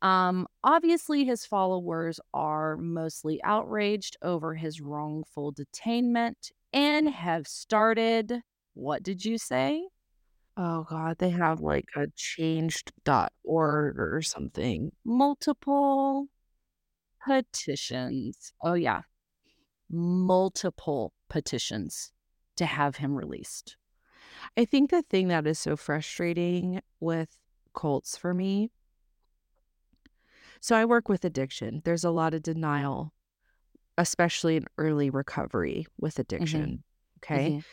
Um, 0.00 0.46
obviously, 0.62 1.24
his 1.24 1.44
followers 1.44 2.20
are 2.32 2.76
mostly 2.76 3.42
outraged 3.42 4.16
over 4.22 4.54
his 4.54 4.80
wrongful 4.80 5.52
detainment 5.52 6.52
and 6.72 7.08
have 7.08 7.46
started. 7.48 8.42
What 8.74 9.02
did 9.02 9.24
you 9.24 9.38
say? 9.38 9.88
Oh 10.56 10.84
god, 10.88 11.18
they 11.18 11.30
have 11.30 11.60
like 11.60 11.86
a 11.96 12.06
change.org 12.16 13.98
or 13.98 14.22
something. 14.22 14.92
Multiple 15.04 16.28
petitions. 17.24 18.52
Oh, 18.62 18.74
yeah. 18.74 19.02
Multiple 19.90 21.14
petitions 21.30 22.12
to 22.56 22.66
have 22.66 22.96
him 22.96 23.16
released. 23.16 23.76
I 24.56 24.64
think 24.66 24.90
the 24.90 25.02
thing 25.02 25.28
that 25.28 25.46
is 25.46 25.58
so 25.58 25.76
frustrating 25.76 26.80
with 27.00 27.38
cults 27.74 28.16
for 28.16 28.34
me. 28.34 28.70
So 30.60 30.76
I 30.76 30.84
work 30.84 31.08
with 31.08 31.24
addiction. 31.24 31.82
There's 31.84 32.04
a 32.04 32.10
lot 32.10 32.34
of 32.34 32.42
denial, 32.42 33.14
especially 33.96 34.56
in 34.56 34.66
early 34.76 35.10
recovery 35.10 35.86
with 35.98 36.18
addiction. 36.18 36.82
Okay. 37.18 37.50
Mhm. 37.50 37.64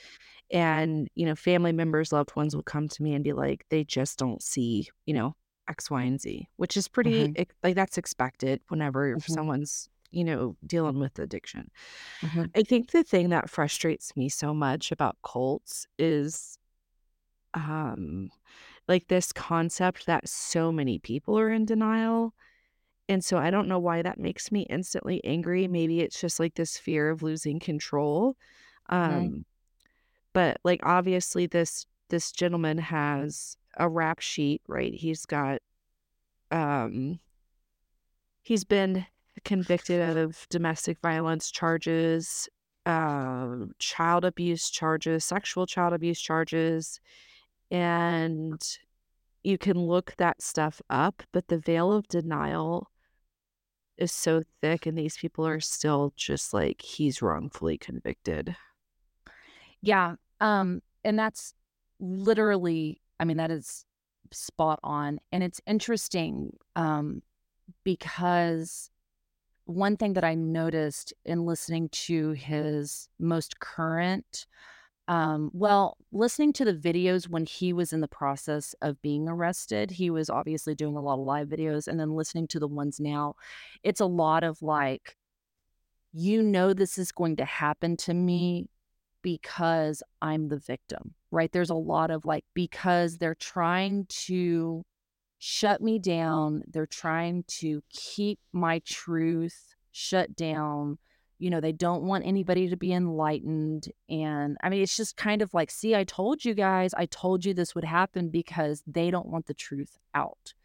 And, 0.52 1.10
you 1.16 1.26
know, 1.26 1.36
family 1.36 1.72
members, 1.72 2.12
loved 2.14 2.36
ones 2.36 2.56
will 2.56 2.64
come 2.64 2.88
to 2.90 3.04
me 3.04 3.14
and 3.14 3.24
be 3.24 3.34
like, 3.34 3.66
they 3.70 3.84
just 3.84 4.18
don't 4.20 4.42
see, 4.44 4.88
you 5.06 5.14
know, 5.14 5.36
X, 5.68 5.90
Y, 5.90 6.04
and 6.04 6.22
Z, 6.22 6.48
which 6.58 6.78
is 6.78 6.88
pretty, 6.88 7.28
Mhm. 7.28 7.48
like, 7.64 7.76
that's 7.76 7.98
expected 7.98 8.62
whenever 8.70 9.16
Mhm. 9.16 9.22
someone's, 9.22 9.90
you 10.16 10.24
know, 10.24 10.56
dealing 10.66 11.00
with 11.00 11.20
addiction. 11.20 11.70
Mhm. 12.22 12.52
I 12.56 12.64
think 12.64 12.92
the 12.92 13.04
thing 13.04 13.30
that 13.30 13.50
frustrates 13.50 14.16
me 14.16 14.30
so 14.30 14.54
much 14.54 14.92
about 14.92 15.18
cults 15.24 15.88
is 16.00 16.58
um 17.54 18.30
like 18.88 19.08
this 19.08 19.32
concept 19.34 20.06
that 20.06 20.28
so 20.30 20.72
many 20.72 21.00
people 21.00 21.40
are 21.40 21.50
in 21.52 21.66
denial. 21.66 22.34
And 23.10 23.24
so 23.24 23.38
I 23.38 23.52
don't 23.52 23.68
know 23.68 23.80
why 23.80 24.02
that 24.02 24.20
makes 24.20 24.52
me 24.52 24.64
instantly 24.70 25.24
angry. 25.26 25.68
Maybe 25.68 26.02
it's 26.02 26.20
just 26.22 26.40
like 26.40 26.56
this 26.56 26.78
fear 26.78 27.10
of 27.10 27.24
losing 27.24 27.60
control. 27.60 28.36
Um 28.90 29.46
but 30.34 30.58
like 30.64 30.82
obviously 30.84 31.48
this 31.48 31.86
this 32.10 32.32
gentleman 32.32 32.78
has 32.78 33.58
a 33.78 33.90
rap 33.90 34.20
sheet, 34.20 34.62
right? 34.68 34.94
He's 34.94 35.26
got 35.26 35.62
um 36.52 37.20
he's 38.42 38.64
been 38.64 39.06
convicted 39.44 40.18
of 40.18 40.48
domestic 40.50 41.00
violence 41.02 41.52
charges, 41.52 42.48
uh, 42.86 43.56
child 43.80 44.26
abuse 44.26 44.70
charges, 44.70 45.26
sexual 45.26 45.66
child 45.66 45.94
abuse 45.94 46.20
charges, 46.22 47.00
and 47.72 48.78
you 49.44 49.58
can 49.58 49.78
look 49.80 50.16
that 50.18 50.42
stuff 50.42 50.82
up, 50.90 51.24
but 51.32 51.48
the 51.48 51.58
veil 51.58 51.92
of 51.92 52.08
denial 52.08 52.90
is 53.98 54.12
so 54.12 54.44
thick, 54.62 54.86
and 54.86 54.98
these 54.98 55.18
people 55.18 55.46
are 55.48 55.60
still 55.60 56.14
just 56.16 56.54
like, 56.54 56.82
he's 56.82 57.22
wrongfully 57.22 57.78
convicted. 57.78 58.56
Yeah. 59.82 60.16
Um, 60.42 60.82
and 61.04 61.18
that's 61.18 61.54
literally, 62.00 63.02
I 63.20 63.26
mean, 63.26 63.38
that 63.38 63.52
is 63.52 63.86
spot 64.32 64.80
on. 64.84 65.20
And 65.32 65.44
it's 65.44 65.62
interesting 65.66 66.58
um, 66.76 67.22
because 67.84 68.90
one 69.66 69.98
thing 69.98 70.14
that 70.14 70.24
I 70.24 70.36
noticed 70.36 71.14
in 71.26 71.46
listening 71.46 71.90
to 71.90 72.32
his 72.32 73.10
most 73.20 73.60
current, 73.60 74.46
um, 75.08 75.52
well, 75.54 75.98
listening 76.12 76.54
to 76.54 76.66
the 76.66 76.74
videos 76.74 77.28
when 77.28 77.46
he 77.46 77.74
was 77.74 77.94
in 77.94 78.02
the 78.02 78.08
process 78.08 78.74
of 78.82 79.02
being 79.02 79.28
arrested, 79.28 79.92
he 79.92 80.10
was 80.10 80.30
obviously 80.30 80.74
doing 80.74 80.96
a 80.96 81.02
lot 81.02 81.20
of 81.20 81.26
live 81.26 81.48
videos, 81.48 81.88
and 81.88 82.00
then 82.00 82.16
listening 82.16 82.48
to 82.50 82.60
the 82.60 82.68
ones 82.68 83.00
now, 83.00 83.36
it's 83.84 84.00
a 84.02 84.06
lot 84.06 84.44
of 84.44 84.62
like, 84.62 85.16
you 86.14 86.42
know, 86.42 86.74
this 86.74 86.98
is 86.98 87.12
going 87.12 87.36
to 87.36 87.46
happen 87.46 87.98
to 87.98 88.14
me 88.14 88.68
because 89.22 90.02
I'm 90.22 90.48
the 90.48 90.60
victim, 90.60 91.14
right? 91.32 91.52
There's 91.52 91.72
a 91.72 91.76
lot 91.76 92.12
of 92.12 92.26
like, 92.26 92.46
because 92.54 93.18
they're 93.18 93.36
trying 93.36 94.06
to 94.26 94.84
shut 95.48 95.80
me 95.80 96.00
down, 96.00 96.64
they're 96.66 96.88
trying 96.88 97.44
to 97.44 97.84
keep 97.92 98.40
my 98.52 98.80
truth 98.80 99.76
shut 99.92 100.36
down. 100.36 100.98
You 101.38 101.52
know, 101.52 101.62
they 101.62 101.72
don't 101.72 102.02
want 102.02 102.26
anybody 102.26 102.68
to 102.68 102.76
be 102.76 102.92
enlightened. 102.92 103.92
And 104.10 104.58
I 104.64 104.70
mean, 104.70 104.82
it's 104.82 104.98
just 104.98 105.18
kind 105.18 105.44
of 105.44 105.54
like, 105.54 105.70
see, 105.70 105.94
I 105.94 106.04
told 106.04 106.44
you 106.44 106.56
guys, 106.56 106.96
I 106.96 107.06
told 107.06 107.46
you 107.46 107.54
this 107.54 107.76
would 107.76 107.84
happen 107.84 108.30
because 108.30 108.82
they 108.88 109.12
don't 109.12 109.28
want 109.28 109.46
the 109.46 109.54
truth 109.54 110.00
out. 110.16 110.56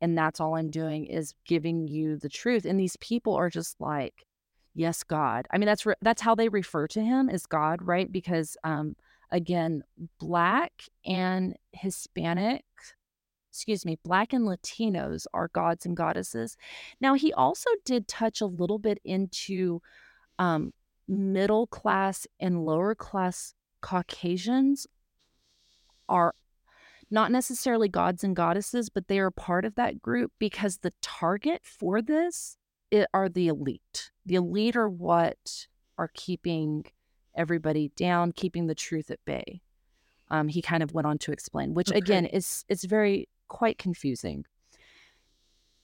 And 0.00 0.16
that's 0.16 0.40
all 0.40 0.56
I'm 0.56 0.70
doing 0.70 1.04
is 1.04 1.34
giving 1.44 1.86
you 1.86 2.16
the 2.16 2.30
truth. 2.30 2.64
And 2.64 2.80
these 2.80 2.96
people 2.96 3.34
are 3.34 3.50
just 3.50 3.82
like, 3.82 4.24
yes, 4.74 5.02
God. 5.02 5.46
I 5.50 5.58
mean, 5.58 5.66
that's 5.66 5.84
re- 5.84 5.94
that's 6.00 6.22
how 6.22 6.34
they 6.34 6.48
refer 6.48 6.86
to 6.88 7.02
him 7.02 7.28
as 7.28 7.44
God, 7.44 7.82
right? 7.82 8.10
Because 8.10 8.56
um, 8.64 8.96
again, 9.30 9.84
black 10.18 10.72
and 11.04 11.54
Hispanic, 11.72 12.64
excuse 13.52 13.84
me, 13.84 13.98
black 14.02 14.32
and 14.32 14.46
Latinos 14.46 15.26
are 15.34 15.48
gods 15.48 15.84
and 15.84 15.94
goddesses. 15.94 16.56
Now, 17.02 17.12
he 17.12 17.34
also 17.34 17.68
did 17.84 18.08
touch 18.08 18.40
a 18.40 18.46
little 18.46 18.78
bit 18.78 18.98
into 19.04 19.82
um, 20.38 20.72
middle 21.06 21.66
class 21.66 22.26
and 22.40 22.64
lower 22.64 22.94
class 22.94 23.54
Caucasians 23.82 24.86
are 26.08 26.34
not 27.10 27.30
necessarily 27.30 27.88
gods 27.88 28.24
and 28.24 28.34
goddesses, 28.34 28.88
but 28.88 29.08
they 29.08 29.18
are 29.18 29.30
part 29.30 29.66
of 29.66 29.74
that 29.74 30.00
group 30.00 30.32
because 30.38 30.78
the 30.78 30.94
target 31.02 31.60
for 31.62 32.00
this 32.00 32.56
are 33.12 33.28
the 33.28 33.48
elite. 33.48 34.10
The 34.24 34.36
elite 34.36 34.76
are 34.76 34.88
what 34.88 35.66
are 35.98 36.10
keeping 36.14 36.86
everybody 37.36 37.90
down, 37.96 38.32
keeping 38.32 38.66
the 38.66 38.74
truth 38.74 39.10
at 39.10 39.22
bay. 39.26 39.60
Um, 40.30 40.48
he 40.48 40.62
kind 40.62 40.82
of 40.82 40.94
went 40.94 41.06
on 41.06 41.18
to 41.18 41.32
explain, 41.32 41.74
which 41.74 41.90
again 41.90 42.24
is 42.24 42.64
it's 42.68 42.84
very 42.84 43.28
quite 43.52 43.76
confusing. 43.76 44.46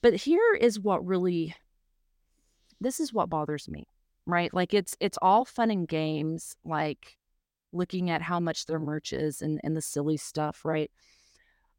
But 0.00 0.14
here 0.14 0.54
is 0.58 0.80
what 0.80 1.06
really 1.06 1.54
this 2.80 2.98
is 2.98 3.12
what 3.12 3.28
bothers 3.28 3.68
me, 3.68 3.86
right? 4.26 4.52
Like 4.54 4.72
it's 4.72 4.96
it's 5.00 5.18
all 5.20 5.44
fun 5.44 5.70
and 5.70 5.86
games, 5.86 6.56
like 6.64 7.18
looking 7.72 8.08
at 8.08 8.22
how 8.22 8.40
much 8.40 8.64
their 8.64 8.78
merch 8.78 9.12
is 9.12 9.42
and, 9.42 9.60
and 9.62 9.76
the 9.76 9.82
silly 9.82 10.16
stuff, 10.16 10.64
right? 10.64 10.90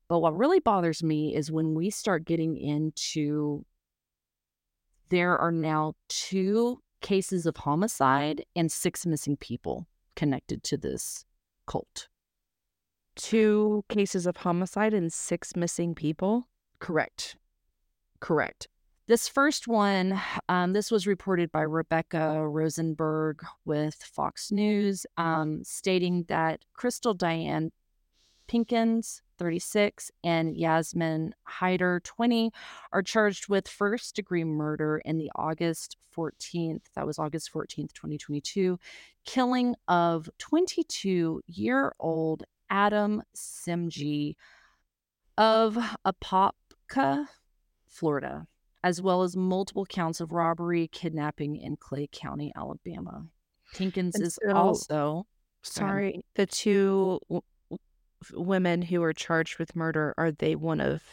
But 0.08 0.20
what 0.20 0.38
really 0.38 0.60
bothers 0.60 1.02
me 1.02 1.36
is 1.36 1.52
when 1.52 1.74
we 1.74 1.90
start 1.90 2.24
getting 2.26 2.56
into 2.56 3.66
there 5.10 5.38
are 5.40 5.52
now 5.52 5.94
two 6.08 6.84
cases 7.02 7.48
of 7.48 7.58
homicide 7.58 8.46
and 8.56 8.72
six 8.72 9.08
missing 9.08 9.38
people 9.38 9.88
connected 10.16 10.62
to 10.66 10.78
this 10.78 11.26
cult. 11.66 12.10
Two 13.20 13.84
cases 13.90 14.26
of 14.26 14.38
homicide 14.38 14.94
and 14.94 15.12
six 15.12 15.56
missing 15.56 15.94
people. 15.94 16.48
Correct. 16.80 17.36
Correct. 18.22 18.68
This 19.08 19.28
first 19.28 19.68
one, 19.68 20.22
um, 20.48 20.74
this 20.74 20.90
was 20.90 21.06
reported 21.06 21.52
by 21.52 21.62
Rebecca 21.62 22.48
Rosenberg 22.48 23.44
with 23.66 23.96
Fox 23.96 24.52
News, 24.52 25.06
um, 25.18 25.64
stating 25.64 26.26
that 26.30 26.64
Crystal 26.74 27.14
Diane 27.14 27.72
Pinkins, 28.48 29.22
36, 29.38 30.12
and 30.24 30.56
Yasmine 30.56 31.34
Hider, 31.44 32.02
20, 32.04 32.52
are 32.94 33.04
charged 33.04 33.50
with 33.50 33.68
first 33.68 34.16
degree 34.16 34.44
murder 34.44 35.02
in 35.04 35.18
the 35.18 35.32
August 35.36 35.98
14th, 36.16 36.84
that 36.96 37.06
was 37.06 37.20
August 37.20 37.52
14th, 37.54 37.94
2022, 37.94 38.80
killing 39.26 39.76
of 39.88 40.30
22 40.38 41.42
year 41.48 41.94
old 42.00 42.44
Adam 42.70 43.24
Simjee 43.36 44.36
of 45.38 45.78
Apopka, 46.06 47.28
Florida, 47.88 48.48
as 48.84 49.02
well 49.02 49.24
as 49.24 49.36
multiple 49.36 49.86
counts 49.86 50.20
of 50.22 50.32
robbery, 50.32 50.88
kidnapping 50.88 51.56
in 51.56 51.78
Clay 51.78 52.08
County, 52.12 52.52
Alabama. 52.56 53.26
Pinkins 53.76 54.16
And 54.16 54.24
is 54.26 54.38
so- 54.42 54.56
also 54.56 55.28
Sorry, 55.62 56.24
the 56.36 56.46
two 56.46 57.20
w- 57.30 57.42
women 58.34 58.82
who 58.82 59.04
are 59.04 59.14
charged 59.14 59.60
with 59.60 59.76
murder 59.76 60.14
are 60.18 60.32
they 60.32 60.56
one 60.56 60.80
of 60.82 61.04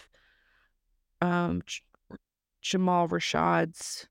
um 1.20 1.62
J- 1.66 1.82
Jamal 2.62 3.08
Rashad's 3.08 4.08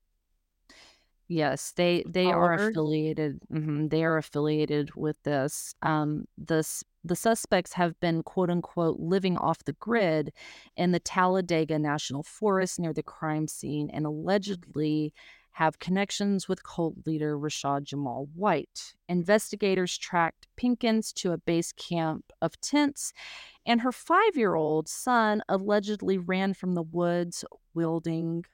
Yes, 1.28 1.72
they 1.72 2.04
they 2.06 2.30
are 2.30 2.52
Oliver? 2.52 2.68
affiliated. 2.68 3.40
mhm, 3.52 3.90
they 3.90 4.04
are 4.04 4.16
affiliated 4.16 4.94
with 4.94 5.20
this. 5.24 5.74
Um, 5.82 6.26
the 6.38 6.58
s- 6.58 6.84
the 7.06 7.16
suspects 7.16 7.74
have 7.74 7.98
been 8.00 8.22
quote 8.22 8.50
unquote 8.50 8.98
living 8.98 9.36
off 9.36 9.64
the 9.64 9.72
grid 9.74 10.32
in 10.76 10.92
the 10.92 11.00
Talladega 11.00 11.78
National 11.78 12.22
Forest 12.22 12.78
near 12.78 12.92
the 12.92 13.02
crime 13.02 13.48
scene, 13.48 13.90
and 13.92 14.06
allegedly 14.06 15.12
have 15.52 15.78
connections 15.78 16.48
with 16.48 16.62
cult 16.62 16.94
leader 17.06 17.38
Rashad 17.38 17.84
Jamal 17.84 18.28
White. 18.34 18.94
Investigators 19.08 19.96
tracked 19.96 20.46
Pinkins 20.60 21.14
to 21.14 21.32
a 21.32 21.38
base 21.38 21.72
camp 21.72 22.26
of 22.42 22.60
tents, 22.60 23.14
and 23.64 23.80
her 23.80 23.92
five 23.92 24.36
year 24.36 24.54
old 24.54 24.88
son 24.88 25.42
allegedly 25.48 26.18
ran 26.18 26.52
from 26.52 26.74
the 26.74 26.82
woods 26.82 27.44
wielding 27.72 28.44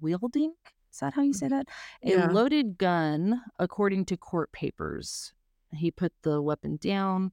wielding? 0.00 0.54
Is 0.92 1.00
that 1.00 1.14
how 1.14 1.22
you 1.22 1.32
say 1.32 1.48
that? 1.48 1.68
A 2.02 2.28
loaded 2.28 2.76
gun, 2.76 3.42
according 3.58 4.04
to 4.06 4.16
court 4.16 4.52
papers. 4.52 5.32
He 5.74 5.90
put 5.90 6.12
the 6.22 6.42
weapon 6.42 6.76
down 6.76 7.32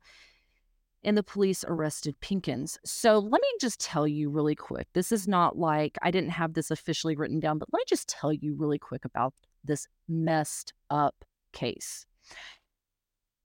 and 1.03 1.17
the 1.17 1.23
police 1.23 1.63
arrested 1.67 2.15
Pinkins. 2.21 2.77
So 2.83 3.19
let 3.19 3.41
me 3.41 3.47
just 3.61 3.79
tell 3.79 4.07
you 4.07 4.29
really 4.29 4.55
quick. 4.55 4.87
This 4.93 5.11
is 5.11 5.27
not 5.27 5.57
like 5.57 5.97
I 6.01 6.11
didn't 6.11 6.31
have 6.31 6.53
this 6.53 6.71
officially 6.71 7.15
written 7.15 7.39
down, 7.39 7.57
but 7.57 7.69
let 7.71 7.79
me 7.79 7.85
just 7.87 8.09
tell 8.09 8.33
you 8.33 8.55
really 8.55 8.79
quick 8.79 9.05
about 9.05 9.33
this 9.63 9.87
messed 10.07 10.73
up 10.89 11.23
case. 11.53 12.05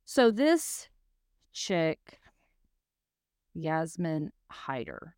So 0.05 0.31
this 0.31 0.89
chick, 1.53 2.19
Yasmine 3.55 4.33
Hider, 4.51 5.15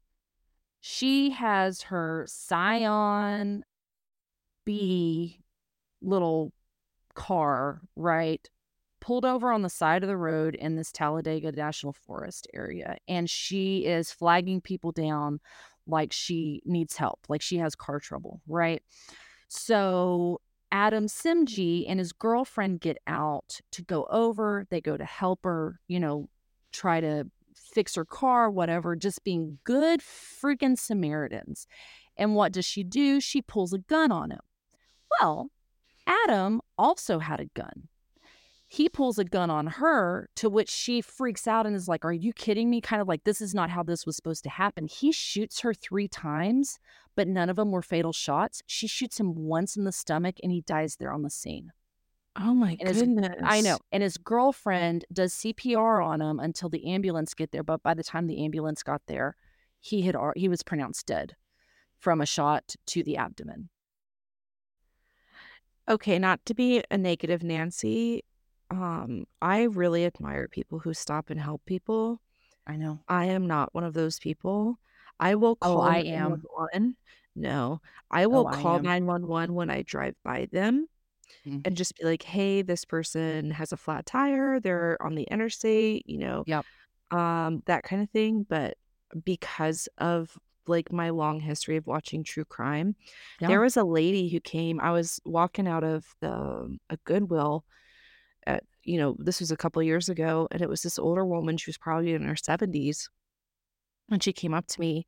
she 0.81 1.31
has 1.31 1.83
her 1.83 2.27
Scion 2.29 3.65
B 4.65 5.41
little 6.03 6.53
car, 7.15 7.81
right? 7.97 8.49
Pulled 9.07 9.25
over 9.25 9.53
on 9.53 9.63
the 9.63 9.71
side 9.71 10.03
of 10.03 10.09
the 10.09 10.17
road 10.17 10.57
in 10.57 10.75
this 10.75 10.91
Talladega 10.91 11.53
National 11.53 11.93
Forest 11.93 12.49
area. 12.53 12.97
And 13.07 13.31
she 13.31 13.85
is 13.85 14.11
flagging 14.11 14.61
people 14.61 14.91
down 14.91 15.39
like 15.87 16.13
she 16.13 16.61
needs 16.65 16.97
help, 16.97 17.21
like 17.29 17.41
she 17.41 17.59
has 17.59 17.77
car 17.77 18.01
trouble, 18.01 18.41
right? 18.49 18.83
So 19.47 20.41
Adam 20.73 21.07
Simjee 21.07 21.85
and 21.87 22.01
his 22.01 22.11
girlfriend 22.11 22.81
get 22.81 22.99
out 23.07 23.61
to 23.71 23.83
go 23.83 24.09
over. 24.11 24.67
They 24.71 24.81
go 24.81 24.97
to 24.97 25.05
help 25.05 25.45
her, 25.45 25.79
you 25.87 26.01
know, 26.01 26.29
try 26.73 27.01
to 27.01 27.31
fix 27.55 27.95
her 27.95 28.05
car, 28.05 28.51
whatever, 28.51 28.97
just 28.97 29.23
being 29.23 29.59
good 29.63 30.01
freaking 30.01 30.77
Samaritans. 30.77 31.69
And 32.17 32.35
what 32.35 32.51
does 32.51 32.65
she 32.65 32.83
do? 32.83 33.21
She 33.21 33.41
pulls 33.41 33.73
a 33.73 33.79
gun 33.79 34.11
on 34.11 34.33
him. 34.33 34.41
Well, 35.21 35.51
Adam 36.09 36.61
also 36.77 37.21
had 37.21 37.39
a 37.39 37.47
gun. 37.55 37.87
He 38.69 38.89
pulls 38.89 39.19
a 39.19 39.25
gun 39.25 39.49
on 39.49 39.67
her, 39.69 40.29
to 40.37 40.51
which 40.51 40.69
she 40.69 41.01
freaks 41.01 41.47
out 41.47 41.67
and 41.67 41.77
is 41.77 41.87
like, 41.89 42.05
Are 42.05 42.13
you 42.13 42.33
kidding 42.33 42.69
me? 42.69 42.81
Kind 42.81 43.01
of 43.01 43.07
like, 43.07 43.23
This 43.25 43.41
is 43.41 43.55
not 43.55 43.71
how 43.71 43.83
this 43.83 44.05
was 44.05 44.17
supposed 44.17 44.43
to 44.45 44.51
happen. 44.51 44.87
He 44.87 45.13
shoots 45.13 45.61
her 45.61 45.73
three 45.73 46.09
times, 46.09 46.79
but 47.15 47.29
none 47.29 47.49
of 47.49 47.57
them 47.57 47.71
were 47.71 47.83
fatal 47.83 48.13
shots. 48.13 48.63
She 48.67 48.89
shoots 48.89 49.21
him 49.21 49.35
once 49.37 49.77
in 49.77 49.85
the 49.85 49.93
stomach 49.93 50.37
and 50.43 50.51
he 50.51 50.63
dies 50.63 50.97
there 50.97 51.13
on 51.13 51.23
the 51.23 51.31
scene. 51.31 51.73
Oh 52.39 52.53
my 52.55 52.77
And 52.81 52.89
his- 52.89 52.99
goodness. 52.99 53.37
I 53.43 53.61
know. 53.61 53.79
And 53.93 54.03
his 54.03 54.17
girlfriend 54.19 55.05
does 55.13 55.33
CPR 55.33 56.05
on 56.05 56.21
him 56.21 56.41
until 56.41 56.69
the 56.69 56.87
ambulance 56.93 57.35
get 57.35 57.53
there. 57.53 57.63
But 57.63 57.83
by 57.85 57.95
the 57.95 58.05
time 58.05 58.27
the 58.27 58.45
ambulance 58.45 58.83
got 58.83 59.03
there, 59.07 59.37
he 59.81 60.03
had 60.03 60.17
he 60.35 60.49
was 60.49 60.63
pronounced 60.65 61.07
dead 61.07 61.37
from 61.99 62.21
a 62.21 62.27
shot 62.27 62.75
to 62.87 63.03
the 63.05 63.17
abdomen. 63.17 63.69
Okay, 65.89 66.19
not 66.19 66.45
to 66.47 66.55
be 66.55 66.83
a 66.91 66.99
negative 66.99 67.45
Nancy. 67.45 68.25
Um, 68.71 69.27
I 69.41 69.63
really 69.65 70.05
admire 70.05 70.49
people 70.49 70.79
who 70.81 70.93
stop 70.95 71.31
and 71.31 71.41
help 71.41 71.65
people. 71.67 72.21
I 72.67 72.77
know. 72.77 73.05
I 73.09 73.27
am 73.27 73.47
not 73.47 73.75
one 73.75 73.85
of 73.85 73.95
those 73.95 74.19
people. 74.19 74.81
I 75.21 75.35
will 75.37 75.57
call 75.57 75.61
Oh, 75.61 75.81
call 75.81 75.83
I 75.83 75.99
am. 75.99 76.47
911. 76.49 76.97
No, 77.37 77.81
I 78.11 78.27
will 78.27 78.45
Oh, 78.45 78.47
I 78.47 78.63
call 78.63 78.81
am. 78.81 78.89
911 78.89 79.55
when 79.55 79.71
I 79.71 79.83
drive 79.83 80.17
by 80.25 80.47
them 80.53 80.89
Mhm. 81.45 81.67
and 81.67 81.77
just 81.77 81.97
be 81.97 82.05
like, 82.07 82.23
"Hey, 82.25 82.63
this 82.63 82.85
person 82.87 83.51
has 83.53 83.73
a 83.73 83.77
flat 83.79 84.07
tire. 84.07 84.61
They're 84.61 84.99
on 85.03 85.15
the 85.17 85.25
interstate," 85.25 86.05
you 86.09 86.19
know, 86.19 86.47
Yep. 86.47 86.67
um, 87.13 87.63
that 87.67 87.85
kind 87.85 88.03
of 88.03 88.11
thing. 88.11 88.45
But 88.45 88.79
because 89.25 89.89
of 89.99 90.39
like 90.69 90.93
my 90.93 91.11
long 91.11 91.41
history 91.41 91.77
of 91.77 91.87
watching 91.87 92.25
true 92.25 92.45
crime, 92.47 92.97
Yeah. 93.41 93.49
there 93.49 93.61
was 93.61 93.77
a 93.77 93.85
lady 93.85 94.29
who 94.31 94.41
came. 94.41 94.81
I 94.81 94.93
was 94.93 95.21
walking 95.25 95.69
out 95.69 95.85
of 95.85 96.15
the 96.21 96.79
a 96.91 96.97
Goodwill 97.05 97.65
you 98.87 98.99
know, 98.99 99.17
this 99.19 99.41
was 99.41 99.51
a 99.51 99.57
couple 99.57 99.83
years 99.83 100.09
ago, 100.09 100.49
and 100.51 100.63
it 100.63 100.69
was 100.69 100.83
this 100.83 100.99
older 100.99 101.25
woman. 101.25 101.57
She 101.57 101.69
was 101.71 101.79
probably 101.79 102.13
in 102.15 102.23
her 102.23 102.35
70s. 102.37 103.09
And 104.11 104.23
she 104.23 104.33
came 104.33 104.55
up 104.55 104.67
to 104.69 104.81
me 104.81 105.05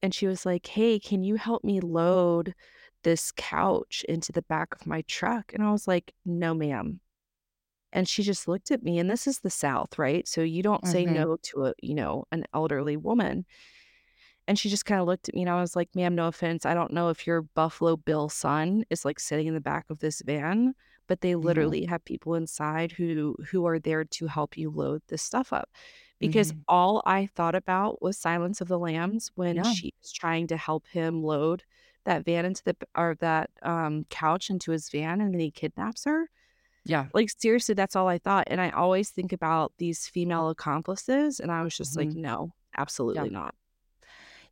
and 0.00 0.14
she 0.14 0.28
was 0.28 0.46
like, 0.46 0.66
Hey, 0.66 1.00
can 1.00 1.24
you 1.24 1.34
help 1.34 1.64
me 1.64 1.80
load 1.80 2.54
this 3.02 3.32
couch 3.32 4.04
into 4.08 4.30
the 4.30 4.42
back 4.42 4.68
of 4.74 4.86
my 4.86 5.02
truck? 5.08 5.52
And 5.52 5.62
I 5.62 5.72
was 5.72 5.88
like, 5.88 6.12
No, 6.24 6.54
ma'am. 6.54 7.00
And 7.92 8.08
she 8.08 8.22
just 8.22 8.46
looked 8.46 8.70
at 8.70 8.82
me, 8.82 8.98
and 8.98 9.10
this 9.10 9.26
is 9.26 9.40
the 9.40 9.50
South, 9.50 9.98
right? 9.98 10.28
So 10.28 10.42
you 10.42 10.62
don't 10.62 10.86
say 10.86 11.04
Mhm. 11.04 11.14
no 11.14 11.36
to 11.36 11.66
a, 11.66 11.74
you 11.82 11.94
know, 11.94 12.26
an 12.30 12.44
elderly 12.54 12.96
woman. 12.96 13.44
And 14.46 14.58
she 14.58 14.70
just 14.70 14.84
kind 14.86 15.00
of 15.00 15.06
looked 15.06 15.28
at 15.28 15.34
me 15.34 15.42
and 15.42 15.50
I 15.50 15.60
was 15.60 15.76
like, 15.76 15.94
ma'am, 15.94 16.14
no 16.14 16.26
offense. 16.28 16.64
I 16.64 16.74
don't 16.74 16.92
know 16.92 17.10
if 17.10 17.26
your 17.26 17.42
Buffalo 17.42 17.96
Bill 17.96 18.28
son 18.28 18.84
is 18.88 19.04
like 19.04 19.20
sitting 19.20 19.46
in 19.46 19.54
the 19.54 19.60
back 19.60 19.86
of 19.90 19.98
this 19.98 20.22
van, 20.22 20.74
but 21.08 21.20
they 21.22 21.34
Mhm. 21.42 21.44
literally 21.44 21.84
have 21.86 22.04
people 22.04 22.34
inside 22.36 22.92
who 22.92 23.36
who 23.50 23.66
are 23.66 23.78
there 23.80 24.04
to 24.04 24.26
help 24.28 24.56
you 24.58 24.70
load 24.70 25.02
this 25.08 25.22
stuff 25.22 25.52
up. 25.52 25.70
Because 26.20 26.52
Mhm. 26.52 26.64
all 26.68 27.02
I 27.06 27.26
thought 27.26 27.54
about 27.56 28.02
was 28.02 28.18
Silence 28.18 28.60
of 28.60 28.68
the 28.68 28.78
Lambs 28.78 29.30
when 29.36 29.56
Yeah. 29.56 29.62
she 29.62 29.92
was 30.00 30.12
trying 30.12 30.46
to 30.48 30.56
help 30.56 30.86
him 30.88 31.22
load 31.24 31.64
that 32.04 32.24
van 32.24 32.44
into 32.46 32.62
the 32.64 32.76
or 32.96 33.16
that 33.20 33.50
um 33.62 34.04
couch 34.10 34.50
into 34.50 34.72
his 34.72 34.88
van 34.90 35.20
and 35.20 35.32
then 35.34 35.40
he 35.40 35.50
kidnaps 35.50 36.04
her. 36.04 36.30
Yeah. 36.84 37.08
Like 37.14 37.30
seriously, 37.30 37.74
that's 37.74 37.96
all 37.96 38.08
I 38.08 38.18
thought. 38.18 38.44
And 38.48 38.60
I 38.60 38.70
always 38.70 39.10
think 39.10 39.32
about 39.32 39.72
these 39.78 40.06
female 40.08 40.48
accomplices 40.50 41.40
and 41.40 41.52
I 41.52 41.62
was 41.62 41.76
just 41.76 41.96
like, 41.96 42.10
Mhm. 42.10 42.16
no, 42.16 42.52
absolutely 42.76 43.30
not. 43.30 43.54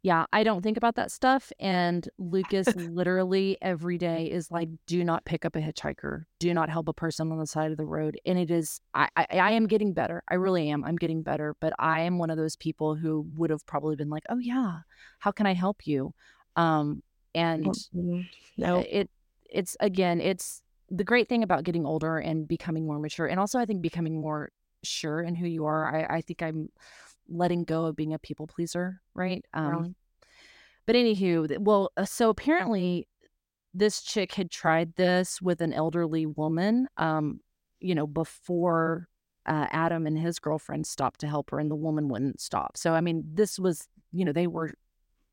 Yeah, 0.07 0.25
I 0.33 0.45
don't 0.45 0.63
think 0.63 0.77
about 0.77 0.95
that 0.95 1.11
stuff. 1.11 1.51
And 1.59 2.09
Lucas 2.17 2.73
literally 2.77 3.59
every 3.61 3.99
day 3.99 4.27
is 4.27 4.53
like, 4.53 4.69
do 4.87 5.03
not 5.03 5.25
pick 5.25 5.45
up 5.45 5.57
a 5.57 5.59
hitchhiker. 5.59 6.27
Do 6.39 6.55
not 6.55 6.71
help 6.71 6.87
a 6.87 6.93
person 6.93 7.33
on 7.33 7.41
the 7.41 7.47
side 7.47 7.73
of 7.73 7.77
the 7.77 7.85
road. 7.85 8.17
And 8.25 8.39
it 8.39 8.49
is, 8.49 8.81
I, 8.95 9.09
I, 9.17 9.27
I 9.33 9.51
am 9.51 9.67
getting 9.67 9.93
better. 9.93 10.23
I 10.31 10.35
really 10.35 10.71
am. 10.71 10.85
I'm 10.85 10.95
getting 10.95 11.23
better. 11.23 11.57
But 11.59 11.73
I 11.81 12.03
am 12.03 12.19
one 12.19 12.31
of 12.31 12.37
those 12.37 12.55
people 12.55 12.95
who 12.95 13.27
would 13.35 13.51
have 13.51 13.67
probably 13.67 13.97
been 13.97 14.09
like, 14.09 14.23
oh, 14.29 14.39
yeah, 14.39 14.77
how 15.19 15.33
can 15.33 15.45
I 15.45 15.55
help 15.55 15.89
you? 15.89 16.15
Um, 16.55 17.03
and 17.35 17.67
Mm, 17.93 18.27
no. 18.59 18.79
it, 18.89 19.11
it's 19.51 19.77
again, 19.81 20.21
it's 20.21 20.63
the 20.89 21.03
great 21.03 21.29
thing 21.29 21.43
about 21.43 21.65
getting 21.65 21.85
older 21.85 22.19
and 22.19 22.47
becoming 22.47 22.87
more 22.87 23.01
mature. 23.01 23.27
And 23.27 23.41
also, 23.41 23.59
I 23.59 23.65
think 23.67 23.83
becoming 23.83 24.21
more 24.21 24.53
sure 24.85 25.21
in 25.21 25.35
who 25.35 25.49
you 25.49 25.65
are. 25.65 25.93
I, 25.93 26.19
I 26.19 26.21
think 26.21 26.45
I'm 26.45 26.69
letting 27.29 27.64
go 27.64 27.87
of 27.87 27.97
being 27.97 28.14
a 28.14 28.18
people 28.18 28.47
pleaser, 28.47 29.01
right? 29.14 29.45
Um, 29.55 29.70
Really? 29.70 29.95
but 30.87 30.95
anywho, 30.97 31.59
well, 31.59 31.91
uh, 31.97 32.05
so 32.05 32.31
apparently 32.31 33.09
this 33.74 34.03
chick 34.03 34.33
had 34.35 34.51
tried 34.51 34.95
this 34.97 35.43
with 35.43 35.61
an 35.61 35.72
elderly 35.72 36.27
woman, 36.27 36.89
um, 36.97 37.41
you 37.81 37.95
know, 37.95 38.07
before 38.07 39.09
uh, 39.47 39.66
Adam 39.70 40.07
and 40.07 40.18
his 40.18 40.39
girlfriend 40.39 40.87
stopped 40.87 41.20
to 41.20 41.27
help 41.29 41.51
her, 41.51 41.59
and 41.59 41.70
the 41.70 41.77
woman 41.77 42.09
wouldn't 42.09 42.41
stop. 42.41 42.77
So, 42.77 42.95
I 42.95 43.01
mean, 43.01 43.22
this 43.35 43.59
was, 43.59 43.87
you 44.12 44.24
know, 44.24 44.33
they 44.33 44.47
were 44.47 44.72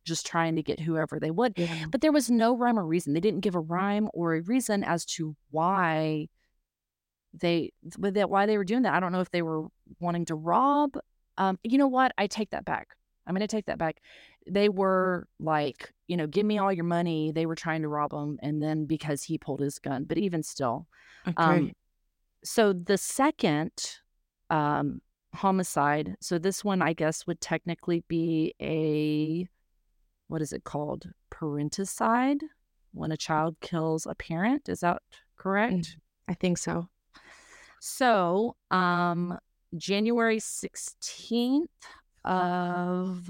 just 0.06 0.26
trying 0.26 0.56
to 0.58 0.62
get 0.64 0.80
whoever 0.82 1.20
they 1.20 1.32
would, 1.32 1.54
Yeah. 1.56 1.86
but 1.90 2.02
there 2.02 2.12
was 2.12 2.30
no 2.30 2.58
rhyme 2.58 2.78
or 2.78 2.86
reason. 2.86 3.14
They 3.14 3.22
didn't 3.22 3.40
give 3.40 3.56
a 3.56 3.60
rhyme 3.62 4.10
or 4.14 4.36
a 4.36 4.42
reason 4.42 4.84
as 4.84 5.06
to 5.06 5.36
why 5.52 6.28
they 7.34 7.72
with 7.98 8.14
that 8.16 8.30
why 8.30 8.46
they 8.46 8.58
were 8.58 8.64
doing 8.66 8.84
that. 8.84 8.94
I 8.94 9.00
don't 9.00 9.12
know 9.12 9.22
if 9.22 9.32
they 9.32 9.42
were 9.42 9.68
wanting 10.00 10.26
to 10.26 10.36
rob. 10.36 10.98
Um, 11.38 11.60
you 11.64 11.78
know 11.78 11.88
what? 11.88 12.12
I 12.18 12.28
take 12.28 12.52
that 12.52 12.66
back. 12.66 12.90
I'm 13.26 13.34
going 13.34 13.48
to 13.48 13.48
take 13.48 13.66
that 13.68 13.78
back. 13.78 14.02
They 14.48 14.68
were 14.70 15.28
like, 15.40 15.92
you 16.08 16.18
know, 16.18 16.28
give 16.28 16.46
me 16.46 16.58
all 16.58 16.74
your 16.74 16.84
money. 16.84 17.32
They 17.32 17.46
were 17.46 17.56
trying 17.56 17.82
to 17.84 17.88
rob 17.88 18.12
him, 18.12 18.38
and 18.42 18.62
then 18.62 18.86
because 18.86 19.24
he 19.24 19.38
pulled 19.38 19.62
his 19.62 19.80
gun. 19.80 20.04
But 20.04 20.18
even 20.18 20.44
still, 20.44 20.88
Okay. 21.28 21.42
um, 21.42 21.72
so 22.44 22.74
the 22.74 22.98
second 22.98 23.72
um, 24.50 25.02
homicide. 25.34 26.16
So 26.20 26.38
this 26.38 26.64
one, 26.64 26.82
I 26.82 26.94
guess, 26.94 27.26
would 27.26 27.42
technically 27.42 28.04
be 28.08 28.54
a 28.62 29.48
what 30.28 30.42
is 30.42 30.54
it 30.54 30.64
called? 30.64 31.10
Parenticide. 31.32 32.42
When 32.94 33.12
a 33.12 33.18
child 33.18 33.56
kills 33.62 34.06
a 34.06 34.14
parent, 34.16 34.70
is 34.70 34.82
that 34.82 35.02
correct? 35.38 35.98
I 36.28 36.34
think 36.36 36.58
so. 36.58 36.90
So, 37.80 38.56
um, 38.70 39.38
January 39.78 40.40
16th 40.40 41.68
of 42.24 43.30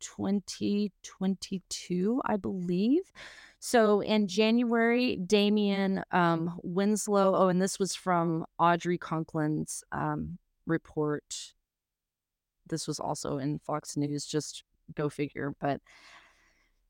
2022, 0.00 2.22
I 2.24 2.36
believe. 2.36 3.12
So 3.60 4.00
in 4.00 4.28
January, 4.28 5.16
Damien 5.16 6.02
um, 6.12 6.58
Winslow, 6.62 7.34
oh, 7.34 7.48
and 7.48 7.60
this 7.60 7.78
was 7.78 7.94
from 7.94 8.46
Audrey 8.58 8.98
Conklin's 8.98 9.82
um, 9.90 10.38
report. 10.66 11.52
This 12.68 12.86
was 12.86 13.00
also 13.00 13.38
in 13.38 13.58
Fox 13.58 13.96
News, 13.96 14.26
just 14.26 14.62
go 14.94 15.08
figure. 15.08 15.54
But 15.60 15.80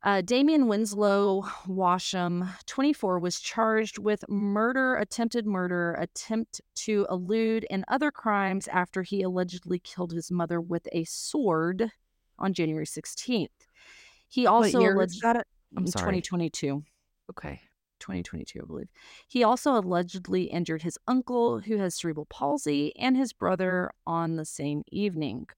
uh, 0.02 0.20
Damien 0.20 0.68
Winslow 0.68 1.42
Washam, 1.66 2.48
24, 2.66 3.18
was 3.18 3.40
charged 3.40 3.98
with 3.98 4.24
murder, 4.28 4.96
attempted 4.96 5.46
murder, 5.46 5.94
attempt 5.94 6.60
to 6.76 7.06
elude, 7.10 7.66
and 7.70 7.84
other 7.88 8.10
crimes 8.10 8.68
after 8.68 9.02
he 9.02 9.22
allegedly 9.22 9.78
killed 9.78 10.12
his 10.12 10.30
mother 10.30 10.60
with 10.60 10.86
a 10.92 11.04
sword 11.04 11.90
on 12.38 12.52
January 12.52 12.86
16th. 12.86 13.48
He 14.28 14.46
also 14.46 14.78
alleged 14.78 15.24
it. 15.24 15.46
I'm 15.76 15.84
in 15.84 15.86
sorry. 15.86 16.20
2022. 16.20 16.84
Okay. 17.30 17.60
2022, 17.98 18.60
I 18.62 18.66
believe. 18.66 18.88
He 19.26 19.42
also 19.42 19.72
allegedly 19.72 20.44
injured 20.44 20.82
his 20.82 20.98
uncle, 21.08 21.58
who 21.60 21.78
has 21.78 21.96
cerebral 21.96 22.26
palsy, 22.26 22.96
and 22.96 23.16
his 23.16 23.32
brother 23.32 23.90
on 24.06 24.36
the 24.36 24.44
same 24.44 24.84
evening. 24.92 25.48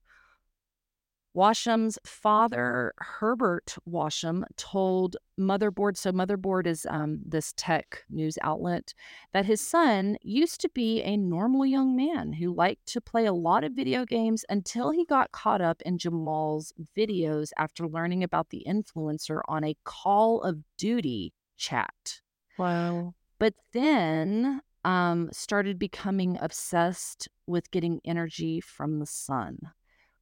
Washam's 1.33 1.97
father, 2.05 2.93
Herbert 2.97 3.75
Washam, 3.89 4.43
told 4.57 5.15
Motherboard, 5.39 5.95
so 5.95 6.11
Motherboard 6.11 6.67
is 6.67 6.85
um, 6.89 7.19
this 7.25 7.53
tech 7.55 8.03
news 8.09 8.37
outlet, 8.41 8.93
that 9.31 9.45
his 9.45 9.61
son 9.61 10.17
used 10.21 10.59
to 10.61 10.69
be 10.69 11.01
a 11.03 11.15
normal 11.15 11.65
young 11.65 11.95
man 11.95 12.33
who 12.33 12.53
liked 12.53 12.85
to 12.87 13.01
play 13.01 13.25
a 13.25 13.33
lot 13.33 13.63
of 13.63 13.71
video 13.71 14.03
games 14.03 14.43
until 14.49 14.91
he 14.91 15.05
got 15.05 15.31
caught 15.31 15.61
up 15.61 15.81
in 15.83 15.97
Jamal's 15.97 16.73
videos 16.97 17.51
after 17.57 17.87
learning 17.87 18.23
about 18.23 18.49
the 18.49 18.65
influencer 18.67 19.41
on 19.47 19.63
a 19.63 19.77
Call 19.85 20.41
of 20.41 20.59
Duty 20.77 21.33
chat. 21.55 22.21
Wow. 22.57 23.13
But 23.39 23.53
then 23.71 24.61
um, 24.83 25.29
started 25.31 25.79
becoming 25.79 26.37
obsessed 26.41 27.29
with 27.47 27.71
getting 27.71 28.01
energy 28.03 28.59
from 28.59 28.99
the 28.99 29.05
sun 29.05 29.59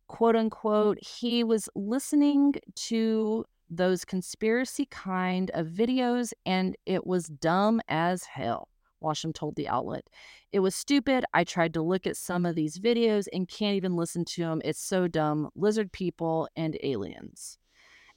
quote 0.10 0.36
unquote, 0.36 0.98
he 1.02 1.44
was 1.44 1.70
listening 1.76 2.56
to 2.76 3.46
those 3.70 4.04
conspiracy 4.04 4.88
kind 4.88 5.52
of 5.54 5.68
videos 5.68 6.34
and 6.46 6.76
it 6.86 7.08
was 7.08 7.28
dumb 7.28 7.80
as 7.88 8.26
hell. 8.26 8.68
Washam 9.02 9.34
told 9.34 9.56
the 9.56 9.70
outlet. 9.70 10.04
It 10.52 10.60
was 10.60 10.76
stupid. 10.76 11.24
I 11.34 11.46
tried 11.46 11.74
to 11.76 11.82
look 11.82 12.06
at 12.06 12.18
some 12.18 12.46
of 12.46 12.56
these 12.56 12.80
videos 12.80 13.28
and 13.32 13.48
can't 13.48 13.78
even 13.78 13.96
listen 13.96 14.26
to 14.26 14.42
them. 14.42 14.62
It's 14.66 14.82
so 14.82 15.08
dumb. 15.08 15.50
Lizard 15.56 15.92
people 15.94 16.50
and 16.58 16.78
aliens. 16.84 17.58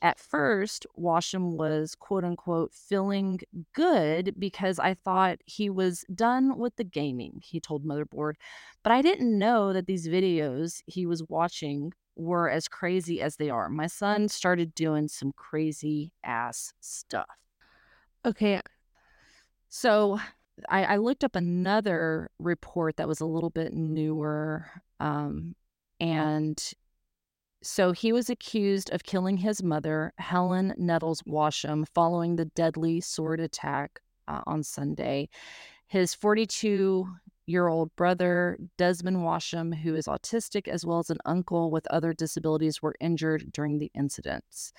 At 0.02 0.18
first, 0.18 0.84
Washam 0.98 1.56
was 1.56 1.94
quote 1.94 2.24
unquote 2.24 2.74
feeling 2.74 3.38
good 3.72 4.34
because 4.36 4.80
I 4.80 4.94
thought 4.94 5.38
he 5.46 5.70
was 5.70 6.04
done 6.12 6.58
with 6.58 6.74
the 6.74 6.84
gaming, 6.84 7.40
he 7.40 7.60
told 7.60 7.84
Motherboard. 7.84 8.34
But 8.82 8.90
I 8.90 9.00
didn't 9.00 9.38
know 9.38 9.72
that 9.72 9.86
these 9.86 10.08
videos 10.08 10.82
he 10.86 11.06
was 11.06 11.22
watching 11.28 11.92
were 12.16 12.50
as 12.50 12.66
crazy 12.66 13.22
as 13.22 13.36
they 13.36 13.48
are. 13.48 13.68
My 13.68 13.86
son 13.86 14.28
started 14.28 14.74
doing 14.74 15.06
some 15.06 15.32
crazy 15.36 16.10
ass 16.24 16.74
stuff. 16.80 17.28
Okay. 18.24 18.60
So 19.68 20.18
I, 20.68 20.84
I 20.84 20.96
looked 20.96 21.22
up 21.22 21.36
another 21.36 22.28
report 22.40 22.96
that 22.96 23.08
was 23.08 23.20
a 23.20 23.26
little 23.26 23.50
bit 23.50 23.72
newer. 23.72 24.66
Um, 24.98 25.54
and 26.00 26.60
so 27.62 27.92
he 27.92 28.12
was 28.12 28.28
accused 28.28 28.90
of 28.92 29.04
killing 29.04 29.36
his 29.36 29.62
mother, 29.62 30.12
Helen 30.18 30.74
Nettles 30.76 31.22
Washam, 31.22 31.86
following 31.94 32.36
the 32.36 32.46
deadly 32.46 33.00
sword 33.00 33.40
attack 33.40 34.00
uh, 34.28 34.42
on 34.46 34.62
Sunday. 34.62 35.28
His 35.86 36.14
42 36.14 37.08
year 37.46 37.68
old 37.68 37.94
brother, 37.96 38.58
Desmond 38.78 39.18
Washam, 39.18 39.74
who 39.74 39.94
is 39.94 40.06
autistic, 40.06 40.68
as 40.68 40.84
well 40.84 40.98
as 40.98 41.10
an 41.10 41.18
uncle 41.24 41.70
with 41.70 41.86
other 41.88 42.12
disabilities, 42.12 42.82
were 42.82 42.94
injured 43.00 43.52
during 43.52 43.78
the 43.78 43.90
incidents. 43.94 44.72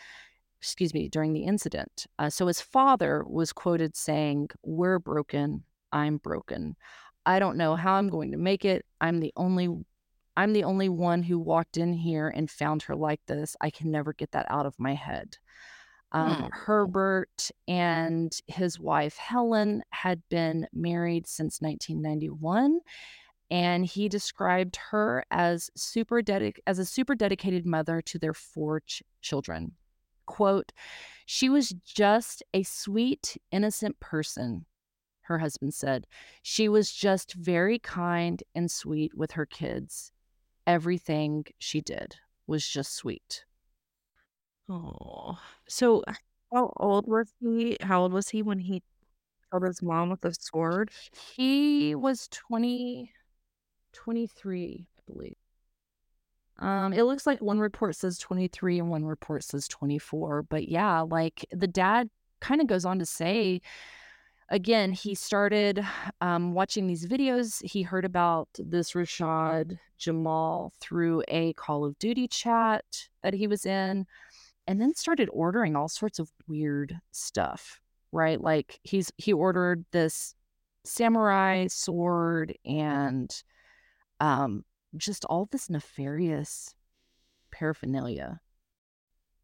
Excuse 0.59 0.93
me, 0.93 1.09
during 1.09 1.33
the 1.33 1.43
incident. 1.43 2.07
Uh, 2.19 2.29
so 2.29 2.47
his 2.47 2.61
father 2.61 3.23
was 3.27 3.51
quoted 3.51 3.95
saying, 3.95 4.49
We're 4.63 4.99
broken. 4.99 5.63
I'm 5.91 6.17
broken. 6.17 6.75
I 7.25 7.39
don't 7.39 7.57
know 7.57 7.75
how 7.75 7.93
I'm 7.93 8.09
going 8.09 8.31
to 8.31 8.37
make 8.37 8.65
it. 8.65 8.85
I'm 8.99 9.19
the 9.19 9.33
only 9.35 9.69
I'm 10.35 10.53
the 10.53 10.63
only 10.63 10.89
one 10.89 11.23
who 11.23 11.37
walked 11.37 11.77
in 11.77 11.93
here 11.93 12.29
and 12.29 12.49
found 12.49 12.83
her 12.83 12.95
like 12.95 13.21
this. 13.27 13.55
I 13.61 13.69
can 13.69 13.91
never 13.91 14.13
get 14.13 14.31
that 14.31 14.47
out 14.49 14.65
of 14.65 14.79
my 14.79 14.95
head. 14.95 15.37
Um, 16.11 16.35
hmm. 16.35 16.47
Herbert 16.51 17.51
and 17.67 18.35
his 18.47 18.79
wife 18.79 19.17
Helen 19.17 19.83
had 19.89 20.21
been 20.29 20.67
married 20.73 21.27
since 21.27 21.61
1991, 21.61 22.79
and 23.51 23.85
he 23.85 24.09
described 24.09 24.77
her 24.91 25.25
as 25.31 25.69
super 25.75 26.21
dedic- 26.21 26.59
as 26.67 26.79
a 26.79 26.85
super 26.85 27.15
dedicated 27.15 27.65
mother 27.65 28.01
to 28.01 28.19
their 28.19 28.33
four 28.33 28.81
ch- 28.81 29.03
children. 29.21 29.73
"Quote: 30.25 30.71
She 31.25 31.49
was 31.49 31.69
just 31.83 32.43
a 32.53 32.63
sweet, 32.63 33.37
innocent 33.51 33.99
person." 33.99 34.65
Her 35.21 35.39
husband 35.39 35.73
said, 35.73 36.05
"She 36.41 36.69
was 36.69 36.91
just 36.91 37.33
very 37.33 37.79
kind 37.79 38.43
and 38.53 38.69
sweet 38.69 39.15
with 39.15 39.31
her 39.31 39.45
kids 39.45 40.12
everything 40.67 41.45
she 41.59 41.81
did 41.81 42.15
was 42.47 42.67
just 42.67 42.95
sweet. 42.95 43.45
Oh, 44.69 45.37
so 45.67 46.03
how 46.53 46.71
old 46.77 47.07
was 47.07 47.33
he? 47.39 47.77
How 47.81 48.01
old 48.03 48.13
was 48.13 48.29
he 48.29 48.41
when 48.41 48.59
he 48.59 48.81
killed 49.51 49.63
his 49.63 49.81
mom 49.81 50.09
with 50.09 50.23
a 50.25 50.33
sword? 50.33 50.91
He 51.35 51.95
was 51.95 52.27
20, 52.29 53.11
23, 53.93 54.87
I 54.97 55.11
believe. 55.11 55.35
Um, 56.59 56.93
it 56.93 57.03
looks 57.03 57.25
like 57.25 57.41
one 57.41 57.59
report 57.59 57.95
says 57.95 58.17
23 58.19 58.79
and 58.79 58.89
one 58.89 59.05
report 59.05 59.43
says 59.43 59.67
24. 59.67 60.43
But 60.43 60.69
yeah, 60.69 61.01
like 61.01 61.45
the 61.51 61.67
dad 61.67 62.09
kind 62.39 62.61
of 62.61 62.67
goes 62.67 62.85
on 62.85 62.99
to 62.99 63.05
say 63.05 63.61
again, 64.53 64.91
he 64.91 65.15
started 65.15 65.83
um, 66.21 66.53
watching 66.53 66.85
these 66.85 67.07
videos. 67.07 67.61
He 67.65 67.81
heard 67.81 68.05
about 68.05 68.47
this 68.57 68.91
Rashad 68.91 69.79
Jamal 69.97 70.71
through 70.79 71.23
a 71.27 71.53
Call 71.53 71.83
of 71.83 71.97
Duty 71.97 72.27
chat 72.27 72.85
that 73.23 73.33
he 73.33 73.47
was 73.47 73.65
in, 73.65 74.05
and 74.67 74.79
then 74.79 74.93
started 74.93 75.27
ordering 75.33 75.75
all 75.75 75.89
sorts 75.89 76.19
of 76.19 76.31
weird 76.47 76.99
stuff. 77.11 77.81
Right, 78.11 78.39
like 78.39 78.79
he's 78.83 79.11
he 79.17 79.33
ordered 79.33 79.85
this 79.91 80.35
samurai 80.85 81.65
sword 81.67 82.55
and 82.63 83.35
um, 84.19 84.63
just 84.95 85.25
all 85.25 85.49
this 85.51 85.67
nefarious 85.67 86.75
paraphernalia. 87.51 88.39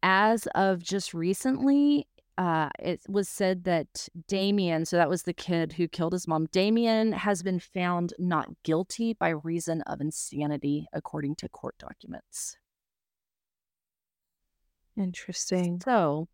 As 0.04 0.46
of 0.54 0.84
just 0.84 1.12
recently, 1.14 2.06
uh, 2.40 2.70
it 2.78 3.02
was 3.06 3.28
said 3.28 3.64
that 3.64 4.08
Damien, 4.26 4.86
so 4.86 4.96
that 4.96 5.10
was 5.10 5.24
the 5.24 5.34
kid 5.34 5.74
who 5.74 5.86
killed 5.86 6.14
his 6.14 6.26
mom, 6.26 6.46
Damien 6.46 7.12
has 7.12 7.42
been 7.42 7.60
found 7.60 8.14
not 8.18 8.48
guilty 8.62 9.12
by 9.12 9.28
reason 9.28 9.82
of 9.82 10.00
insanity, 10.00 10.86
according 10.94 11.34
to 11.36 11.50
court 11.50 11.76
documents. 11.78 12.56
Interesting. 14.96 15.82
So, 15.84 16.28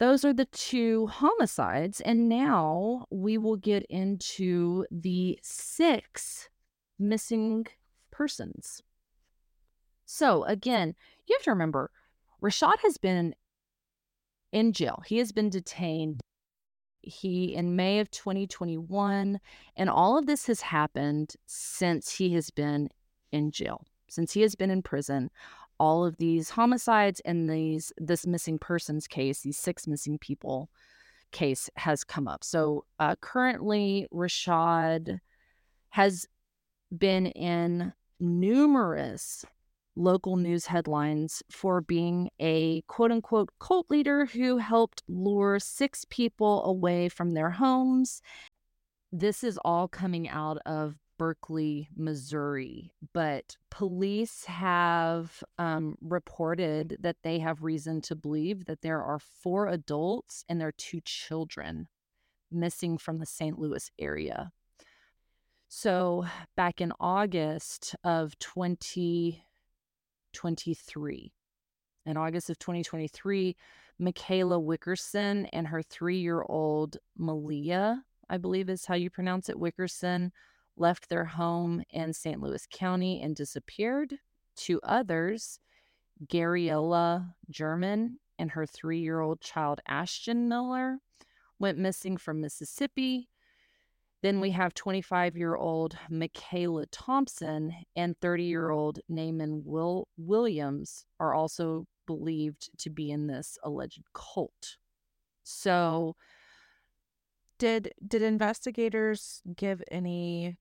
those 0.00 0.24
are 0.24 0.32
the 0.32 0.46
two 0.46 1.06
homicides. 1.06 2.00
And 2.00 2.28
now 2.28 3.06
we 3.10 3.38
will 3.38 3.56
get 3.56 3.84
into 3.84 4.84
the 4.90 5.38
six 5.42 6.48
missing 6.98 7.68
persons. 8.10 8.82
So, 10.06 10.42
again, 10.42 10.96
you 11.28 11.36
have 11.36 11.44
to 11.44 11.50
remember 11.50 11.92
Rashad 12.42 12.78
has 12.82 12.96
been 12.96 13.34
in 14.52 14.72
jail. 14.72 15.02
He 15.06 15.18
has 15.18 15.32
been 15.32 15.50
detained. 15.50 16.20
He 17.02 17.54
in 17.54 17.76
May 17.76 18.00
of 18.00 18.10
2021, 18.10 19.40
and 19.76 19.90
all 19.90 20.18
of 20.18 20.26
this 20.26 20.46
has 20.46 20.60
happened 20.60 21.34
since 21.46 22.12
he 22.12 22.34
has 22.34 22.50
been 22.50 22.90
in 23.32 23.50
jail, 23.50 23.84
since 24.08 24.32
he 24.32 24.42
has 24.42 24.54
been 24.54 24.70
in 24.70 24.82
prison. 24.82 25.30
All 25.78 26.04
of 26.04 26.18
these 26.18 26.50
homicides 26.50 27.20
and 27.24 27.48
these 27.48 27.90
this 27.96 28.26
missing 28.26 28.58
persons 28.58 29.06
case, 29.06 29.40
these 29.40 29.56
six 29.56 29.86
missing 29.86 30.18
people 30.18 30.68
case 31.32 31.70
has 31.76 32.04
come 32.04 32.28
up. 32.28 32.44
So 32.44 32.84
uh, 32.98 33.14
currently, 33.20 34.06
Rashad 34.12 35.20
has 35.90 36.26
been 36.96 37.26
in 37.26 37.94
numerous 38.18 39.46
local 39.96 40.36
news 40.36 40.66
headlines 40.66 41.42
for 41.50 41.80
being 41.80 42.30
a 42.40 42.82
quote 42.82 43.10
unquote 43.10 43.50
cult 43.58 43.90
leader 43.90 44.26
who 44.26 44.58
helped 44.58 45.02
lure 45.08 45.58
six 45.58 46.04
people 46.08 46.64
away 46.64 47.08
from 47.08 47.32
their 47.32 47.50
homes. 47.50 48.22
This 49.12 49.42
is 49.42 49.58
all 49.64 49.88
coming 49.88 50.28
out 50.28 50.58
of 50.64 50.96
Berkeley, 51.18 51.90
Missouri. 51.94 52.92
But 53.12 53.58
police 53.70 54.46
have 54.46 55.44
um, 55.58 55.98
reported 56.00 56.96
that 57.00 57.16
they 57.22 57.40
have 57.40 57.62
reason 57.62 58.00
to 58.02 58.16
believe 58.16 58.64
that 58.64 58.80
there 58.80 59.02
are 59.02 59.18
four 59.18 59.66
adults 59.66 60.46
and 60.48 60.58
their 60.58 60.72
two 60.72 61.00
children 61.04 61.88
missing 62.50 62.96
from 62.96 63.18
the 63.18 63.26
St. 63.26 63.58
Louis 63.58 63.90
area. 63.98 64.50
So, 65.68 66.24
back 66.56 66.80
in 66.80 66.92
August 66.98 67.94
of 68.02 68.38
2023, 70.32 71.32
in 72.06 72.16
August 72.16 72.50
of 72.50 72.58
2023, 72.58 73.56
Michaela 73.98 74.58
Wickerson 74.58 75.46
and 75.46 75.66
her 75.68 75.82
three 75.82 76.18
year 76.18 76.42
old 76.42 76.96
Malia, 77.16 78.02
I 78.28 78.38
believe 78.38 78.68
is 78.68 78.86
how 78.86 78.94
you 78.94 79.10
pronounce 79.10 79.48
it, 79.48 79.58
Wickerson, 79.58 80.32
left 80.76 81.08
their 81.08 81.24
home 81.24 81.82
in 81.90 82.12
St. 82.12 82.40
Louis 82.40 82.66
County 82.70 83.20
and 83.20 83.36
disappeared. 83.36 84.18
Two 84.56 84.80
others, 84.82 85.58
Gabriella 86.28 87.34
German 87.50 88.18
and 88.38 88.50
her 88.50 88.66
three 88.66 89.00
year 89.00 89.20
old 89.20 89.40
child 89.40 89.80
Ashton 89.86 90.48
Miller, 90.48 90.98
went 91.58 91.78
missing 91.78 92.16
from 92.16 92.40
Mississippi. 92.40 93.28
Then 94.22 94.40
we 94.40 94.50
have 94.50 94.74
25 94.74 95.36
year 95.36 95.56
old 95.56 95.96
Michaela 96.10 96.86
Thompson 96.86 97.74
and 97.96 98.18
30 98.20 98.44
year 98.44 98.70
old 98.70 98.98
Naaman 99.08 99.62
Will- 99.64 100.08
Williams 100.16 101.06
are 101.18 101.34
also 101.34 101.86
believed 102.06 102.70
to 102.78 102.90
be 102.90 103.10
in 103.10 103.26
this 103.28 103.56
alleged 103.62 104.02
cult. 104.12 104.76
So, 105.42 106.16
did 107.58 107.92
did 108.06 108.22
investigators 108.22 109.42
give 109.56 109.82
any 109.90 110.56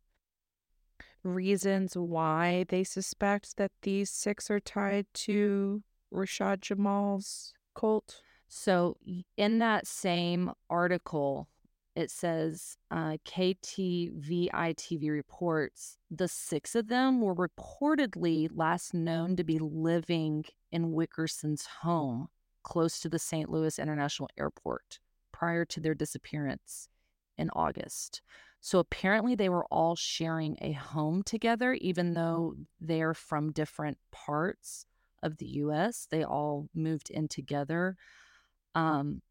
reasons 1.24 1.98
why 1.98 2.66
they 2.70 2.84
suspect 2.84 3.58
that 3.58 3.72
these 3.82 4.10
six 4.10 4.50
are 4.50 4.60
tied 4.60 5.06
to 5.14 5.84
Rashad 6.14 6.62
Jamal's 6.62 7.54
cult? 7.76 8.22
So, 8.48 8.98
in 9.38 9.60
that 9.60 9.86
same 9.86 10.52
article, 10.70 11.48
it 12.00 12.10
says 12.10 12.78
uh, 12.92 13.18
KTVI 13.26 14.50
TV 14.52 15.12
reports 15.12 15.98
the 16.10 16.30
six 16.30 16.74
of 16.74 16.88
them 16.88 17.20
were 17.20 17.36
reportedly 17.36 18.48
last 18.54 18.94
known 18.94 19.36
to 19.36 19.44
be 19.44 19.60
living 19.60 20.46
in 20.72 20.94
Wickerson's 20.94 21.66
home 21.82 22.30
close 22.64 23.02
to 23.02 23.10
the 23.10 23.20
St. 23.20 23.50
Louis 23.50 23.78
International 23.78 24.30
Airport 24.40 25.00
prior 25.34 25.66
to 25.66 25.82
their 25.82 25.94
disappearance 25.94 26.88
in 27.38 27.50
August. 27.52 28.22
So 28.62 28.80
apparently 28.80 29.36
they 29.36 29.50
were 29.50 29.66
all 29.66 29.98
sharing 29.98 30.58
a 30.62 30.72
home 30.72 31.22
together, 31.24 31.74
even 31.74 32.14
though 32.14 32.56
they're 32.80 33.14
from 33.14 33.52
different 33.52 33.98
parts 34.12 34.86
of 35.22 35.38
the 35.38 35.48
US. 35.48 36.08
They 36.10 36.24
all 36.24 36.70
moved 36.74 37.10
in 37.10 37.28
together. 37.28 37.98
Um, 38.74 39.22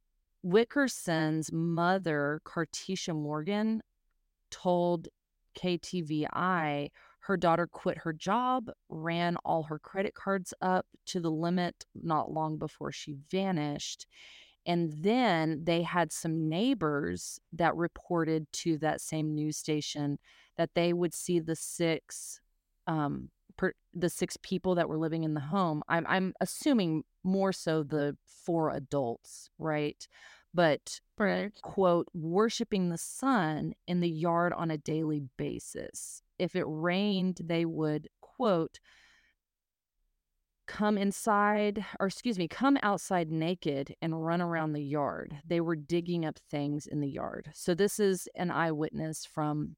Wickerson's 0.43 1.53
mother, 1.53 2.41
Cartisha 2.45 3.15
Morgan, 3.15 3.83
told 4.51 5.09
KTVI 5.57 6.91
her 7.21 7.37
daughter 7.37 7.67
quit 7.67 7.99
her 7.99 8.13
job, 8.13 8.71
ran 8.89 9.37
all 9.45 9.65
her 9.65 9.79
credit 9.79 10.15
cards 10.15 10.55
up 10.63 10.87
to 11.07 11.21
the 11.21 11.31
limit 11.31 11.85
not 11.95 12.31
long 12.31 12.57
before 12.57 12.93
she 12.93 13.17
vanished. 13.31 14.07
And 14.65 14.93
then 14.93 15.63
they 15.65 15.83
had 15.83 16.13
some 16.13 16.49
neighbors 16.49 17.41
that 17.53 17.75
reported 17.77 18.51
to 18.53 18.79
that 18.79 19.01
same 19.01 19.35
news 19.35 19.57
station 19.57 20.19
that 20.57 20.71
they 20.75 20.93
would 20.93 21.15
see 21.15 21.39
the 21.39 21.57
six 21.57 22.41
um, 22.87 23.31
per, 23.57 23.73
the 23.93 24.09
six 24.09 24.37
people 24.43 24.75
that 24.77 24.89
were 24.89 24.99
living 24.99 25.25
in 25.25 25.35
the 25.35 25.41
home. 25.41 25.83
I'm 25.89 26.07
I'm 26.09 26.35
assuming 26.41 27.05
more 27.29 27.53
so 27.53 27.83
the 27.83 28.17
four 28.27 28.71
adults, 28.71 29.51
right? 29.59 30.09
But 30.55 31.01
right. 31.19 31.53
quote 31.63 32.09
worshiping 32.15 32.89
the 32.89 32.99
sun 32.99 33.75
in 33.87 34.01
the 34.01 34.09
yard 34.09 34.53
on 34.55 34.71
a 34.71 34.79
daily 34.79 35.23
basis. 35.37 36.23
If 36.39 36.57
it 36.57 36.65
rained, 36.67 37.41
they 37.45 37.65
would 37.65 38.09
quote 38.21 38.81
come 40.69 40.99
inside, 40.99 41.85
or 41.99 42.07
excuse 42.07 42.39
me, 42.39 42.47
come 42.47 42.79
outside 42.83 43.31
naked 43.31 43.97
and 44.03 44.25
run 44.25 44.41
around 44.41 44.75
the 44.75 44.83
yard. 44.83 45.39
They 45.47 45.61
were 45.61 45.75
digging 45.75 46.25
up 46.25 46.39
things 46.51 46.87
in 46.87 47.01
the 47.01 47.09
yard. 47.09 47.51
So, 47.55 47.75
this 47.75 47.99
is 47.99 48.29
an 48.37 48.51
eyewitness 48.51 49.25
from 49.25 49.77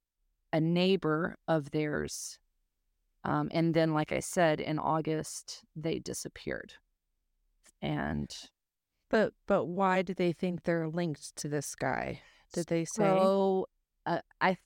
a 0.52 0.60
neighbor 0.60 1.36
of 1.48 1.70
theirs. 1.70 2.38
Um, 3.24 3.48
and 3.52 3.72
then, 3.72 3.94
like 3.94 4.12
I 4.12 4.20
said, 4.20 4.60
in 4.60 4.78
August, 4.78 5.64
they 5.76 6.00
disappeared. 6.00 6.74
And. 7.82 8.34
But 9.08 9.32
but 9.46 9.64
why 9.64 10.02
do 10.02 10.14
they 10.14 10.32
think 10.32 10.62
they're 10.62 10.88
linked 10.88 11.34
to 11.36 11.48
this 11.48 11.74
guy? 11.74 12.20
Did 12.52 12.66
they 12.66 12.84
say? 12.84 12.94
So 12.94 13.66
uh, 14.06 14.20
I 14.40 14.56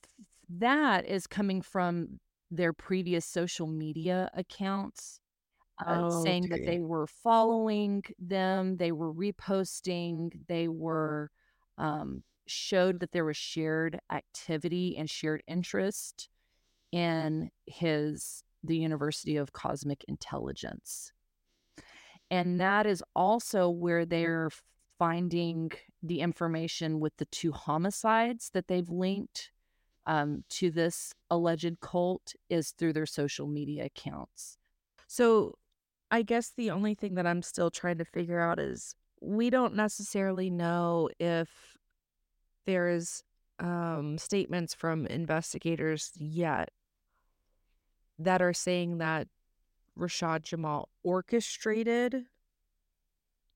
that 0.49 1.07
is 1.07 1.25
coming 1.25 1.61
from 1.61 2.19
their 2.51 2.73
previous 2.73 3.25
social 3.25 3.67
media 3.67 4.29
accounts 4.33 5.19
uh, 5.85 6.03
Oh, 6.03 6.23
saying 6.23 6.47
that 6.49 6.65
they 6.65 6.79
were 6.79 7.07
following 7.07 8.03
them, 8.19 8.77
they 8.77 8.91
were 8.91 9.13
reposting, 9.13 10.31
they 10.47 10.67
were 10.67 11.31
um, 11.77 12.23
showed 12.47 12.99
that 12.99 13.11
there 13.11 13.25
was 13.25 13.37
shared 13.37 13.99
activity 14.11 14.95
and 14.97 15.09
shared 15.09 15.43
interest 15.47 16.29
in 16.91 17.49
his 17.65 18.43
the 18.63 18.77
University 18.77 19.37
of 19.37 19.53
Cosmic 19.53 20.03
Intelligence. 20.07 21.11
And 22.31 22.59
that 22.59 22.85
is 22.85 23.03
also 23.15 23.69
where 23.69 24.05
they're 24.05 24.49
finding 24.97 25.71
the 26.01 26.21
information 26.21 26.99
with 26.99 27.15
the 27.17 27.25
two 27.25 27.51
homicides 27.51 28.49
that 28.53 28.67
they've 28.67 28.89
linked 28.89 29.51
um, 30.05 30.43
to 30.49 30.71
this 30.71 31.13
alleged 31.29 31.79
cult 31.81 32.33
is 32.49 32.71
through 32.71 32.93
their 32.93 33.05
social 33.05 33.47
media 33.47 33.85
accounts. 33.85 34.57
So 35.07 35.55
I 36.11 36.21
guess 36.21 36.51
the 36.55 36.71
only 36.71 36.95
thing 36.95 37.15
that 37.15 37.27
I'm 37.27 37.41
still 37.41 37.71
trying 37.71 37.97
to 37.97 38.05
figure 38.05 38.39
out 38.39 38.59
is 38.59 38.95
we 39.21 39.49
don't 39.49 39.75
necessarily 39.75 40.49
know 40.49 41.09
if 41.19 41.49
there's 42.65 43.23
um, 43.59 44.17
statements 44.17 44.73
from 44.73 45.07
investigators 45.07 46.11
yet 46.17 46.69
that 48.19 48.41
are 48.41 48.53
saying 48.53 48.99
that 48.99 49.27
Rashad 49.97 50.43
Jamal 50.43 50.89
orchestrated 51.03 52.25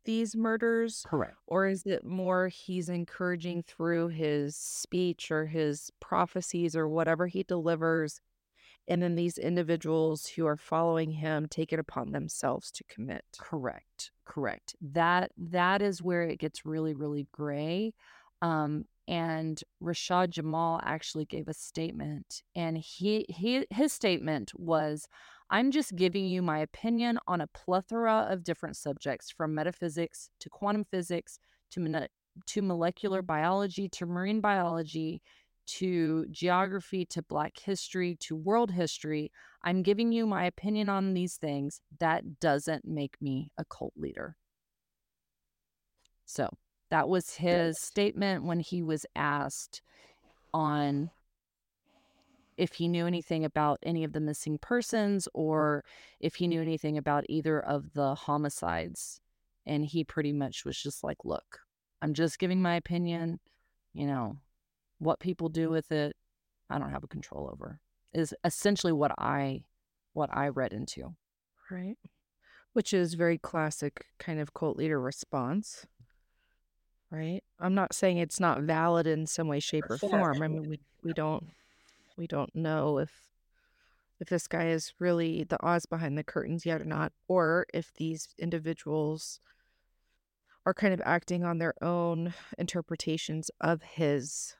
these 0.05 0.35
murders, 0.35 1.05
Correct. 1.07 1.35
or 1.45 1.67
is 1.67 1.85
it 1.85 2.05
more 2.05 2.47
he's 2.47 2.89
encouraging 2.89 3.63
through 3.63 4.07
his 4.07 4.55
speech 4.55 5.29
or 5.29 5.45
his 5.45 5.91
prophecies 5.99 6.75
or 6.75 6.87
whatever 6.87 7.27
he 7.27 7.43
delivers? 7.43 8.21
And 8.87 9.03
then 9.03 9.15
these 9.15 9.37
individuals 9.37 10.25
who 10.25 10.47
are 10.47 10.57
following 10.57 11.11
him 11.11 11.47
take 11.47 11.71
it 11.71 11.79
upon 11.79 12.11
themselves 12.11 12.71
to 12.71 12.83
commit. 12.85 13.23
Correct. 13.37 14.11
Correct. 14.25 14.75
That 14.81 15.31
that 15.37 15.81
is 15.81 16.01
where 16.01 16.23
it 16.23 16.39
gets 16.39 16.65
really, 16.65 16.95
really 16.95 17.27
gray. 17.31 17.93
Um, 18.41 18.85
and 19.07 19.61
Rashad 19.83 20.29
Jamal 20.29 20.79
actually 20.83 21.25
gave 21.25 21.47
a 21.47 21.53
statement, 21.53 22.43
and 22.55 22.77
he, 22.77 23.25
he 23.27 23.65
his 23.69 23.91
statement 23.91 24.51
was, 24.55 25.07
"I'm 25.49 25.71
just 25.71 25.95
giving 25.95 26.25
you 26.25 26.41
my 26.41 26.59
opinion 26.59 27.19
on 27.27 27.41
a 27.41 27.47
plethora 27.47 28.27
of 28.29 28.43
different 28.43 28.77
subjects, 28.77 29.29
from 29.29 29.55
metaphysics 29.55 30.29
to 30.39 30.49
quantum 30.49 30.85
physics 30.85 31.39
to 31.71 31.79
mone- 31.79 32.07
to 32.47 32.61
molecular 32.61 33.21
biology 33.21 33.89
to 33.89 34.05
marine 34.05 34.41
biology." 34.41 35.21
To 35.77 36.25
geography, 36.31 37.05
to 37.05 37.21
Black 37.21 37.59
history, 37.59 38.15
to 38.21 38.35
world 38.35 38.71
history. 38.71 39.31
I'm 39.61 39.83
giving 39.83 40.11
you 40.11 40.25
my 40.25 40.45
opinion 40.45 40.89
on 40.89 41.13
these 41.13 41.37
things. 41.37 41.79
That 41.99 42.39
doesn't 42.39 42.85
make 42.85 43.21
me 43.21 43.51
a 43.55 43.65
cult 43.65 43.93
leader. 43.95 44.35
So 46.25 46.49
that 46.89 47.07
was 47.07 47.35
his 47.35 47.79
statement 47.79 48.45
when 48.45 48.61
he 48.61 48.81
was 48.81 49.05
asked 49.15 49.83
on 50.55 51.11
if 52.59 52.73
he 52.73 52.89
knew 52.89 53.07
anything 53.07 53.45
about 53.45 53.79
any 53.83 54.03
of 54.03 54.11
the 54.11 54.19
missing 54.19 54.57
persons 54.57 55.29
or 55.33 55.81
if 56.19 56.35
he 56.35 56.45
knew 56.45 56.61
anything 56.61 56.97
about 56.97 57.23
either 57.29 57.57
of 57.57 57.93
the 57.93 58.13
homicides. 58.13 59.21
And 59.65 59.85
he 59.85 60.03
pretty 60.03 60.33
much 60.33 60.65
was 60.65 60.77
just 60.77 61.01
like, 61.01 61.23
look, 61.23 61.61
I'm 62.01 62.13
just 62.13 62.37
giving 62.37 62.61
my 62.61 62.75
opinion. 62.75 63.39
You 63.93 64.07
know, 64.07 64.37
what 64.97 65.21
people 65.21 65.47
do 65.47 65.69
with 65.69 65.91
it, 65.93 66.17
I 66.69 66.77
don't 66.79 66.91
have 66.91 67.03
a 67.03 67.07
control 67.07 67.49
over. 67.49 67.79
Is 68.13 68.33
essentially 68.43 68.93
what 68.93 69.11
I 69.17 69.63
what 70.11 70.29
I 70.33 70.49
read 70.49 70.73
into. 70.73 71.15
Right. 71.71 71.97
Which 72.73 72.93
is 72.93 73.13
very 73.13 73.37
classic 73.37 74.05
kind 74.17 74.39
of 74.39 74.53
cult 74.53 74.75
leader 74.75 74.99
response. 74.99 75.85
Right. 77.09 77.41
I'm 77.57 77.73
not 77.73 77.93
saying 77.93 78.17
it's 78.17 78.39
not 78.39 78.61
valid 78.63 79.07
in 79.07 79.27
some 79.27 79.47
way, 79.47 79.61
shape, 79.61 79.85
or 79.89 79.97
form. 79.97 80.41
I 80.41 80.47
mean, 80.47 80.69
we, 80.69 80.79
we 81.03 81.13
don't 81.13 81.47
We 82.19 82.27
don't 82.27 82.53
know 82.53 82.97
if 82.97 83.29
if 84.19 84.27
this 84.27 84.45
guy 84.45 84.67
is 84.67 84.93
really 84.99 85.45
the 85.45 85.57
Oz 85.65 85.85
behind 85.85 86.17
the 86.17 86.23
curtains 86.25 86.65
yet 86.65 86.81
or 86.81 86.85
not, 86.85 87.13
or 87.29 87.65
if 87.73 87.93
these 87.93 88.27
individuals 88.37 89.39
are 90.65 90.73
kind 90.73 90.93
of 90.93 91.01
acting 91.05 91.45
on 91.45 91.59
their 91.59 91.73
own 91.81 92.33
interpretations 92.57 93.49
of 93.61 93.81
his 93.81 94.57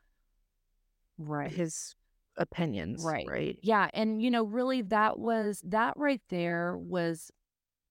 Right. 1.18 1.51
his 1.51 1.95
opinions, 2.38 3.03
Right. 3.03 3.28
right? 3.28 3.60
Yeah, 3.62 3.89
and 3.93 4.22
you 4.24 4.32
know, 4.32 4.45
really 4.45 4.82
that 4.84 5.20
was 5.20 5.62
that 5.66 5.95
right 5.97 6.22
there 6.30 6.78
was 6.78 7.30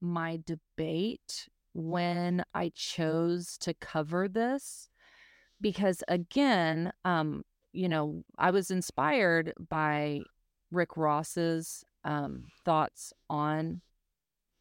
my 0.00 0.40
debate 0.46 1.50
when 1.74 2.42
I 2.54 2.72
chose 2.74 3.58
to 3.58 3.74
cover 3.74 4.28
this 4.28 4.88
because 5.60 6.02
again, 6.08 6.90
um, 7.04 7.44
you 7.72 7.88
know, 7.88 8.24
I 8.38 8.50
was 8.50 8.70
inspired 8.70 9.52
by 9.68 10.22
Rick 10.70 10.96
Ross's 10.96 11.84
um 12.04 12.44
thoughts 12.64 13.12
on 13.28 13.82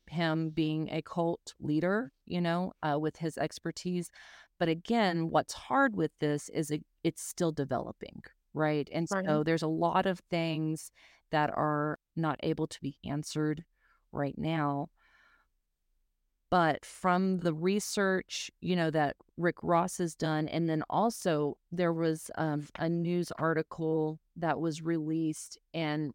him 0.07 0.49
being 0.49 0.89
a 0.91 1.01
cult 1.01 1.53
leader, 1.59 2.11
you 2.25 2.41
know, 2.41 2.73
uh, 2.83 2.97
with 2.99 3.17
his 3.17 3.37
expertise. 3.37 4.09
But 4.59 4.69
again, 4.69 5.29
what's 5.29 5.53
hard 5.53 5.95
with 5.95 6.11
this 6.19 6.49
is 6.49 6.71
it, 6.71 6.83
it's 7.03 7.21
still 7.23 7.51
developing, 7.51 8.21
right? 8.53 8.87
And 8.91 9.07
Right. 9.09 9.25
so 9.25 9.43
there's 9.43 9.63
a 9.63 9.67
lot 9.67 10.05
of 10.05 10.19
things 10.31 10.91
that 11.31 11.49
are 11.51 11.99
not 12.15 12.39
able 12.43 12.67
to 12.67 12.81
be 12.81 12.97
answered 13.05 13.65
right 14.11 14.37
now. 14.37 14.89
But 16.49 16.85
from 16.85 17.39
the 17.39 17.53
research, 17.53 18.49
you 18.61 18.75
know, 18.75 18.89
that 18.91 19.17
Rick 19.37 19.57
Ross 19.63 19.97
has 19.97 20.15
done, 20.15 20.47
and 20.47 20.69
then 20.69 20.83
also 20.89 21.57
there 21.71 21.91
was 21.91 22.31
um, 22.35 22.67
a 22.79 22.87
news 22.87 23.31
article 23.33 24.19
that 24.37 24.59
was 24.59 24.81
released, 24.81 25.57
and 25.73 26.13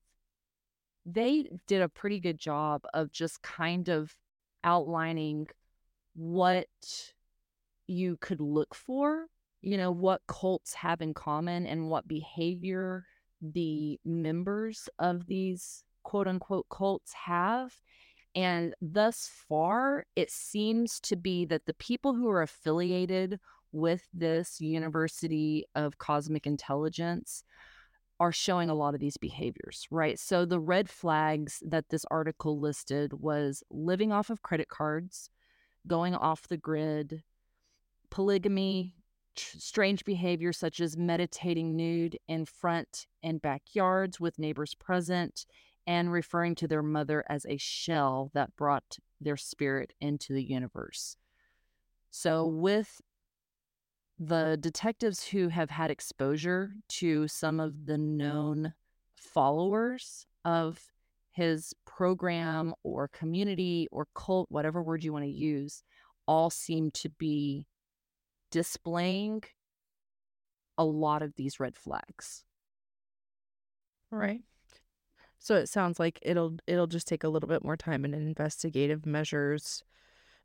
they 1.04 1.50
did 1.66 1.82
a 1.82 1.88
pretty 1.88 2.18
good 2.18 2.38
job 2.38 2.84
of 2.94 3.12
just 3.12 3.42
kind 3.42 3.88
of 3.88 4.16
outlining 4.64 5.48
what 6.14 6.66
you 7.86 8.16
could 8.18 8.40
look 8.40 8.74
for, 8.74 9.26
you 9.60 9.76
know, 9.76 9.90
what 9.90 10.22
cults 10.26 10.74
have 10.74 11.00
in 11.00 11.12
common 11.14 11.66
and 11.66 11.88
what 11.88 12.08
behavior 12.08 13.04
the 13.40 13.98
members 14.04 14.88
of 14.98 15.26
these 15.26 15.84
quote 16.04 16.28
unquote 16.28 16.66
cults 16.70 17.12
have. 17.12 17.74
And 18.34 18.74
thus 18.80 19.30
far, 19.48 20.06
it 20.16 20.30
seems 20.30 21.00
to 21.00 21.16
be 21.16 21.44
that 21.46 21.66
the 21.66 21.74
people 21.74 22.14
who 22.14 22.28
are 22.28 22.42
affiliated 22.42 23.38
with 23.72 24.08
this 24.12 24.60
University 24.60 25.66
of 25.74 25.98
Cosmic 25.98 26.46
Intelligence 26.46 27.44
are 28.20 28.32
showing 28.32 28.70
a 28.70 28.74
lot 28.74 28.94
of 28.94 29.00
these 29.00 29.16
behaviors, 29.16 29.86
right? 29.90 30.18
So 30.18 30.44
the 30.44 30.60
red 30.60 30.88
flags 30.88 31.62
that 31.66 31.88
this 31.88 32.04
article 32.10 32.60
listed 32.60 33.12
was 33.14 33.62
living 33.70 34.12
off 34.12 34.30
of 34.30 34.42
credit 34.42 34.68
cards, 34.68 35.28
going 35.86 36.14
off 36.14 36.46
the 36.46 36.56
grid, 36.56 37.22
polygamy, 38.10 38.94
tr- 39.34 39.58
strange 39.58 40.04
behavior 40.04 40.52
such 40.52 40.80
as 40.80 40.96
meditating 40.96 41.74
nude 41.74 42.18
in 42.28 42.44
front 42.44 43.06
and 43.22 43.42
backyards 43.42 44.20
with 44.20 44.38
neighbors 44.38 44.74
present, 44.74 45.46
and 45.86 46.12
referring 46.12 46.54
to 46.56 46.68
their 46.68 46.82
mother 46.82 47.24
as 47.28 47.46
a 47.46 47.56
shell 47.56 48.30
that 48.34 48.56
brought 48.56 48.98
their 49.20 49.36
spirit 49.36 49.92
into 50.00 50.32
the 50.32 50.42
universe. 50.42 51.16
So, 52.10 52.46
with 52.46 53.00
the 54.18 54.56
detectives 54.60 55.24
who 55.24 55.48
have 55.48 55.70
had 55.70 55.90
exposure 55.90 56.72
to 56.88 57.26
some 57.26 57.58
of 57.58 57.86
the 57.86 57.98
known 57.98 58.74
followers 59.16 60.26
of 60.44 60.80
his 61.32 61.74
program 61.86 62.74
or 62.82 63.08
community 63.08 63.88
or 63.90 64.06
cult, 64.14 64.50
whatever 64.50 64.82
word 64.82 65.02
you 65.02 65.12
want 65.12 65.24
to 65.24 65.30
use, 65.30 65.82
all 66.26 66.50
seem 66.50 66.90
to 66.90 67.08
be 67.08 67.66
displaying 68.50 69.42
a 70.78 70.84
lot 70.84 71.22
of 71.22 71.34
these 71.36 71.58
red 71.58 71.76
flags. 71.76 72.44
Right. 74.10 74.42
So 75.42 75.56
it 75.56 75.68
sounds 75.68 75.98
like 75.98 76.20
it'll 76.22 76.56
it'll 76.68 76.86
just 76.86 77.08
take 77.08 77.24
a 77.24 77.28
little 77.28 77.48
bit 77.48 77.64
more 77.64 77.76
time 77.76 78.04
and 78.04 78.14
investigative 78.14 79.04
measures 79.04 79.82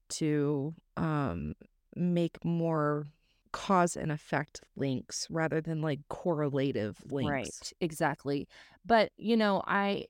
to 0.10 0.74
um 0.98 1.54
make 1.96 2.44
more 2.44 3.06
cause 3.52 3.96
and 3.96 4.12
effect 4.12 4.62
links 4.76 5.28
rather 5.30 5.62
than 5.62 5.82
like 5.84 6.00
correlative 6.10 6.98
links. 7.12 7.28
Right, 7.28 7.74
exactly. 7.80 8.48
But, 8.86 9.12
you 9.18 9.38
know, 9.38 9.64
I 9.68 10.08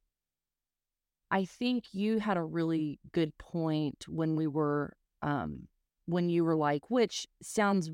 I 1.29 1.43
think 1.43 1.93
you 1.93 2.19
had 2.19 2.38
a 2.38 2.43
really 2.43 2.99
good 3.11 3.38
point 3.38 4.05
when 4.07 4.35
we 4.35 4.47
were 4.47 4.95
um 5.21 5.67
when 6.05 6.29
you 6.29 6.45
were 6.45 6.55
like 6.55 6.89
which 6.89 7.27
sounds 7.41 7.91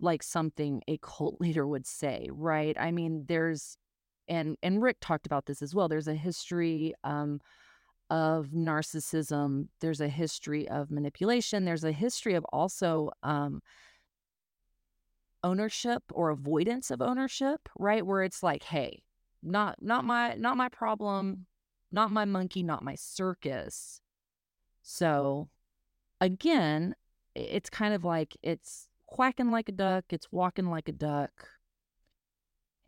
like 0.00 0.22
something 0.24 0.82
a 0.88 0.98
cult 0.98 1.40
leader 1.40 1.64
would 1.66 1.86
say, 1.86 2.28
right? 2.32 2.76
I 2.78 2.90
mean, 2.90 3.26
there's 3.28 3.76
and 4.28 4.56
and 4.62 4.82
Rick 4.82 4.98
talked 5.00 5.26
about 5.26 5.46
this 5.46 5.62
as 5.62 5.74
well. 5.74 5.88
There's 5.88 6.08
a 6.08 6.14
history 6.14 6.94
um 7.04 7.40
of 8.10 8.48
narcissism, 8.48 9.68
there's 9.80 10.00
a 10.00 10.08
history 10.08 10.68
of 10.68 10.90
manipulation, 10.90 11.64
there's 11.64 11.84
a 11.84 11.92
history 11.92 12.34
of 12.34 12.44
also 12.52 13.10
um 13.22 13.62
ownership 15.44 16.02
or 16.12 16.30
avoidance 16.30 16.90
of 16.90 17.02
ownership, 17.02 17.68
right? 17.78 18.06
Where 18.06 18.22
it's 18.22 18.42
like, 18.42 18.62
hey, 18.62 19.02
not 19.42 19.82
not 19.82 20.04
my 20.04 20.34
not 20.34 20.56
my 20.56 20.68
problem, 20.68 21.46
not 21.90 22.10
my 22.10 22.24
monkey, 22.24 22.62
not 22.62 22.84
my 22.84 22.94
circus. 22.94 24.00
So 24.82 25.48
again, 26.20 26.94
it's 27.34 27.70
kind 27.70 27.94
of 27.94 28.04
like 28.04 28.36
it's 28.42 28.88
quacking 29.06 29.50
like 29.50 29.68
a 29.68 29.72
duck, 29.72 30.04
it's 30.10 30.30
walking 30.30 30.66
like 30.66 30.88
a 30.88 30.92
duck. 30.92 31.48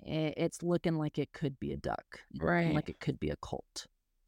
It's 0.03 0.62
looking 0.62 0.97
like 0.99 1.18
it 1.18 1.32
could 1.32 1.59
be 1.59 1.72
a 1.72 1.76
duck, 1.76 2.20
Right. 2.38 2.74
like 2.74 2.88
it 2.88 3.01
could 3.01 3.18
be 3.18 3.30
a 3.30 3.36
cult 3.36 3.86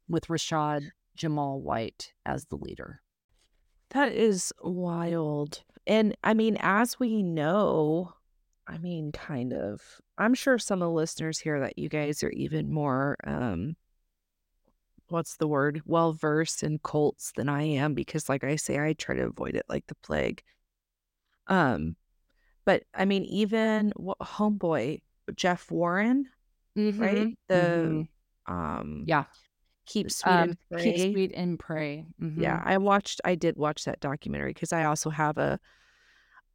with 0.09 0.27
Rashad 0.27 0.89
Jamal 1.15 1.61
White 1.61 2.13
as 2.25 2.45
the 2.45 2.55
leader. 2.57 3.01
That 3.91 4.11
is 4.11 4.51
wild. 4.61 5.63
And 5.85 6.15
I 6.23 6.33
mean, 6.33 6.57
as 6.59 6.99
we 6.99 7.23
know, 7.23 8.13
I 8.67 8.77
mean, 8.79 9.11
kind 9.11 9.53
of. 9.53 9.81
I'm 10.17 10.33
sure 10.33 10.57
some 10.57 10.81
of 10.81 10.87
the 10.87 10.91
listeners 10.93 11.39
here 11.39 11.59
that 11.61 11.77
you 11.77 11.87
guys 11.89 12.23
are 12.23 12.31
even 12.31 12.71
more 12.71 13.17
um 13.23 13.75
what's 15.09 15.37
the 15.37 15.47
word? 15.47 15.81
Well 15.85 16.11
versed 16.11 16.63
in 16.63 16.79
cults 16.79 17.31
than 17.37 17.47
I 17.47 17.63
am 17.63 17.93
because 17.93 18.27
like 18.27 18.43
I 18.43 18.57
say 18.57 18.77
I 18.79 18.91
try 18.93 19.15
to 19.15 19.23
avoid 19.27 19.55
it 19.55 19.65
like 19.69 19.87
the 19.87 19.95
plague. 19.95 20.43
Um 21.47 21.95
but 22.65 22.83
I 22.93 23.05
mean 23.05 23.23
even 23.23 23.93
what 23.95 24.19
homeboy 24.19 25.01
Jeff 25.35 25.69
Warren, 25.71 26.29
right? 26.75 27.37
The 27.49 28.07
Mhm. 28.47 28.53
um 28.53 29.03
Yeah. 29.05 29.25
Keep 29.85 30.11
Sweet 30.11 30.31
Um, 30.31 30.57
and 30.71 30.81
keep 30.81 31.13
sweet 31.13 31.31
and 31.33 31.57
pray. 31.57 32.05
Yeah, 32.35 32.57
Mhm. 32.57 32.65
I 32.65 32.77
watched 32.77 33.21
I 33.23 33.35
did 33.35 33.55
watch 33.57 33.85
that 33.85 33.99
documentary 34.01 34.53
because 34.53 34.73
I 34.73 34.83
also 34.83 35.09
have 35.09 35.37
a 35.37 35.59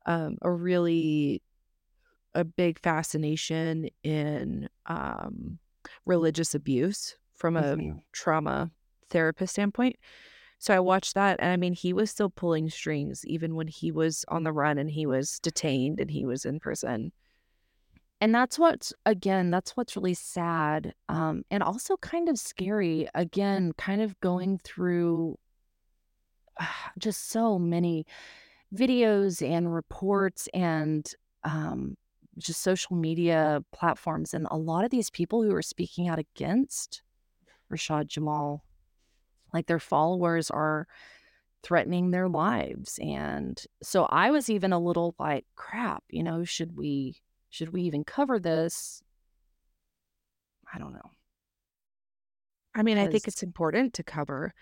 um 0.07 0.37
a 0.43 0.51
really 0.51 1.43
a 2.35 2.45
big 2.45 2.79
fascination 2.79 3.89
in 4.03 4.69
um 4.87 5.59
religious 6.07 6.55
abuse 6.55 7.17
from 7.35 7.57
a 7.57 7.77
Mhm. 7.77 8.03
trauma 8.13 8.71
therapist 9.11 9.55
standpoint. 9.55 9.97
So 10.59 10.75
I 10.75 10.81
watched 10.81 11.15
that 11.15 11.41
and 11.41 11.51
I 11.51 11.57
mean 11.57 11.73
he 11.75 11.93
was 11.93 12.11
still 12.11 12.31
pulling 12.31 12.71
strings 12.71 13.25
even 13.27 13.55
when 13.55 13.67
he 13.69 13.91
was 13.93 14.25
on 14.29 14.45
the 14.45 14.53
run 14.53 14.79
and 14.79 14.91
he 14.91 15.07
was 15.07 15.39
detained 15.41 16.01
and 16.01 16.11
he 16.11 16.25
was 16.25 16.45
in 16.45 16.61
prison. 16.61 17.13
And 18.23 18.33
that's 18.33 18.57
what's 18.57 18.93
again, 19.05 19.51
that's 19.51 19.77
what's 19.77 19.97
really 19.97 20.15
sad, 20.15 20.95
um, 21.09 21.43
and 21.51 21.61
also 21.61 21.97
kind 21.97 22.29
of 22.29 22.39
scary. 22.39 23.09
Again, 23.17 23.73
kind 23.77 24.01
of 24.01 24.19
going 24.21 24.59
through 24.59 25.41
just 26.99 27.31
so 27.31 27.59
many 27.59 28.07
videos 28.73 29.43
and 29.43 29.75
reports 29.75 30.49
and 30.55 31.13
um, 31.43 31.97
just 32.39 32.63
social 32.63 32.95
media 32.95 33.65
platforms, 33.73 34.35
and 34.35 34.47
a 34.53 34.57
lot 34.57 34.85
of 34.85 34.93
these 34.93 35.11
people 35.11 35.43
who 35.43 35.53
are 35.53 35.61
speaking 35.61 36.07
out 36.07 36.21
against 36.21 37.03
Rashad 37.73 38.07
Jamal, 38.07 38.63
like 39.53 39.67
their 39.67 39.81
followers 39.81 40.49
are 40.49 40.87
threatening 41.65 42.13
their 42.13 42.29
lives, 42.29 43.01
and 43.03 43.65
so 43.83 44.05
I 44.05 44.31
was 44.31 44.49
even 44.49 44.73
a 44.73 44.79
little 44.79 45.17
like, 45.19 45.45
"Crap," 45.57 46.05
you 46.09 46.23
know, 46.23 46.45
should 46.45 46.77
we 46.77 47.17
should 47.53 47.73
we 47.73 47.83
even 47.83 48.03
cover 48.03 48.39
this? 48.41 49.03
I 50.75 50.79
don't 50.79 50.95
know. 50.95 51.11
I 52.75 52.83
mean, 52.83 52.97
I 52.97 53.07
think 53.07 53.29
it's 53.29 53.43
important 53.43 53.93
to 53.95 54.03
cover. 54.03 54.55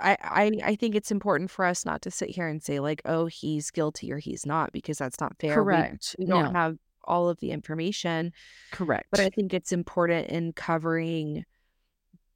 I 0.00 0.16
I 0.22 0.52
I 0.70 0.74
think 0.76 0.94
it's 0.94 1.10
important 1.10 1.50
for 1.50 1.64
us 1.66 1.84
not 1.84 2.00
to 2.02 2.10
sit 2.10 2.30
here 2.30 2.48
and 2.48 2.62
say 2.62 2.80
like, 2.80 3.02
"Oh, 3.04 3.26
he's 3.26 3.70
guilty 3.70 4.10
or 4.10 4.16
he's 4.18 4.46
not," 4.46 4.72
because 4.72 4.96
that's 4.98 5.20
not 5.20 5.36
fair. 5.38 5.54
Correct. 5.54 6.16
we 6.18 6.24
don't 6.24 6.52
No. 6.54 6.58
have 6.58 6.78
all 7.04 7.28
of 7.28 7.38
the 7.40 7.50
information. 7.50 8.32
Correct. 8.72 9.08
But 9.10 9.20
I 9.20 9.28
think 9.28 9.52
it's 9.52 9.72
important 9.72 10.28
in 10.28 10.54
covering 10.54 11.44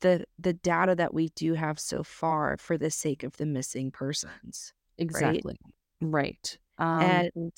the 0.01 0.27
the 0.39 0.53
data 0.53 0.95
that 0.97 1.15
we 1.15 1.31
do 1.31 1.55
have 1.55 1.81
so 1.81 2.03
far 2.03 2.59
for 2.59 2.77
the 2.77 2.91
sake 2.91 3.23
of 3.23 3.39
the 3.39 3.47
missing 3.47 3.91
persons. 3.91 4.75
exactly. 4.99 5.57
Right. 6.03 6.59
Um, 6.77 7.01
And 7.01 7.53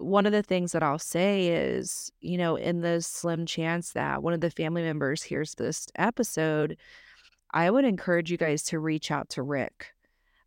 one 0.00 0.26
of 0.26 0.32
the 0.32 0.42
things 0.42 0.72
that 0.72 0.82
I'll 0.82 0.98
say 0.98 1.48
is, 1.48 2.10
you 2.20 2.38
know, 2.38 2.56
in 2.56 2.80
the 2.80 3.00
slim 3.02 3.46
chance 3.46 3.92
that 3.92 4.22
one 4.22 4.32
of 4.34 4.40
the 4.40 4.50
family 4.50 4.82
members 4.82 5.22
hears 5.22 5.54
this 5.54 5.88
episode, 5.96 6.76
I 7.52 7.70
would 7.70 7.84
encourage 7.84 8.30
you 8.30 8.36
guys 8.38 8.62
to 8.64 8.78
reach 8.80 9.10
out 9.10 9.30
to 9.30 9.42
Rick 9.42 9.94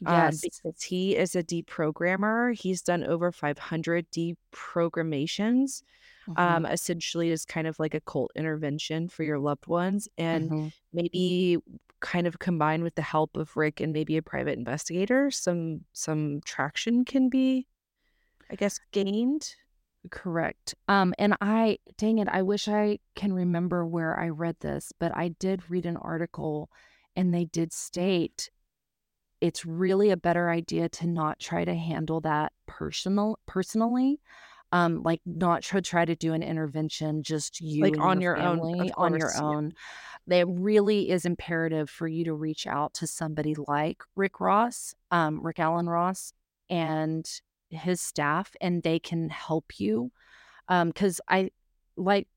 um, 0.05 0.37
yes. 0.37 0.41
because 0.41 0.83
he 0.83 1.15
is 1.17 1.35
a 1.35 1.43
deprogrammer. 1.43 2.55
He's 2.59 2.81
done 2.83 3.03
over 3.05 3.31
500 3.31 4.07
deprogramations, 4.11 5.83
hmm 6.27 6.35
um, 6.37 6.65
essentially 6.65 7.29
is 7.31 7.45
kind 7.45 7.67
of 7.67 7.79
like 7.79 7.93
a 7.93 8.01
cult 8.01 8.31
intervention 8.35 9.09
for 9.09 9.23
your 9.23 9.39
loved 9.39 9.67
ones. 9.67 10.07
And 10.17 10.51
hmm 10.51 10.69
maybe 10.93 11.57
kind 11.99 12.27
of 12.27 12.39
combined 12.39 12.83
with 12.83 12.95
the 12.95 13.01
help 13.01 13.37
of 13.37 13.55
Rick 13.57 13.79
and 13.81 13.93
maybe 13.93 14.17
a 14.17 14.21
private 14.23 14.57
investigator, 14.57 15.31
some 15.31 15.85
some 15.93 16.41
traction 16.45 17.05
can 17.05 17.29
be, 17.29 17.67
I 18.51 18.55
guess, 18.55 18.79
gained. 18.91 19.55
Correct. 20.09 20.75
Um, 20.87 21.13
and 21.17 21.35
I, 21.41 21.77
dang 21.97 22.17
it, 22.17 22.27
I 22.27 22.41
wish 22.41 22.67
I 22.67 22.99
can 23.15 23.33
remember 23.33 23.85
where 23.85 24.19
I 24.19 24.29
read 24.29 24.57
this, 24.59 24.91
but 24.99 25.15
I 25.15 25.29
did 25.29 25.69
read 25.69 25.85
an 25.85 25.97
article 25.97 26.69
and 27.15 27.33
they 27.33 27.45
did 27.45 27.71
state 27.71 28.49
it's 29.41 29.65
really 29.65 30.11
a 30.11 30.17
better 30.17 30.49
idea 30.49 30.87
to 30.87 31.07
not 31.07 31.39
try 31.39 31.65
to 31.65 31.73
handle 31.73 32.21
that 32.21 32.53
personal 32.67 33.39
personally. 33.47 34.21
Um, 34.73 35.03
like 35.03 35.19
not 35.25 35.63
try 35.63 35.81
try 35.81 36.05
to 36.05 36.15
do 36.15 36.31
an 36.31 36.41
intervention 36.41 37.23
just 37.23 37.59
you 37.59 37.83
Like 37.83 37.99
on 37.99 38.21
your 38.21 38.37
your 38.37 38.47
own, 38.47 38.57
family 38.59 38.89
of 38.91 38.95
on 38.95 39.17
your. 39.17 39.31
Own. 39.41 39.73
It 40.29 40.47
really 40.47 41.09
is 41.09 41.25
imperative 41.25 41.89
for 41.89 42.07
you 42.07 42.23
to 42.25 42.33
reach 42.33 42.67
out 42.67 42.93
to 42.93 43.07
somebody 43.07 43.53
like 43.67 44.01
Rick 44.15 44.39
Ross, 44.39 44.95
um, 45.09 45.45
Rick 45.45 45.59
Alan 45.59 45.89
Ross, 45.89 46.31
and 46.69 47.29
his 47.71 48.01
staff, 48.01 48.55
and 48.61 48.83
they 48.83 48.99
can 48.99 49.29
help 49.29 49.79
you. 49.79 50.11
Um, 50.67 50.89
because 50.89 51.19
I 51.27 51.51
like, 51.97 52.27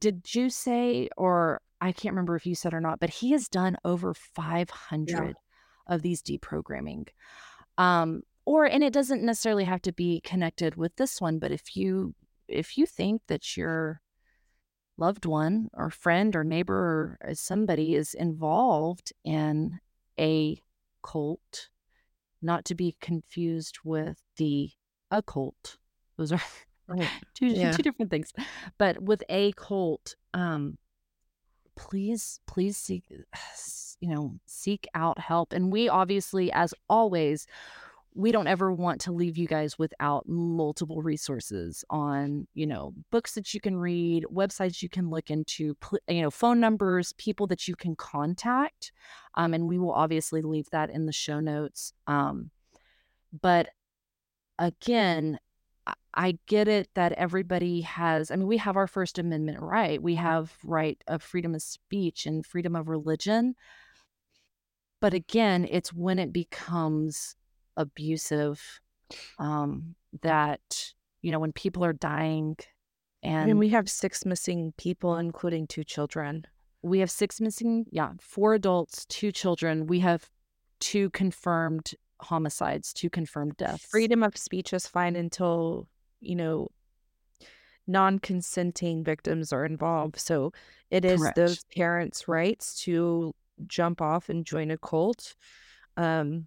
did 0.00 0.34
you 0.34 0.50
say, 0.50 1.08
or 1.16 1.60
I 1.80 1.92
can't 1.92 2.12
remember 2.12 2.36
if 2.36 2.46
you 2.46 2.54
said 2.54 2.74
or 2.74 2.80
not, 2.80 3.00
but 3.00 3.10
he 3.10 3.32
has 3.32 3.48
done 3.48 3.76
over 3.84 4.08
Yeah. 4.08 4.22
500 4.34 5.36
of 5.86 6.02
these 6.02 6.22
deprogramming. 6.22 7.08
Um, 7.78 8.22
or 8.44 8.64
and 8.64 8.82
it 8.82 8.92
doesn't 8.92 9.22
necessarily 9.22 9.64
have 9.64 9.82
to 9.82 9.92
be 9.92 10.20
connected 10.22 10.74
with 10.76 10.96
this 10.96 11.20
one, 11.20 11.38
but 11.38 11.52
if 11.52 11.76
you 11.76 12.14
if 12.48 12.78
you 12.78 12.86
think 12.86 13.22
that 13.28 13.56
your 13.56 14.00
loved 14.96 15.26
one 15.26 15.68
or 15.74 15.90
friend 15.90 16.34
or 16.34 16.44
neighbor 16.44 17.18
or 17.22 17.34
somebody 17.34 17.94
is 17.94 18.14
involved 18.14 19.12
in 19.24 19.78
a 20.18 20.60
cult, 21.02 21.68
not 22.42 22.64
to 22.64 22.74
be 22.74 22.96
confused 23.00 23.78
with 23.84 24.22
the 24.36 24.70
occult. 25.10 25.76
Those 26.16 26.32
are 26.32 26.40
Right. 26.88 27.08
two 27.34 27.46
Yeah. 27.48 27.72
two 27.72 27.82
different 27.82 28.10
things. 28.10 28.32
But 28.78 29.02
with 29.02 29.22
a 29.28 29.52
cult, 29.52 30.16
um, 30.32 30.78
please, 31.76 32.40
please 32.46 32.76
seek, 32.76 33.04
you 34.00 34.08
know, 34.08 34.34
seek 34.46 34.88
out 34.94 35.18
help. 35.18 35.52
And 35.52 35.70
we 35.70 35.88
obviously, 35.88 36.50
as 36.52 36.72
always, 36.88 37.46
we 38.14 38.32
don't 38.32 38.46
ever 38.48 38.72
want 38.72 39.02
to 39.02 39.12
leave 39.12 39.36
you 39.36 39.46
guys 39.46 39.78
without 39.78 40.26
multiple 40.26 41.02
resources 41.02 41.84
on, 41.90 42.48
you 42.54 42.66
know, 42.66 42.94
books 43.12 43.34
that 43.34 43.52
you 43.54 43.60
can 43.60 43.76
read, 43.76 44.24
websites 44.32 44.82
you 44.82 44.88
can 44.88 45.08
look 45.10 45.30
into, 45.30 45.76
you 46.08 46.22
know, 46.22 46.30
phone 46.30 46.58
numbers, 46.58 47.12
people 47.18 47.46
that 47.46 47.68
you 47.68 47.76
can 47.76 47.94
contact. 47.94 48.92
Um, 49.34 49.54
and 49.54 49.68
we 49.68 49.78
will 49.78 49.92
obviously 49.92 50.40
leave 50.42 50.68
that 50.72 50.90
in 50.90 51.06
the 51.06 51.12
show 51.12 51.38
notes. 51.38 51.92
Um, 52.08 52.50
but 53.40 53.68
again, 54.58 55.38
I 56.14 56.38
get 56.46 56.68
it 56.68 56.88
that 56.94 57.12
everybody 57.12 57.82
has, 57.82 58.30
I 58.30 58.36
mean, 58.36 58.48
we 58.48 58.56
have 58.58 58.76
our 58.76 58.86
First 58.86 59.18
Amendment 59.18 59.60
right. 59.60 60.02
We 60.02 60.16
have 60.16 60.52
right 60.64 61.02
of 61.06 61.22
freedom 61.22 61.54
of 61.54 61.62
speech 61.62 62.26
and 62.26 62.44
freedom 62.44 62.74
of 62.74 62.88
religion. 62.88 63.54
But 65.00 65.14
again, 65.14 65.66
it's 65.70 65.92
when 65.92 66.18
it 66.18 66.32
becomes 66.32 67.36
abusive 67.76 68.80
um, 69.38 69.94
that, 70.22 70.92
you 71.22 71.30
know, 71.30 71.38
when 71.38 71.52
people 71.52 71.84
are 71.84 71.92
dying 71.92 72.56
I 73.24 73.28
mean, 73.28 73.50
and 73.50 73.58
we 73.58 73.68
have 73.70 73.88
6 73.88 74.26
missing 74.26 74.72
people, 74.76 75.16
including 75.16 75.66
2 75.66 75.84
children. 75.84 76.46
we 76.82 77.00
have 77.00 77.10
six 77.10 77.40
missing, 77.40 77.86
yeah, 77.90 78.12
four 78.20 78.54
adults, 78.54 79.04
two 79.06 79.32
children. 79.32 79.86
We 79.86 80.00
have 80.00 80.30
two 80.80 81.10
confirmed 81.10 81.92
homicides, 82.20 82.92
to 82.94 83.10
confirmed 83.10 83.56
deaths. 83.56 83.84
Freedom 83.84 84.22
of 84.22 84.36
speech 84.36 84.72
is 84.72 84.86
fine 84.86 85.16
until, 85.16 85.86
you 86.20 86.36
know, 86.36 86.68
non-consenting 87.86 89.02
victims 89.02 89.52
are 89.52 89.64
involved. 89.64 90.18
So 90.18 90.52
it 90.90 91.04
is 91.04 91.26
those 91.34 91.64
parents' 91.74 92.28
rights 92.28 92.80
to 92.82 93.34
jump 93.66 94.00
off 94.00 94.28
and 94.28 94.44
join 94.44 94.70
a 94.70 94.78
cult. 94.78 95.34
Um, 95.96 96.46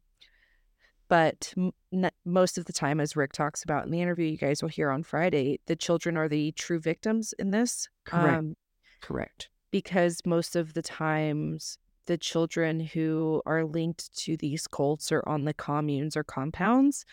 but 1.10 1.53
n- 1.91 2.11
most 2.23 2.57
of 2.57 2.65
the 2.65 2.73
time, 2.73 3.02
as 3.02 3.15
Rick 3.15 3.34
talks 3.34 3.64
about 3.64 3.84
in 3.85 3.91
the 3.91 4.02
interview 4.02 4.27
you 4.27 4.38
guys 4.38 4.61
will 4.61 4.69
hear 4.69 4.89
on 4.89 5.03
Friday, 5.03 5.60
the 5.65 5.76
children 5.76 6.15
are 6.15 6.30
the 6.30 6.53
true 6.53 6.80
victims 6.80 7.34
in 7.38 7.52
this. 7.52 7.89
Correct. 8.06 8.38
Um, 8.38 8.56
Correct. 9.02 9.49
because 9.72 10.22
most 10.26 10.56
of 10.56 10.73
the 10.73 10.81
times 10.81 11.77
the 12.12 12.18
children 12.18 12.82
who 12.82 13.42
are 13.46 13.64
linked 13.64 14.14
to 14.18 14.36
these 14.36 14.68
cults 14.68 15.12
or 15.12 15.24
on 15.28 15.46
the 15.46 15.54
communes 15.54 16.18
or 16.18 16.24
compounds 16.24 17.06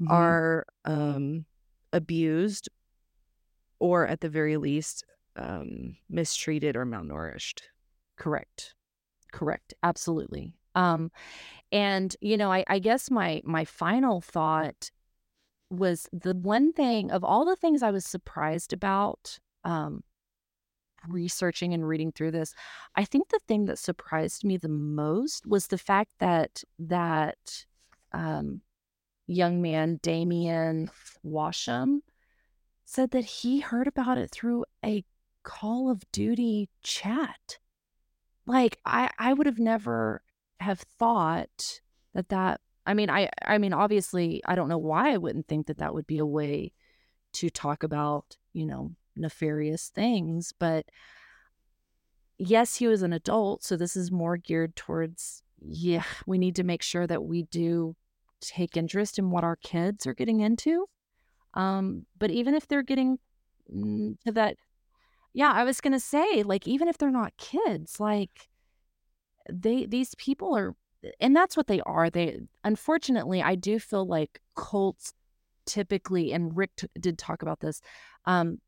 Mhm. 0.00 0.10
are 0.10 0.66
um, 0.86 1.44
abused 1.92 2.70
or 3.78 4.06
at 4.06 4.20
the 4.20 4.28
very 4.28 4.56
least 4.56 5.04
um, 5.36 5.96
mistreated 6.08 6.76
or 6.76 6.86
malnourished. 6.86 7.60
Correct. 8.16 8.74
Correct. 9.32 9.74
Absolutely. 9.82 10.54
Um, 10.74 11.10
and 11.72 12.16
you 12.20 12.36
know, 12.36 12.50
I, 12.52 12.64
I 12.68 12.78
guess 12.78 13.10
my 13.10 13.42
my 13.44 13.64
final 13.64 14.20
thought 14.20 14.90
was 15.70 16.08
the 16.12 16.34
one 16.34 16.72
thing 16.72 17.10
of 17.10 17.24
all 17.24 17.44
the 17.44 17.56
things 17.56 17.82
I 17.82 17.90
was 17.90 18.06
surprised 18.06 18.72
about, 18.72 19.38
um, 19.64 20.02
researching 21.08 21.74
and 21.74 21.86
reading 21.86 22.12
through 22.12 22.32
this, 22.32 22.54
I 22.94 23.04
think 23.04 23.28
the 23.28 23.40
thing 23.46 23.66
that 23.66 23.78
surprised 23.78 24.44
me 24.44 24.56
the 24.56 24.68
most 24.68 25.46
was 25.46 25.66
the 25.66 25.78
fact 25.78 26.12
that 26.18 26.62
that 26.78 27.66
um, 28.12 28.62
young 29.26 29.60
man, 29.60 29.98
Damien 30.02 30.90
Washam, 31.24 32.00
said 32.84 33.10
that 33.10 33.24
he 33.24 33.60
heard 33.60 33.86
about 33.86 34.18
it 34.18 34.30
through 34.30 34.64
a 34.84 35.04
Call 35.42 35.90
of 35.90 36.02
Duty 36.12 36.68
chat. 36.82 37.58
Like 38.46 38.78
I 38.84 39.10
I 39.18 39.32
would 39.32 39.46
have 39.46 39.58
never 39.58 40.22
have 40.60 40.80
thought 40.80 41.80
that 42.14 42.28
that 42.30 42.60
I 42.84 42.94
mean 42.94 43.10
I 43.10 43.28
I 43.44 43.58
mean 43.58 43.72
obviously 43.72 44.42
I 44.46 44.54
don't 44.54 44.68
know 44.68 44.78
why 44.78 45.12
I 45.12 45.18
wouldn't 45.18 45.46
think 45.48 45.66
that 45.66 45.78
that 45.78 45.94
would 45.94 46.06
be 46.06 46.18
a 46.18 46.26
way 46.26 46.72
to 47.34 47.50
talk 47.50 47.82
about, 47.82 48.36
you 48.52 48.66
know, 48.66 48.92
nefarious 49.16 49.88
things, 49.88 50.52
but 50.58 50.86
yes, 52.38 52.76
he 52.76 52.86
was 52.86 53.02
an 53.02 53.12
adult, 53.12 53.64
so 53.64 53.76
this 53.76 53.96
is 53.96 54.10
more 54.10 54.36
geared 54.36 54.76
towards 54.76 55.42
yeah, 55.60 56.04
we 56.26 56.38
need 56.38 56.56
to 56.56 56.64
make 56.64 56.82
sure 56.82 57.06
that 57.06 57.24
we 57.24 57.44
do 57.44 57.96
take 58.40 58.76
interest 58.76 59.18
in 59.18 59.30
what 59.30 59.42
our 59.44 59.56
kids 59.56 60.06
are 60.06 60.14
getting 60.14 60.40
into. 60.40 60.86
Um, 61.54 62.04
but 62.18 62.30
even 62.30 62.54
if 62.54 62.68
they're 62.68 62.82
getting 62.82 63.18
to 63.70 64.32
that 64.32 64.56
yeah, 65.32 65.52
I 65.52 65.64
was 65.64 65.82
gonna 65.82 66.00
say, 66.00 66.42
like, 66.44 66.66
even 66.66 66.88
if 66.88 66.96
they're 66.96 67.10
not 67.10 67.36
kids, 67.36 68.00
like 68.00 68.48
they 69.52 69.86
these 69.86 70.14
people 70.16 70.56
are 70.56 70.74
and 71.20 71.36
that's 71.36 71.56
what 71.56 71.66
they 71.66 71.80
are. 71.82 72.10
They 72.10 72.40
unfortunately, 72.64 73.42
I 73.42 73.54
do 73.54 73.78
feel 73.78 74.06
like 74.06 74.40
cults 74.56 75.12
typically, 75.66 76.32
and 76.32 76.56
Rick 76.56 76.70
t- 76.76 76.88
did 76.98 77.18
talk 77.18 77.42
about 77.42 77.60
this, 77.60 77.80
um, 78.24 78.60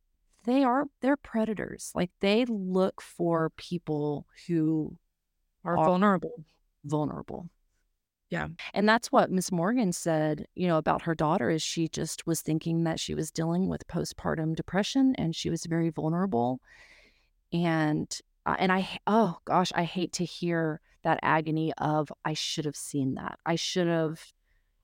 they 0.48 0.64
are 0.64 0.86
they're 1.00 1.16
predators. 1.16 1.92
Like 1.94 2.10
they 2.20 2.44
look 2.46 3.00
for 3.00 3.50
people 3.56 4.26
who 4.46 4.96
Are 5.64 5.76
are 5.76 5.84
vulnerable. 5.84 6.44
vulnerable. 6.84 7.48
Yeah. 8.30 8.48
And 8.74 8.86
that's 8.88 9.10
what 9.10 9.30
Miss 9.30 9.50
Morgan 9.50 9.92
said, 9.92 10.46
you 10.54 10.66
know, 10.66 10.76
about 10.76 11.02
her 11.02 11.14
daughter 11.14 11.48
is 11.48 11.62
she 11.62 11.88
just 11.88 12.26
was 12.26 12.42
thinking 12.42 12.84
that 12.84 13.00
she 13.00 13.14
was 13.14 13.30
dealing 13.30 13.68
with 13.68 13.86
postpartum 13.88 14.54
depression 14.54 15.14
and 15.16 15.34
she 15.34 15.48
was 15.48 15.64
very 15.64 15.88
vulnerable. 15.88 16.60
And 17.52 18.14
uh, 18.44 18.56
and 18.58 18.70
I 18.72 18.88
oh 19.06 19.38
gosh, 19.44 19.72
I 19.74 19.84
hate 19.84 20.12
to 20.14 20.24
hear 20.24 20.80
that 21.04 21.20
agony 21.22 21.72
of 21.78 22.10
I 22.24 22.34
should 22.34 22.64
have 22.64 22.76
seen 22.76 23.14
that. 23.14 23.38
I 23.46 23.54
should 23.56 23.86
have 23.86 24.20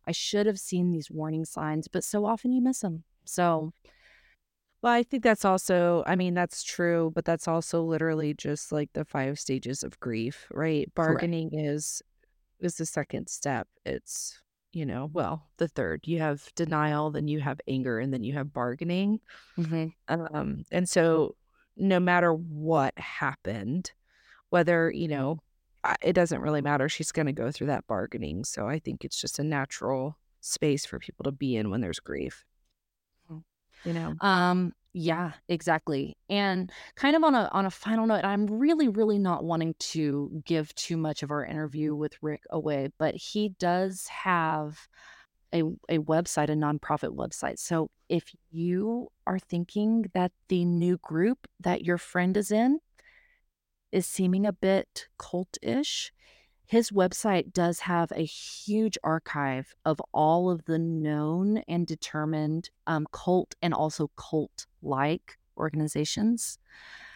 I 0.07 0.13
should 0.13 0.47
have 0.47 0.61
seen 0.61 0.91
these 0.91 1.11
warning 1.11 1.45
signs, 1.45 1.89
but 1.89 2.05
so 2.05 2.27
often 2.27 2.53
you 2.53 2.63
miss 2.63 2.81
them. 2.81 3.05
So 3.25 3.73
Well, 4.85 4.93
I 4.93 5.03
think 5.03 5.23
that's 5.23 5.47
also, 5.47 6.05
I 6.07 6.15
mean, 6.15 6.35
that's 6.35 6.63
true, 6.63 7.11
but 7.15 7.25
that's 7.25 7.49
also 7.49 7.83
literally 7.83 8.35
just 8.35 8.71
like 8.71 8.93
the 8.93 9.07
five 9.07 9.39
stages 9.39 9.83
of 9.83 9.99
grief, 9.99 10.47
right? 10.53 10.93
Correct. 10.95 11.21
Bargaining 11.21 11.59
is 11.59 12.03
is 12.61 12.77
the 12.77 12.85
second 12.85 13.31
step. 13.31 13.67
It's, 13.87 14.43
you 14.75 14.85
know, 14.85 15.09
well, 15.11 15.49
the 15.57 15.69
third. 15.69 16.03
You 16.05 16.19
have 16.19 16.55
denial, 16.55 17.11
then 17.11 17.29
you 17.29 17.41
have 17.41 17.63
anger, 17.67 17.99
and 17.99 18.13
then 18.13 18.25
you 18.25 18.35
have 18.35 18.53
bargaining. 18.53 19.21
hmm 19.57 19.87
Um, 20.09 20.67
and 20.71 20.87
so 20.87 21.35
no 21.79 21.99
matter 21.99 22.35
what 22.35 22.93
happened, 22.99 23.91
whether, 24.51 24.91
you 24.91 25.09
know, 25.09 25.41
it 26.03 26.13
doesn't 26.13 26.43
really 26.43 26.61
matter. 26.61 26.91
She's 26.91 27.11
going 27.11 27.25
to 27.25 27.33
go 27.33 27.51
through 27.51 27.69
that 27.69 27.87
bargaining. 27.87 28.45
So 28.45 28.69
I 28.69 28.81
think 28.81 29.03
it's 29.03 29.19
just 29.19 29.39
a 29.39 29.45
natural 29.45 30.19
space 30.43 30.85
for 30.85 30.99
people 30.99 31.25
to 31.25 31.33
be 31.33 31.57
in 31.57 31.71
when 31.71 31.81
there's 31.81 32.01
grief, 32.01 32.45
you 33.85 33.93
know? 33.93 34.15
Um, 34.21 34.73
yeah, 34.93 35.33
exactly. 35.49 36.17
And 36.31 36.71
kind 36.95 37.17
of 37.17 37.25
on 37.25 37.35
a 37.35 37.49
on 37.53 37.67
a 37.67 37.71
final 37.71 38.07
note, 38.07 38.25
I'm 38.25 38.47
really, 38.47 38.89
really 38.89 39.19
not 39.19 39.45
wanting 39.45 39.75
to 39.79 40.43
give 40.45 40.75
too 40.77 40.97
much 40.97 41.23
of 41.23 41.31
our 41.31 41.45
interview 41.45 41.95
with 41.95 42.15
Rick 42.23 42.45
away, 42.51 42.91
but 42.99 43.15
he 43.15 43.51
does 43.59 44.07
have 44.07 44.87
a 45.53 45.63
a 45.89 45.99
website, 45.99 46.49
a 46.49 46.55
nonprofit 46.55 47.15
website. 47.15 47.59
So 47.59 47.91
if 48.09 48.31
you 48.51 49.09
are 49.27 49.39
thinking 49.39 50.07
that 50.15 50.33
the 50.49 50.65
new 50.65 50.99
group 50.99 51.49
that 51.61 51.85
your 51.85 51.99
friend 51.99 52.37
is 52.37 52.53
in 52.53 52.79
is 53.91 54.07
seeming 54.07 54.47
a 54.47 54.53
bit 54.53 55.09
cult-ish, 55.19 56.13
his 56.67 56.91
website 56.91 57.53
does 57.53 57.81
have 57.81 58.11
a 58.13 58.25
huge 58.25 58.97
archive 59.05 59.75
of 59.85 60.01
all 60.13 60.51
of 60.51 60.65
the 60.65 60.79
known 60.79 61.59
and 61.69 61.87
determined 61.87 62.71
um, 62.87 63.07
cult 63.13 63.55
and 63.63 63.75
also 63.75 64.11
cult-like 64.17 65.39
organizations. 65.59 66.59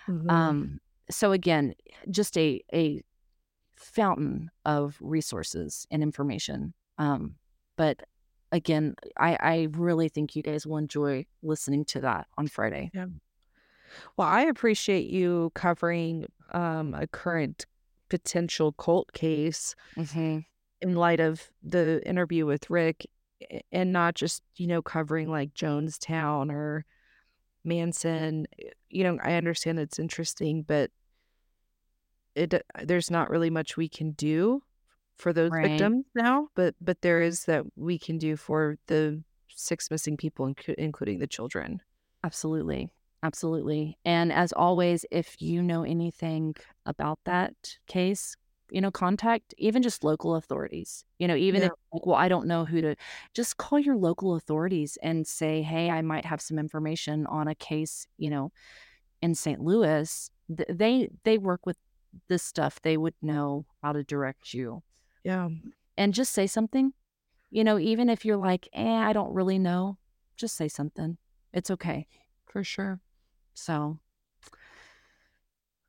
Mhm. 0.06 0.30
Um, 0.30 0.80
so 1.10 1.32
again, 1.32 1.74
just 2.10 2.36
a 2.36 2.62
a 2.72 3.02
fountain 3.76 4.50
of 4.64 4.98
resources 5.00 5.86
and 5.90 6.02
information. 6.02 6.74
Um, 6.98 7.36
but 7.76 8.02
again, 8.52 8.94
I 9.16 9.38
I 9.40 9.68
really 9.72 10.08
think 10.08 10.36
you 10.36 10.42
guys 10.42 10.66
will 10.66 10.76
enjoy 10.76 11.26
listening 11.42 11.84
to 11.86 12.00
that 12.00 12.26
on 12.36 12.48
Friday. 12.48 12.90
Yeah. 12.92 13.06
Well, 14.16 14.28
I 14.28 14.42
appreciate 14.42 15.08
you 15.08 15.50
covering 15.54 16.26
um, 16.52 16.92
a 16.94 17.06
current 17.06 17.66
potential 18.08 18.72
cult 18.72 19.12
case 19.12 19.74
hmm 19.96 20.38
in 20.80 20.94
light 20.94 21.20
of 21.20 21.50
the 21.62 22.06
interview 22.08 22.46
with 22.46 22.70
Rick 22.70 23.06
and 23.72 23.92
not 23.92 24.14
just, 24.14 24.42
you 24.56 24.66
know, 24.66 24.82
covering 24.82 25.30
like 25.30 25.54
Jonestown 25.54 26.50
or 26.52 26.84
Manson. 27.64 28.46
Eh, 28.58 28.70
You 28.90 29.04
know, 29.04 29.18
I 29.22 29.34
understand 29.34 29.78
it's 29.78 29.98
interesting, 29.98 30.62
but 30.62 30.90
it 32.34 32.54
there's 32.84 33.10
not 33.10 33.30
really 33.30 33.50
much 33.50 33.76
we 33.76 33.88
can 33.88 34.12
do 34.12 34.62
for 35.16 35.32
those 35.32 35.50
Right. 35.50 35.70
victims 35.70 36.04
now, 36.14 36.48
but 36.54 36.74
but 36.80 37.00
there 37.02 37.20
is 37.22 37.44
that 37.46 37.64
we 37.76 37.98
can 37.98 38.18
do 38.18 38.36
for 38.36 38.78
the 38.86 39.22
six 39.48 39.90
missing 39.90 40.16
people, 40.16 40.52
including 40.78 41.18
the 41.18 41.26
children. 41.26 41.80
Absolutely. 42.22 42.90
Absolutely. 43.22 43.98
And 44.04 44.32
as 44.32 44.52
always, 44.52 45.04
if 45.10 45.40
you 45.42 45.62
know 45.62 45.82
anything 45.82 46.54
about 46.86 47.18
that 47.24 47.54
case, 47.86 48.36
you 48.70 48.80
know, 48.80 48.90
contact 48.90 49.54
even 49.58 49.82
just 49.82 50.04
local 50.04 50.36
authorities. 50.36 51.04
You 51.18 51.26
know, 51.26 51.34
even 51.34 51.62
Yeah. 51.62 51.68
if, 51.68 51.72
like, 51.92 52.06
well, 52.06 52.16
I 52.16 52.28
don't 52.28 52.46
know 52.46 52.64
who 52.64 52.80
to, 52.82 52.96
just 53.34 53.56
call 53.56 53.78
your 53.78 53.96
local 53.96 54.34
authorities 54.36 54.98
and 55.02 55.26
say, 55.26 55.62
hey, 55.62 55.90
I 55.90 56.02
might 56.02 56.24
have 56.26 56.40
some 56.40 56.58
information 56.58 57.26
on 57.26 57.48
a 57.48 57.54
case, 57.54 58.06
you 58.18 58.30
know, 58.30 58.52
in 59.22 59.34
St. 59.34 59.60
Louis. 59.60 60.30
Th- 60.56 60.68
They 60.70 61.08
they 61.24 61.38
work 61.38 61.66
with 61.66 61.78
this 62.28 62.42
stuff. 62.42 62.80
They 62.82 62.96
would 62.96 63.14
know 63.22 63.66
how 63.82 63.92
to 63.92 64.04
direct 64.04 64.54
you. 64.54 64.82
Yeah, 65.24 65.48
And 65.96 66.14
just 66.14 66.32
say 66.32 66.46
something. 66.46 66.92
You 67.50 67.64
know, 67.64 67.78
even 67.78 68.08
if 68.10 68.24
you're 68.24 68.36
like, 68.36 68.68
eh, 68.72 68.96
I 68.96 69.12
don't 69.12 69.32
really 69.34 69.58
know, 69.58 69.98
just 70.36 70.56
say 70.56 70.68
something. 70.68 71.18
It's 71.52 71.70
okay. 71.70 72.06
for 72.46 72.64
sure. 72.64 73.00
So 73.58 73.98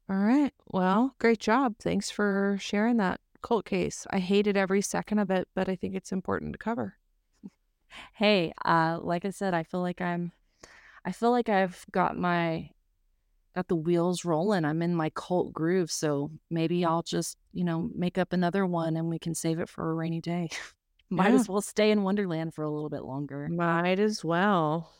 All 0.10 0.16
right. 0.18 0.54
Well, 0.68 1.16
great 1.20 1.40
job. 1.40 1.76
Thanks 1.80 2.10
for 2.10 2.58
sharing 2.60 2.98
that 2.98 3.22
cult 3.41 3.66
case. 3.66 4.08
I 4.10 4.20
hated 4.20 4.58
every 4.58 4.82
second 4.82 5.20
of 5.20 5.30
it, 5.30 5.48
but 5.54 5.70
I 5.70 5.76
think 5.76 5.96
it's 5.96 6.12
important 6.12 6.54
to 6.54 6.58
cover. 6.60 6.96
Hey, 8.14 8.54
uh, 8.66 9.00
like 9.02 9.26
I 9.26 9.30
said, 9.30 9.54
I 9.54 9.64
feel 9.64 9.82
like 9.82 10.02
I'm 10.02 10.32
I 11.06 11.12
feel 11.12 11.32
like 11.32 11.50
I've 11.50 11.86
got 11.91 12.18
my 12.18 12.72
got 13.56 13.68
the 13.68 13.76
wheels 13.76 14.26
rolling. 14.26 14.66
I'm 14.66 14.82
in 14.82 14.96
my 14.96 15.10
cult 15.12 15.54
groove, 15.54 15.91
so 15.91 16.32
maybe 16.50 16.86
I'll 16.86 17.04
just, 17.04 17.38
you 17.54 17.64
know, 17.64 17.90
make 17.96 18.18
up 18.18 18.34
another 18.34 18.66
one 18.66 18.98
and 18.98 19.10
we 19.10 19.20
can 19.20 19.36
save 19.36 19.60
it 19.60 19.70
for 19.70 19.91
a 19.91 19.96
rainy 19.96 20.22
day. 20.22 20.50
Might 21.10 21.34
Yeah. 21.34 21.36
as 21.36 21.50
well 21.50 21.62
stay 21.62 21.91
in 21.91 22.04
Wonderland 22.04 22.54
for 22.54 22.64
a 22.64 22.70
little 22.70 22.90
bit 22.90 23.04
longer. 23.04 23.50
Might 23.50 24.00
as 24.00 24.24
well. 24.24 24.94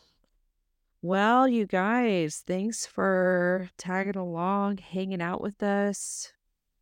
Well, 1.02 1.48
you 1.48 1.66
guys, 1.66 2.42
thanks 2.46 2.84
for 2.84 3.70
tagging 3.78 4.16
along, 4.16 4.78
hanging 4.78 5.22
out 5.22 5.40
with 5.40 5.62
us. 5.62 6.32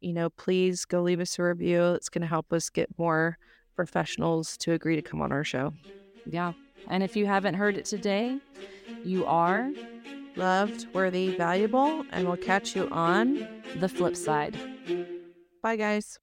You 0.01 0.13
know, 0.13 0.31
please 0.31 0.85
go 0.85 1.03
leave 1.03 1.21
us 1.21 1.39
a 1.39 1.43
review. 1.45 1.93
It's 1.95 2.09
going 2.09 2.23
to 2.23 2.29
help 2.29 2.53
us 2.53 2.69
get 2.69 2.89
more 2.99 3.39
professionals 3.77 4.57
to 4.59 4.73
agree 4.73 4.97
to 4.97 5.03
come 5.03 5.23
on 5.23 5.31
our 5.31 5.45
show. 5.45 5.73
Yeah. 6.27 6.53
And 6.89 7.03
if 7.03 7.17
you 7.17 7.27
haven't 7.27 7.55
heard 7.55 7.77
it 7.77 7.85
today, 7.85 8.39
you 9.05 9.25
are 9.27 9.71
Loved, 10.37 10.87
worthy, 10.95 11.35
valuable, 11.37 12.05
and 12.13 12.29
we'll 12.29 12.37
catch 12.37 12.77
you 12.77 12.89
on. 12.91 13.45
the 13.77 13.89
flip 13.89 14.15
side. 14.15 14.57
Bye, 15.63 15.75
guys. 15.75 16.21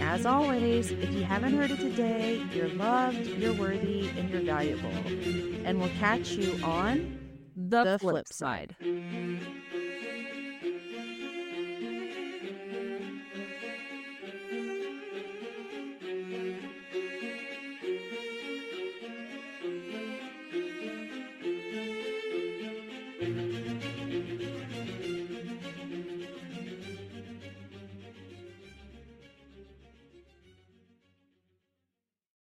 As 0.00 0.26
always, 0.26 0.90
if 0.90 1.10
you 1.12 1.24
haven't 1.24 1.54
heard 1.54 1.70
it 1.70 1.78
today, 1.78 2.44
you're 2.52 2.68
loved, 2.68 3.26
you're 3.26 3.54
worthy, 3.54 4.10
and 4.10 4.28
you're 4.28 4.42
valuable. 4.42 4.90
And 5.64 5.80
we'll 5.80 5.88
catch 5.98 6.32
you 6.32 6.62
on 6.62 7.18
The, 7.56 7.84
The 7.84 7.98
flip, 7.98 8.12
flip 8.12 8.28
side. 8.28 8.76